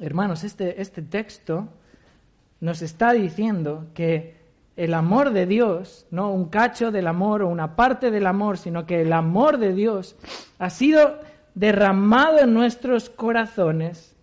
Hermanos, 0.00 0.42
este, 0.42 0.82
este 0.82 1.02
texto 1.02 1.68
nos 2.60 2.82
está 2.82 3.12
diciendo 3.12 3.86
que 3.94 4.41
el 4.76 4.94
amor 4.94 5.32
de 5.32 5.46
Dios, 5.46 6.06
no 6.10 6.32
un 6.32 6.48
cacho 6.48 6.90
del 6.90 7.06
amor 7.06 7.42
o 7.42 7.48
una 7.48 7.76
parte 7.76 8.10
del 8.10 8.26
amor, 8.26 8.58
sino 8.58 8.86
que 8.86 9.02
el 9.02 9.12
amor 9.12 9.58
de 9.58 9.74
Dios 9.74 10.16
ha 10.58 10.70
sido 10.70 11.18
derramado 11.54 12.38
en 12.38 12.54
nuestros 12.54 13.10
corazones 13.10 14.16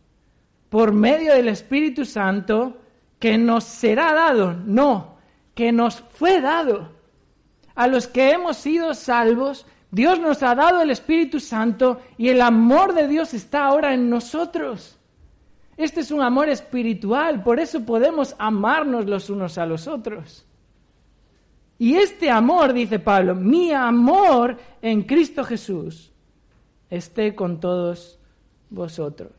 por 0.70 0.92
medio 0.92 1.34
del 1.34 1.48
Espíritu 1.48 2.06
Santo 2.06 2.78
que 3.20 3.38
nos 3.38 3.64
será 3.64 4.14
dado, 4.14 4.54
no, 4.54 5.18
que 5.54 5.72
nos 5.72 6.00
fue 6.00 6.42
dado. 6.42 6.92
A 7.76 7.88
los 7.88 8.08
que 8.08 8.32
hemos 8.32 8.58
sido 8.58 8.94
salvos, 8.94 9.66
Dios 9.92 10.20
nos 10.20 10.44
ha 10.44 10.56
dado 10.56 10.82
el 10.82 10.92
Espíritu 10.92 11.40
Santo 11.40 12.02
y 12.18 12.30
el 12.30 12.42
amor 12.42 12.94
de 12.94 13.08
Dios 13.08 13.34
está 13.34 13.66
ahora 13.66 13.94
en 13.94 14.10
nosotros. 14.10 14.99
Este 15.80 16.02
es 16.02 16.12
un 16.12 16.22
amor 16.22 16.50
espiritual, 16.50 17.42
por 17.42 17.58
eso 17.58 17.86
podemos 17.86 18.36
amarnos 18.38 19.06
los 19.06 19.30
unos 19.30 19.58
a 19.58 19.66
los 19.66 19.88
otros. 19.88 20.46
Y 21.78 21.96
este 21.96 22.30
amor, 22.30 22.74
dice 22.74 23.00
Pablo, 23.00 23.34
mi 23.34 23.72
amor 23.72 24.58
en 24.82 25.04
Cristo 25.04 25.46
Jesús, 25.46 26.12
esté 26.90 27.34
con 27.34 27.62
todos 27.62 28.20
vosotros. 28.70 29.32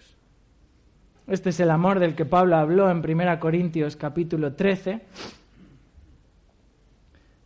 Este 1.26 1.50
es 1.50 1.60
el 1.60 1.70
amor 1.70 1.98
del 1.98 2.14
que 2.14 2.24
Pablo 2.24 2.56
habló 2.56 2.90
en 2.90 3.04
1 3.04 3.38
Corintios 3.38 3.94
capítulo 3.96 4.54
13. 4.54 5.02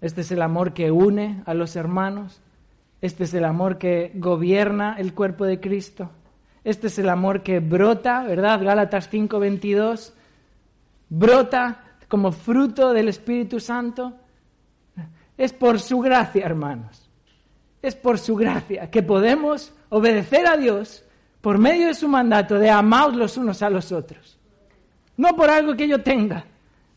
Este 0.03 0.21
es 0.21 0.31
el 0.31 0.41
amor 0.41 0.73
que 0.73 0.93
une 0.93 1.43
a 1.47 1.55
los 1.55 1.75
hermanos. 1.75 2.41
Este 3.01 3.25
es 3.25 3.35
el 3.35 3.45
amor 3.45 3.77
que 3.77 4.13
gobierna 4.15 4.95
el 5.01 5.15
cuerpo 5.15 5.47
de 5.47 5.59
Cristo. 5.59 6.11
Este 6.65 6.87
es 6.87 6.99
el 6.99 7.11
amor 7.11 7.43
que 7.43 7.61
brota, 7.61 8.25
¿verdad? 8.25 8.63
Gálatas 8.65 9.11
5:22. 9.11 10.15
Brota 11.11 11.85
como 12.09 12.33
fruto 12.33 12.93
del 12.93 13.09
Espíritu 13.09 13.61
Santo. 13.61 14.15
Es 15.37 15.53
por 15.53 15.79
su 15.79 16.01
gracia, 16.01 16.47
hermanos. 16.47 17.11
Es 17.83 17.95
por 17.95 18.19
su 18.19 18.35
gracia 18.35 18.91
que 18.91 19.03
podemos 19.03 19.75
obedecer 19.91 20.47
a 20.47 20.57
Dios 20.57 21.05
por 21.43 21.59
medio 21.59 21.89
de 21.89 21.95
su 21.95 22.09
mandato 22.09 22.59
de 22.59 22.71
amaos 22.71 23.15
los 23.15 23.37
unos 23.37 23.63
a 23.63 23.69
los 23.69 23.93
otros. 23.93 24.39
No 25.19 25.37
por 25.37 25.51
algo 25.51 25.77
que 25.77 25.87
yo 25.87 26.03
tenga, 26.03 26.47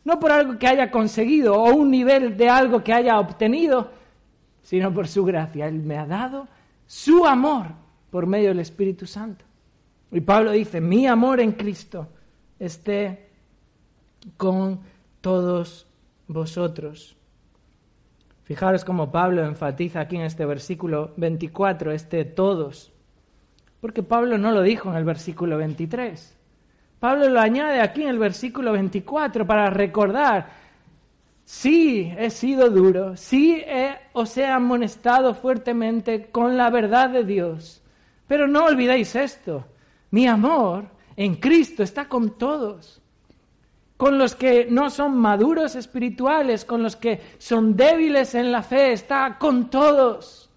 no 0.05 0.19
por 0.19 0.31
algo 0.31 0.57
que 0.57 0.67
haya 0.67 0.89
conseguido 0.89 1.55
o 1.55 1.73
un 1.73 1.91
nivel 1.91 2.37
de 2.37 2.47
algo 2.47 2.81
que 2.81 2.93
haya 2.93 3.19
obtenido, 3.19 3.91
sino 4.61 4.93
por 4.93 5.09
su 5.09 5.25
gracia. 5.25 5.67
Él 5.67 5.83
me 5.83 5.97
ha 5.97 6.05
dado 6.05 6.47
su 6.85 7.25
amor 7.25 7.67
por 8.09 8.25
medio 8.25 8.49
del 8.49 8.59
Espíritu 8.61 9.05
Santo. 9.05 9.46
Y 10.11 10.21
Pablo 10.21 10.51
dice, 10.51 10.81
mi 10.81 11.07
amor 11.07 11.39
en 11.39 11.51
Cristo 11.53 12.07
esté 12.59 13.29
con 14.37 14.79
todos 15.21 15.87
vosotros. 16.27 17.15
Fijaros 18.43 18.85
cómo 18.85 19.11
Pablo 19.11 19.45
enfatiza 19.45 19.99
aquí 19.99 20.15
en 20.15 20.21
este 20.21 20.45
versículo 20.45 21.13
24, 21.17 21.91
este 21.91 22.23
todos. 22.23 22.93
Porque 23.81 24.03
Pablo 24.03 24.37
no 24.37 24.51
lo 24.51 24.61
dijo 24.61 24.89
en 24.89 24.95
el 24.95 25.03
versículo 25.03 25.57
23. 25.57 26.37
Pablo 26.99 27.29
lo 27.29 27.39
añade 27.39 27.81
aquí 27.81 28.03
en 28.03 28.09
el 28.09 28.17
versículo 28.17 28.71
24 28.71 29.45
para 29.45 29.69
recordar, 29.69 30.49
sí 31.45 32.11
he 32.17 32.31
sido 32.31 32.69
duro, 32.69 33.15
sí 33.15 33.63
os 34.13 34.35
he 34.35 34.47
amonestado 34.47 35.35
fuertemente 35.35 36.31
con 36.31 36.57
la 36.57 36.71
verdad 36.71 37.11
de 37.11 37.23
Dios, 37.23 37.83
pero 38.27 38.47
no 38.47 38.65
olvidéis 38.65 39.15
esto, 39.15 39.65
mi 40.11 40.27
amor 40.27 40.85
en 41.15 41.35
Cristo 41.35 41.83
está 41.83 42.07
con 42.07 42.37
todos 42.37 43.01
con 43.97 44.19
los 44.19 44.35
que 44.35 44.67
no 44.69 44.91
son 44.91 45.17
maduros 45.17 45.75
espirituales, 45.75 46.63
con 46.63 46.83
los 46.83 46.95
que 46.95 47.19
son 47.39 47.75
débiles 47.75 48.35
en 48.35 48.51
la 48.51 48.61
fe, 48.61 48.93
está 48.93 49.37
con 49.39 49.71
todos. 49.71 50.51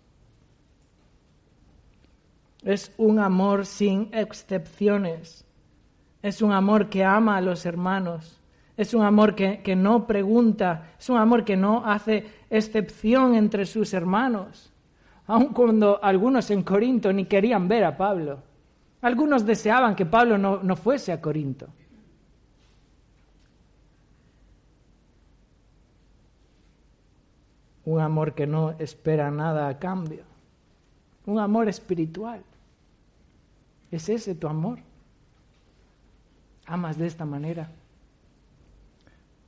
Es 2.62 2.92
un 2.98 3.18
amor 3.18 3.64
sin 3.64 4.10
excepciones. 4.12 5.46
Es 6.22 6.42
un 6.42 6.52
amor 6.52 6.90
que 6.90 7.02
ama 7.02 7.38
a 7.38 7.40
los 7.40 7.64
hermanos. 7.64 8.38
Es 8.76 8.92
un 8.92 9.02
amor 9.02 9.34
que, 9.34 9.62
que 9.62 9.74
no 9.74 10.06
pregunta. 10.06 10.92
Es 10.98 11.08
un 11.08 11.16
amor 11.16 11.42
que 11.42 11.56
no 11.56 11.82
hace 11.86 12.26
excepción 12.50 13.34
entre 13.34 13.64
sus 13.64 13.94
hermanos. 13.94 14.70
Aun 15.26 15.54
cuando 15.54 15.98
algunos 16.02 16.50
en 16.50 16.62
Corinto 16.62 17.10
ni 17.10 17.24
querían 17.24 17.68
ver 17.68 17.84
a 17.84 17.96
Pablo. 17.96 18.49
Algunos 19.02 19.46
deseaban 19.46 19.96
que 19.96 20.06
Pablo 20.06 20.36
no, 20.36 20.62
no 20.62 20.76
fuese 20.76 21.12
a 21.12 21.20
Corinto. 21.20 21.68
un 27.84 28.00
amor 28.00 28.34
que 28.34 28.46
no 28.46 28.72
espera 28.78 29.30
nada 29.30 29.68
a 29.68 29.78
cambio, 29.78 30.22
un 31.26 31.38
amor 31.38 31.68
espiritual. 31.68 32.42
¿Es 33.90 34.08
ese 34.08 34.34
tu 34.34 34.46
amor? 34.46 34.78
¿Amas 36.66 36.96
de 36.96 37.06
esta 37.06 37.24
manera? 37.24 37.68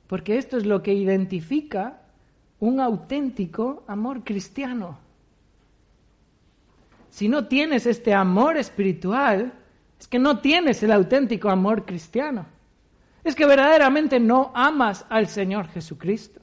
Porque 0.07 0.37
esto 0.37 0.57
es 0.57 0.65
lo 0.65 0.83
que 0.83 0.93
identifica 0.93 2.01
un 2.59 2.81
auténtico 2.81 3.83
amor 3.87 4.23
cristiano. 4.23 4.97
Si 7.13 7.29
no 7.29 7.45
tienes 7.45 7.85
este 7.85 8.11
amor 8.11 8.57
espiritual, 8.57 9.53
es 9.99 10.07
que 10.07 10.17
no 10.17 10.39
tienes 10.39 10.81
el 10.81 10.91
auténtico 10.91 11.51
amor 11.51 11.85
cristiano. 11.85 12.47
Es 13.23 13.35
que 13.35 13.45
verdaderamente 13.45 14.19
no 14.19 14.51
amas 14.55 15.05
al 15.11 15.27
Señor 15.27 15.67
Jesucristo. 15.67 16.41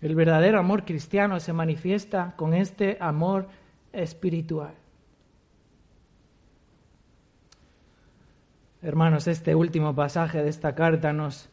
El 0.00 0.16
verdadero 0.16 0.58
amor 0.58 0.84
cristiano 0.84 1.38
se 1.38 1.52
manifiesta 1.52 2.34
con 2.34 2.52
este 2.52 2.96
amor 2.98 3.46
espiritual. 3.92 4.74
Hermanos, 8.82 9.28
este 9.28 9.54
último 9.54 9.94
pasaje 9.94 10.42
de 10.42 10.48
esta 10.48 10.74
carta 10.74 11.12
nos, 11.12 11.48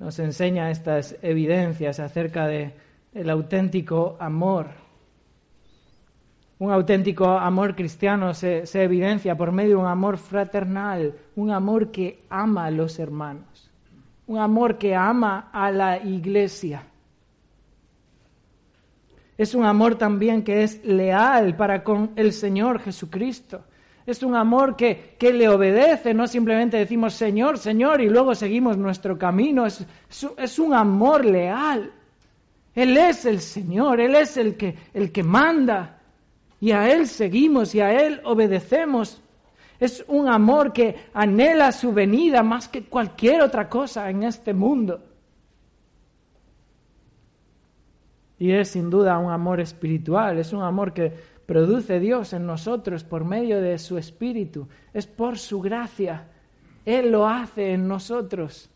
nos 0.00 0.18
enseña 0.18 0.70
estas 0.70 1.14
evidencias 1.20 2.00
acerca 2.00 2.46
del 2.46 2.72
el 3.12 3.28
auténtico 3.28 4.16
amor. 4.18 4.81
Un 6.62 6.70
auténtico 6.70 7.26
amor 7.26 7.74
cristiano 7.74 8.32
se, 8.34 8.66
se 8.66 8.84
evidencia 8.84 9.36
por 9.36 9.50
medio 9.50 9.70
de 9.70 9.82
un 9.82 9.88
amor 9.88 10.16
fraternal, 10.16 11.12
un 11.34 11.50
amor 11.50 11.90
que 11.90 12.20
ama 12.30 12.66
a 12.66 12.70
los 12.70 13.00
hermanos, 13.00 13.68
un 14.28 14.38
amor 14.38 14.78
que 14.78 14.94
ama 14.94 15.50
a 15.52 15.72
la 15.72 15.98
iglesia. 15.98 16.84
Es 19.36 19.56
un 19.56 19.64
amor 19.64 19.96
también 19.96 20.44
que 20.44 20.62
es 20.62 20.84
leal 20.84 21.56
para 21.56 21.82
con 21.82 22.12
el 22.14 22.32
Señor 22.32 22.78
Jesucristo. 22.78 23.64
Es 24.06 24.22
un 24.22 24.36
amor 24.36 24.76
que, 24.76 25.16
que 25.18 25.32
le 25.32 25.48
obedece, 25.48 26.14
no 26.14 26.28
simplemente 26.28 26.76
decimos 26.76 27.14
Señor, 27.14 27.58
Señor 27.58 28.00
y 28.00 28.08
luego 28.08 28.36
seguimos 28.36 28.78
nuestro 28.78 29.18
camino. 29.18 29.66
Es, 29.66 29.84
es 30.38 30.58
un 30.60 30.74
amor 30.74 31.24
leal. 31.24 31.90
Él 32.72 32.96
es 32.96 33.24
el 33.24 33.40
Señor, 33.40 33.98
Él 33.98 34.14
es 34.14 34.36
el 34.36 34.56
que, 34.56 34.76
el 34.94 35.10
que 35.10 35.24
manda 35.24 35.98
y 36.62 36.70
a 36.70 36.88
Él 36.88 37.08
seguimos 37.08 37.74
y 37.74 37.80
a 37.80 38.06
Él 38.06 38.20
obedecemos. 38.22 39.20
Es 39.80 40.04
un 40.06 40.28
amor 40.28 40.72
que 40.72 40.94
anhela 41.12 41.72
su 41.72 41.92
venida 41.92 42.44
más 42.44 42.68
que 42.68 42.84
cualquier 42.84 43.42
otra 43.42 43.68
cosa 43.68 44.08
en 44.08 44.22
este 44.22 44.54
mundo. 44.54 45.02
Y 48.38 48.52
es 48.52 48.68
sin 48.68 48.90
duda 48.90 49.18
un 49.18 49.32
amor 49.32 49.58
espiritual, 49.58 50.38
es 50.38 50.52
un 50.52 50.62
amor 50.62 50.92
que 50.92 51.12
produce 51.46 51.98
Dios 51.98 52.32
en 52.32 52.46
nosotros 52.46 53.02
por 53.02 53.24
medio 53.24 53.60
de 53.60 53.76
su 53.76 53.98
Espíritu. 53.98 54.68
Es 54.94 55.08
por 55.08 55.40
su 55.40 55.60
gracia 55.60 56.28
Él 56.84 57.10
lo 57.10 57.26
hace 57.26 57.72
en 57.72 57.88
nosotros. 57.88 58.70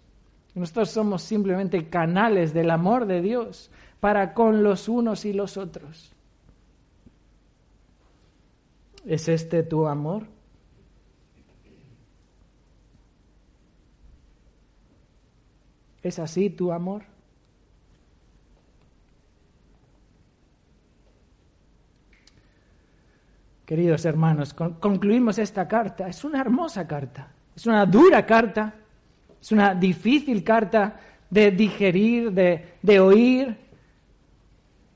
Nosotros 0.56 0.90
somos 0.90 1.22
simplemente 1.22 1.88
canales 1.88 2.52
del 2.52 2.72
amor 2.72 3.06
de 3.06 3.22
Dios 3.22 3.70
para 4.00 4.34
con 4.34 4.64
los 4.64 4.88
unos 4.88 5.24
y 5.24 5.32
los 5.32 5.56
otros. 5.56 6.15
¿Es 9.06 9.28
este 9.28 9.62
tu 9.62 9.86
amor? 9.86 10.26
¿Es 16.02 16.18
así 16.18 16.50
tu 16.50 16.72
amor? 16.72 17.04
Queridos 23.64 24.04
hermanos, 24.04 24.54
concluimos 24.54 25.38
esta 25.38 25.68
carta. 25.68 26.08
Es 26.08 26.24
una 26.24 26.40
hermosa 26.40 26.86
carta, 26.86 27.28
es 27.54 27.66
una 27.66 27.86
dura 27.86 28.26
carta, 28.26 28.74
es 29.40 29.52
una 29.52 29.74
difícil 29.74 30.42
carta 30.42 31.00
de 31.30 31.52
digerir, 31.52 32.32
de, 32.32 32.74
de 32.82 33.00
oír, 33.00 33.56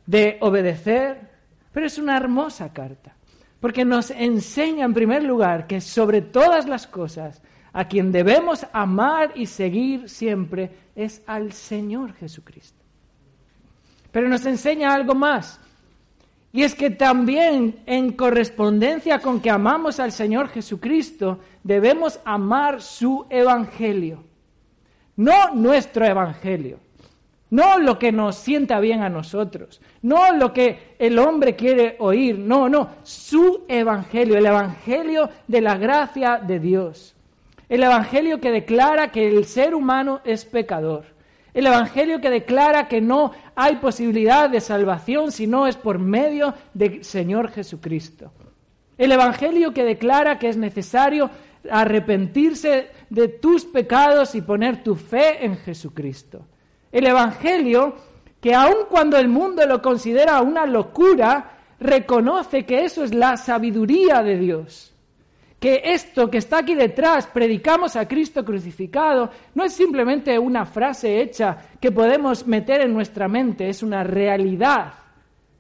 de 0.06 0.38
obedecer, 0.40 1.30
pero 1.72 1.86
es 1.86 1.98
una 1.98 2.16
hermosa 2.16 2.72
carta, 2.72 3.16
porque 3.61 3.84
nos 3.84 4.11
enseña 4.11 4.84
en 4.84 4.94
primer 4.94 5.22
lugar 5.22 5.66
que 5.66 5.80
sobre 5.80 6.22
todas 6.22 6.66
las 6.66 6.86
cosas 6.86 7.42
a 7.72 7.86
quien 7.86 8.11
debemos 8.11 8.66
amar 8.72 9.32
y 9.34 9.46
seguir 9.46 10.08
siempre 10.08 10.70
es 10.96 11.22
al 11.26 11.52
Señor 11.52 12.14
Jesucristo. 12.14 12.78
Pero 14.11 14.28
nos 14.28 14.44
enseña 14.46 14.92
algo 14.92 15.14
más, 15.14 15.61
y 16.52 16.62
es 16.62 16.74
que 16.74 16.90
también 16.90 17.80
en 17.86 18.12
correspondencia 18.12 19.20
con 19.20 19.40
que 19.40 19.50
amamos 19.50 20.00
al 20.00 20.11
Señor 20.11 20.48
Jesucristo, 20.48 21.38
debemos 21.62 22.18
amar 22.24 22.82
su 22.82 23.26
Evangelio, 23.30 24.24
no 25.16 25.54
nuestro 25.54 26.04
Evangelio. 26.04 26.80
No 27.51 27.78
lo 27.78 27.98
que 27.98 28.12
nos 28.12 28.36
sienta 28.36 28.78
bien 28.78 29.03
a 29.03 29.09
nosotros, 29.09 29.80
no 30.03 30.32
lo 30.32 30.53
que 30.53 30.94
el 30.98 31.18
hombre 31.18 31.57
quiere 31.57 31.96
oír, 31.98 32.38
no, 32.38 32.68
no, 32.68 32.90
su 33.03 33.64
evangelio, 33.66 34.38
el 34.38 34.46
evangelio 34.46 35.28
de 35.48 35.61
la 35.61 35.76
gracia 35.76 36.38
de 36.38 36.61
Dios. 36.61 37.16
El 37.68 37.82
evangelio 37.82 38.40
que 38.40 38.51
declara 38.53 39.11
que 39.11 39.28
el 39.28 39.44
ser 39.46 39.74
humano 39.74 40.20
es 40.24 40.44
pecador. 40.44 41.05
El 41.53 41.66
evangelio 41.66 42.20
que 42.20 42.30
declara 42.30 42.86
que 42.86 43.01
no 43.01 43.32
hay 43.57 43.76
posibilidad 43.76 44.48
de 44.48 44.61
salvación 44.61 45.32
si 45.32 45.46
no 45.46 45.66
es 45.66 45.76
por 45.76 45.98
medio 45.98 46.55
del 46.74 47.05
Señor 47.05 47.51
Jesucristo. 47.51 48.32
El 48.96 49.12
evangelio 49.12 49.72
que 49.72 49.84
declara 49.84 50.38
que 50.38 50.48
es 50.48 50.57
necesario 50.57 51.30
arrepentirse 51.68 52.90
de 53.09 53.28
tus 53.28 53.64
pecados 53.64 54.34
y 54.34 54.42
poner 54.42 54.82
tu 54.82 54.94
fe 54.94 55.44
en 55.44 55.57
Jesucristo. 55.57 56.44
El 56.93 57.07
Evangelio, 57.07 57.95
que 58.41 58.55
aun 58.55 58.86
cuando 58.88 59.16
el 59.16 59.28
mundo 59.28 59.64
lo 59.66 59.80
considera 59.80 60.41
una 60.43 60.66
locura, 60.66 61.59
reconoce 61.78 62.64
que 62.64 62.84
eso 62.84 63.05
es 63.05 63.14
la 63.14 63.36
sabiduría 63.36 64.22
de 64.22 64.38
Dios. 64.38 64.93
Que 65.59 65.82
esto 65.84 66.30
que 66.30 66.38
está 66.38 66.59
aquí 66.59 66.74
detrás, 66.74 67.26
predicamos 67.26 67.95
a 67.95 68.09
Cristo 68.09 68.45
crucificado, 68.45 69.30
no 69.55 69.64
es 69.64 69.74
simplemente 69.74 70.38
una 70.38 70.64
frase 70.64 71.20
hecha 71.20 71.57
que 71.78 71.93
podemos 71.93 72.47
meter 72.47 72.80
en 72.80 72.95
nuestra 72.95 73.28
mente, 73.28 73.68
es 73.68 73.82
una 73.82 74.03
realidad. 74.03 74.95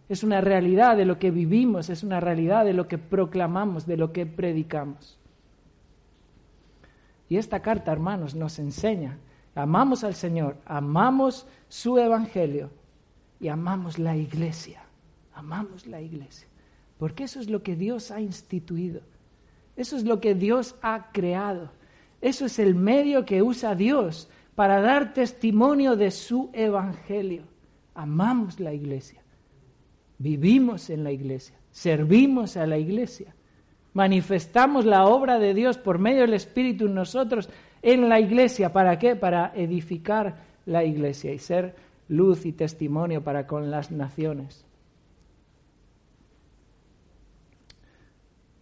Es 0.08 0.24
una 0.24 0.40
realidad 0.40 0.96
de 0.96 1.04
lo 1.04 1.18
que 1.20 1.30
vivimos, 1.30 1.88
es 1.88 2.02
una 2.02 2.18
realidad 2.18 2.64
de 2.64 2.72
lo 2.72 2.88
que 2.88 2.98
proclamamos, 2.98 3.86
de 3.86 3.96
lo 3.96 4.12
que 4.12 4.26
predicamos. 4.26 5.20
Y 7.28 7.36
esta 7.36 7.60
carta, 7.60 7.92
hermanos, 7.92 8.34
nos 8.34 8.58
enseña 8.58 9.18
amamos 9.62 10.04
al 10.04 10.14
Señor, 10.14 10.56
amamos 10.64 11.46
su 11.68 11.98
Evangelio 11.98 12.70
y 13.40 13.48
amamos 13.48 13.98
la 13.98 14.16
iglesia. 14.16 14.82
Amamos 15.34 15.86
la 15.86 16.00
iglesia. 16.00 16.48
Porque 16.98 17.24
eso 17.24 17.40
es 17.40 17.48
lo 17.48 17.62
que 17.62 17.76
Dios 17.76 18.10
ha 18.10 18.20
instituido. 18.20 19.00
Eso 19.76 19.96
es 19.96 20.04
lo 20.04 20.20
que 20.20 20.34
Dios 20.34 20.74
ha 20.82 21.10
creado. 21.12 21.70
Eso 22.20 22.44
es 22.44 22.58
el 22.58 22.74
medio 22.74 23.24
que 23.24 23.42
usa 23.42 23.74
Dios 23.74 24.28
para 24.54 24.80
dar 24.80 25.14
testimonio 25.14 25.96
de 25.96 26.10
su 26.10 26.50
Evangelio. 26.52 27.44
Amamos 27.94 28.60
la 28.60 28.74
iglesia. 28.74 29.22
Vivimos 30.18 30.90
en 30.90 31.02
la 31.02 31.12
iglesia. 31.12 31.56
Servimos 31.70 32.58
a 32.58 32.66
la 32.66 32.76
iglesia. 32.76 33.34
Manifestamos 33.94 34.84
la 34.84 35.06
obra 35.06 35.38
de 35.38 35.54
Dios 35.54 35.78
por 35.78 35.98
medio 35.98 36.20
del 36.20 36.34
Espíritu 36.34 36.86
en 36.86 36.94
nosotros 36.94 37.48
en 37.82 38.08
la 38.08 38.20
iglesia. 38.20 38.72
¿Para 38.72 38.98
qué? 38.98 39.16
Para 39.16 39.52
edificar 39.54 40.36
la 40.66 40.84
iglesia 40.84 41.32
y 41.32 41.38
ser 41.38 41.74
luz 42.08 42.44
y 42.46 42.52
testimonio 42.52 43.22
para 43.22 43.46
con 43.46 43.70
las 43.70 43.90
naciones. 43.90 44.64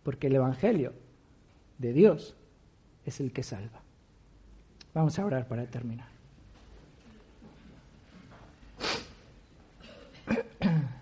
Porque 0.03 0.29
el 0.29 0.37
Evangelio 0.37 0.93
de 1.79 1.93
Dios 1.93 2.37
es 3.05 3.21
el 3.21 3.33
que 3.33 3.43
salva. 3.43 3.81
Vamos 4.95 5.19
a 5.19 5.25
orar 5.25 5.47
para 5.49 5.67
terminar. 5.67 6.09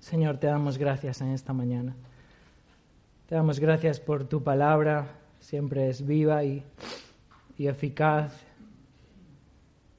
Señor, 0.00 0.38
te 0.38 0.46
damos 0.46 0.78
gracias 0.78 1.20
en 1.20 1.28
esta 1.28 1.52
mañana. 1.52 1.94
Te 3.28 3.34
damos 3.34 3.60
gracias 3.60 4.00
por 4.00 4.24
tu 4.24 4.42
palabra, 4.42 5.21
siempre 5.42 5.88
es 5.90 6.06
viva 6.06 6.44
y, 6.44 6.64
eficaz. 7.58 8.34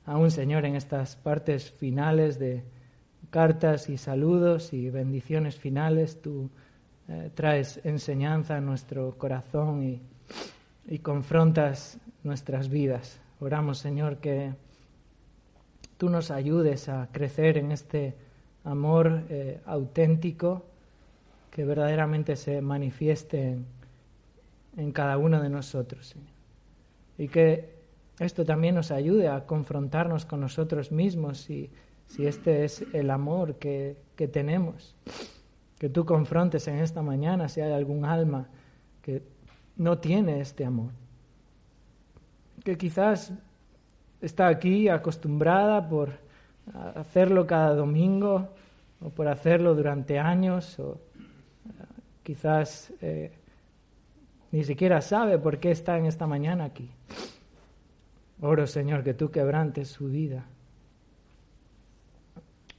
Aún, 0.05 0.31
Señor, 0.31 0.65
en 0.65 0.75
estas 0.75 1.15
partes 1.15 1.71
finales 1.71 2.37
de 2.37 2.61
cartas 3.29 3.87
y 3.87 3.97
saludos 3.97 4.73
y 4.73 4.89
bendiciones 4.89 5.55
finales, 5.55 6.21
tú 6.21 6.49
eh, 7.07 7.31
traes 7.33 7.79
enseñanza 7.85 8.57
a 8.57 8.61
nuestro 8.61 9.17
corazón 9.17 9.81
y, 9.83 10.01
y 10.87 10.99
confrontas 10.99 11.97
nuestras 12.23 12.67
vidas. 12.67 13.21
Oramos, 13.39 13.77
Señor, 13.77 14.17
que 14.17 14.51
tú 15.97 16.09
nos 16.09 16.31
ayudes 16.31 16.89
a 16.89 17.07
crecer 17.13 17.57
en 17.57 17.71
este 17.71 18.13
amor 18.65 19.23
eh, 19.29 19.61
auténtico 19.65 20.65
que 21.49 21.63
verdaderamente 21.63 22.35
se 22.35 22.61
manifieste 22.61 23.51
en, 23.51 23.65
en 24.77 24.91
cada 24.91 25.17
uno 25.17 25.41
de 25.41 25.49
nosotros, 25.49 26.07
Señor. 26.07 26.29
Y 27.17 27.27
que 27.27 27.73
esto 28.19 28.45
también 28.45 28.75
nos 28.75 28.91
ayude 28.91 29.27
a 29.27 29.45
confrontarnos 29.45 30.25
con 30.25 30.41
nosotros 30.41 30.91
mismos 30.91 31.39
si, 31.39 31.69
si 32.07 32.25
este 32.25 32.63
es 32.63 32.85
el 32.93 33.09
amor 33.09 33.55
que, 33.55 33.97
que 34.15 34.27
tenemos. 34.27 34.95
Que 35.77 35.89
tú 35.89 36.05
confrontes 36.05 36.67
en 36.67 36.79
esta 36.79 37.01
mañana 37.01 37.49
si 37.49 37.61
hay 37.61 37.71
algún 37.71 38.05
alma 38.05 38.47
que 39.01 39.23
no 39.77 39.97
tiene 39.97 40.39
este 40.39 40.65
amor. 40.65 40.91
Que 42.63 42.77
quizás 42.77 43.33
está 44.21 44.47
aquí 44.47 44.87
acostumbrada 44.87 45.87
por 45.87 46.11
hacerlo 46.95 47.45
cada 47.45 47.75
domingo 47.75 48.49
o 49.01 49.09
por 49.09 49.27
hacerlo 49.27 49.75
durante 49.75 50.17
años 50.17 50.79
o 50.79 51.01
quizás 52.23 52.93
eh, 53.01 53.31
ni 54.53 54.63
siquiera 54.63 55.01
sabe 55.01 55.39
por 55.39 55.59
qué 55.59 55.71
está 55.71 55.97
en 55.97 56.05
esta 56.05 56.27
mañana 56.27 56.65
aquí. 56.65 56.87
Oro, 58.39 58.67
Señor, 58.67 59.03
que 59.03 59.15
tú 59.15 59.31
quebrantes 59.31 59.87
su 59.87 60.09
vida 60.09 60.45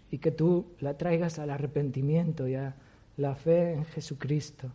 y 0.09 0.19
que 0.19 0.31
tú 0.31 0.67
la 0.79 0.97
traigas 0.97 1.41
al 1.41 1.51
arrepentimiento 1.51 2.47
y 2.47 2.55
a 2.55 2.77
la 3.17 3.35
fe 3.35 3.73
en 3.73 3.85
Jesucristo. 3.87 4.71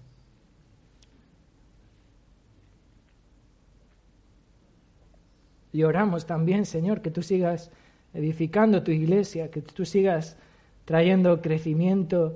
Y 5.71 5.83
oramos 5.83 6.25
también, 6.25 6.65
Señor, 6.65 7.01
que 7.01 7.11
tú 7.11 7.21
sigas 7.21 7.71
edificando 8.13 8.83
tu 8.83 8.91
iglesia, 8.91 9.49
que 9.49 9.61
tú 9.61 9.85
sigas 9.85 10.35
trayendo 10.83 11.41
crecimiento 11.41 12.35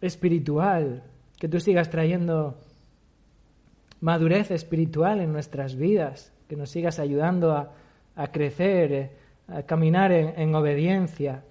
espiritual, 0.00 1.02
que 1.40 1.48
tú 1.48 1.58
sigas 1.58 1.90
trayendo 1.90 2.56
madurez 4.00 4.50
espiritual 4.50 5.20
en 5.20 5.32
nuestras 5.32 5.76
vidas, 5.76 6.32
que 6.48 6.56
nos 6.56 6.70
sigas 6.70 6.98
ayudando 6.98 7.52
a, 7.52 8.26
crecer, 8.32 8.92
eh, 8.92 9.10
a 9.48 9.62
caminar 9.62 10.12
en, 10.12 10.54
obediencia, 10.54 11.44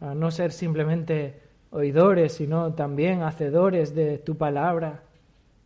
a 0.00 0.14
no 0.14 0.30
ser 0.30 0.52
simplemente 0.52 1.40
oidores, 1.70 2.34
sino 2.34 2.74
también 2.74 3.22
hacedores 3.22 3.94
de 3.94 4.18
tu 4.18 4.36
palabra, 4.36 5.02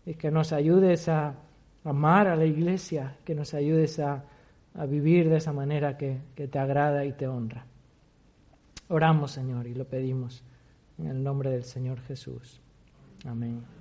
y 0.06 0.14
que 0.14 0.30
nos 0.30 0.52
ayudes 0.52 1.08
a 1.08 1.34
amar 1.84 2.28
a 2.28 2.36
la 2.36 2.44
iglesia, 2.44 3.16
que 3.24 3.34
nos 3.34 3.52
ayudes 3.52 3.98
a, 3.98 4.24
a 4.74 4.86
vivir 4.86 5.28
de 5.28 5.36
esa 5.36 5.52
manera 5.52 5.96
que, 5.96 6.18
que 6.34 6.48
te 6.48 6.58
agrada 6.58 7.04
y 7.04 7.12
te 7.12 7.26
honra. 7.26 7.66
Oramos, 8.88 9.32
Señor, 9.32 9.66
y 9.66 9.74
lo 9.74 9.84
pedimos 9.84 10.42
en 10.98 11.08
el 11.08 11.22
nombre 11.22 11.50
del 11.50 11.64
Señor 11.64 12.00
Jesús. 12.00 12.60
Amén. 13.26 13.77